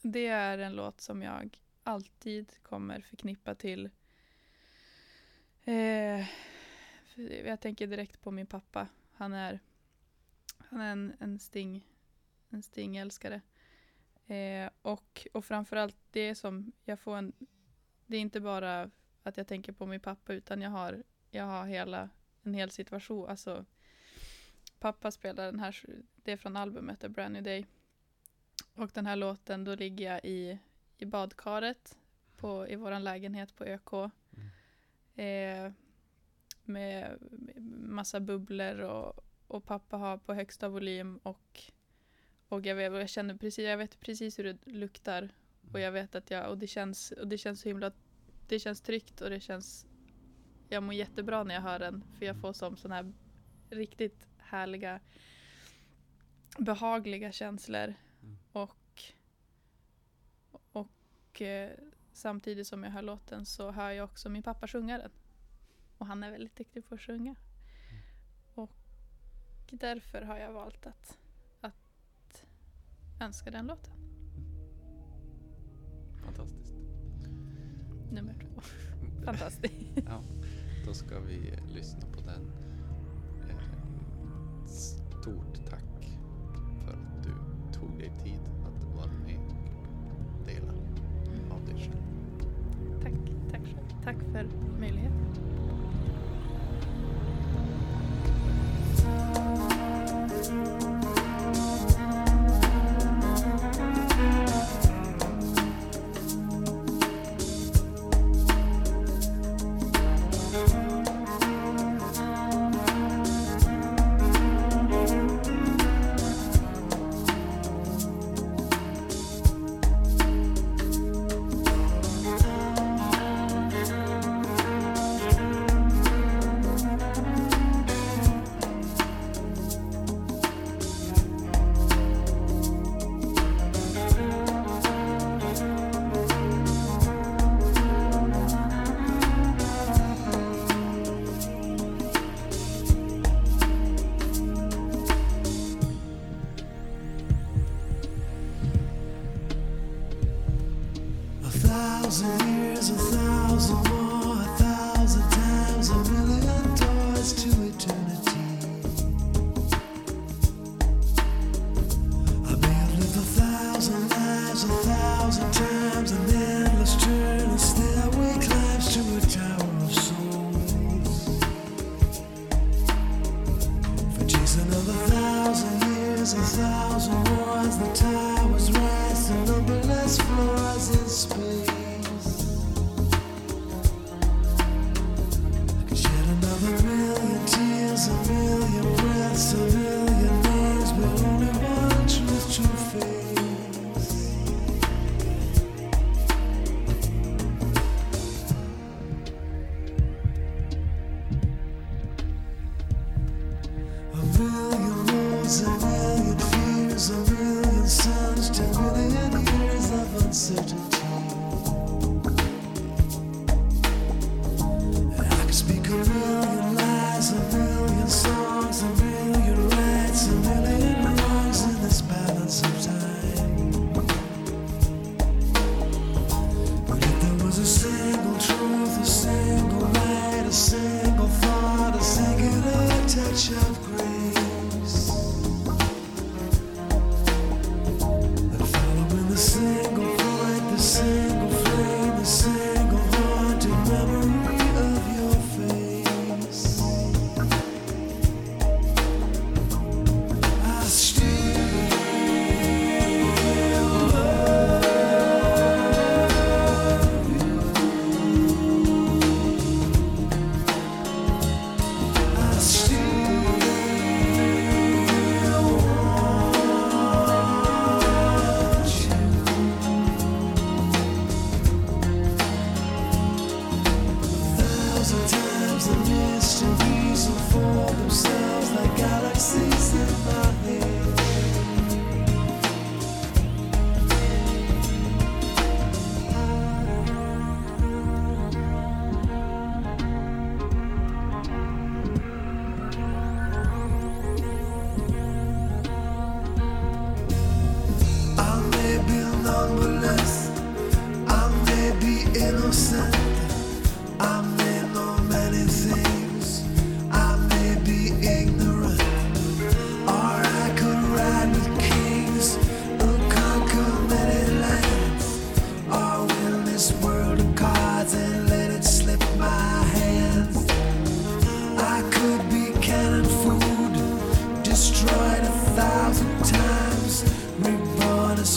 Det 0.01 0.27
är 0.27 0.57
en 0.57 0.75
låt 0.75 1.01
som 1.01 1.21
jag 1.21 1.59
alltid 1.83 2.63
kommer 2.63 3.01
förknippa 3.01 3.55
till... 3.55 3.89
Eh, 5.63 6.27
jag 7.45 7.61
tänker 7.61 7.87
direkt 7.87 8.21
på 8.21 8.31
min 8.31 8.47
pappa. 8.47 8.87
Han 9.11 9.33
är, 9.33 9.59
han 10.57 10.81
är 10.81 10.91
en, 10.91 11.15
en 11.19 11.39
Sting 11.39 11.83
en 12.55 12.63
stingälskare. 12.63 13.41
Eh, 14.27 14.69
och, 14.81 15.27
och 15.33 15.45
framförallt 15.45 15.97
det 16.11 16.35
som 16.35 16.71
jag 16.83 16.99
får 16.99 17.17
en... 17.17 17.33
Det 18.05 18.17
är 18.17 18.21
inte 18.21 18.39
bara 18.39 18.91
att 19.23 19.37
jag 19.37 19.47
tänker 19.47 19.71
på 19.71 19.85
min 19.85 19.99
pappa 19.99 20.33
utan 20.33 20.61
jag 20.61 20.69
har, 20.69 21.03
jag 21.29 21.43
har 21.43 21.65
hela, 21.65 22.09
en 22.43 22.53
hel 22.53 22.71
situation. 22.71 23.29
Alltså, 23.29 23.65
pappa 24.79 25.11
spelar 25.11 25.45
den 25.45 25.59
här, 25.59 25.85
det 26.25 26.31
är 26.31 26.37
från 26.37 26.57
albumet 26.57 27.03
A 27.03 27.09
Brand 27.09 27.33
New 27.33 27.43
Day. 27.43 27.65
Och 28.75 28.91
den 28.93 29.05
här 29.05 29.15
låten, 29.15 29.63
då 29.63 29.75
ligger 29.75 30.13
jag 30.13 30.25
i, 30.25 30.59
i 30.97 31.05
badkaret 31.05 31.97
på, 32.37 32.67
i 32.69 32.75
våran 32.75 33.03
lägenhet 33.03 33.55
på 33.55 33.63
ÖK. 33.63 33.93
Eh, 35.15 35.71
med, 36.63 37.17
massa 37.79 38.19
bubblor 38.19 38.79
och, 38.79 39.25
och 39.47 39.65
pappa 39.65 39.97
har 39.97 40.17
på 40.17 40.33
högsta 40.33 40.69
volym 40.69 41.17
och, 41.23 41.61
och 42.47 42.65
jag, 42.65 42.75
vet, 42.75 42.91
och 42.91 42.99
jag 42.99 43.09
känner 43.09 43.35
precis, 43.35 43.65
jag 43.65 43.77
vet 43.77 43.99
precis 43.99 44.39
hur 44.39 44.43
det 44.43 44.57
luktar 44.65 45.29
och 45.71 45.79
jag 45.79 45.91
vet 45.91 46.15
att 46.15 46.31
jag, 46.31 46.49
och 46.49 46.57
det 46.57 46.67
känns, 46.67 47.11
och 47.11 47.27
det 47.27 47.37
känns 47.37 47.61
så 47.61 47.69
himla, 47.69 47.91
det 48.47 48.59
känns 48.59 48.81
tryggt 48.81 49.21
och 49.21 49.29
det 49.29 49.39
känns, 49.39 49.85
jag 50.69 50.83
mår 50.83 50.93
jättebra 50.93 51.43
när 51.43 51.55
jag 51.55 51.61
hör 51.61 51.79
den 51.79 52.03
för 52.17 52.25
jag 52.25 52.41
får 52.41 52.53
som 52.53 52.77
sådana 52.77 52.95
här 52.95 53.13
riktigt 53.69 54.27
härliga 54.37 54.99
behagliga 56.59 57.31
känslor 57.31 57.93
Mm. 58.23 58.37
och 58.51 59.03
och 60.71 61.41
eh, 61.41 61.71
samtidigt 62.13 62.67
som 62.67 62.83
jag 62.83 62.91
hör 62.91 63.01
låten 63.01 63.45
så 63.45 63.71
hör 63.71 63.91
jag 63.91 64.03
också 64.05 64.29
min 64.29 64.43
pappa 64.43 64.67
sjunga 64.67 64.97
den. 64.97 65.11
Och 65.97 66.05
han 66.05 66.23
är 66.23 66.31
väldigt 66.31 66.55
duktig 66.55 66.89
på 66.89 66.95
att 66.95 67.01
sjunga. 67.01 67.35
Och 68.53 68.71
därför 69.71 70.21
har 70.21 70.37
jag 70.37 70.51
valt 70.53 70.85
att, 70.85 71.17
att 71.61 72.45
önska 73.21 73.51
den 73.51 73.67
låten. 73.67 73.93
Fantastiskt. 76.25 76.73
Nummer 78.11 78.33
två. 78.39 78.61
Fantastiskt. 79.25 79.75
Ja, 80.07 80.23
då 80.85 80.93
ska 80.93 81.19
vi 81.19 81.59
lyssna 81.73 82.05
på 82.13 82.21
den. 82.21 82.51
Eh, 83.49 84.65
Stort 84.67 85.65
tack 85.69 85.94
tog 87.85 87.99
dig 87.99 88.11
tid 88.23 88.39
att 88.67 88.95
vara 88.95 89.11
med 89.25 89.39
och 90.11 90.45
dela 90.45 90.71
av 91.51 91.65
dig 91.65 91.75
själv. 91.75 92.03
Tack, 93.01 93.13
tack 93.51 93.61
själv. 93.61 94.03
Tack 94.03 94.17
för 94.31 94.47
möjligheten. 94.79 95.44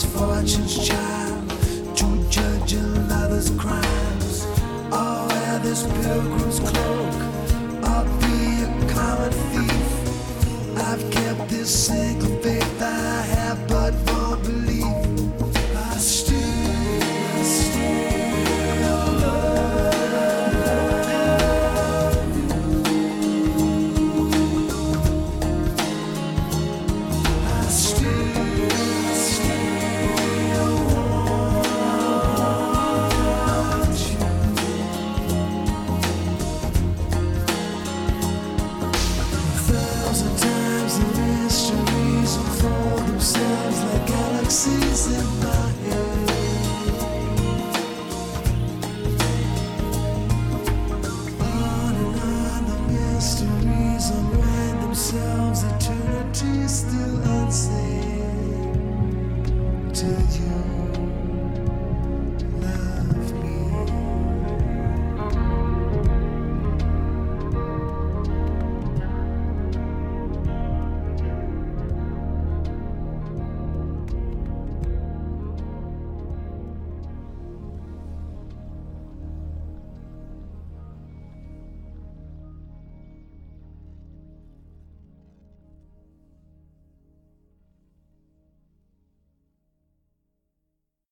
misfortune's 0.03 0.87
child 0.87 1.49
to 1.93 2.29
judge 2.29 2.71
another's 2.71 3.49
crimes. 3.59 4.47
I'll 4.93 5.27
wear 5.27 5.59
this 5.59 5.83
pilgrim's 5.83 6.59
cloak, 6.61 7.15
or 7.83 8.03
be 8.21 8.63
a 8.63 8.93
common 8.93 9.31
thief. 9.51 10.77
I've 10.87 11.11
kept 11.11 11.49
this 11.49 11.87
single 11.87 12.33
faith 12.41 12.81
I 12.81 13.21
have, 13.35 13.67
but 13.67 14.08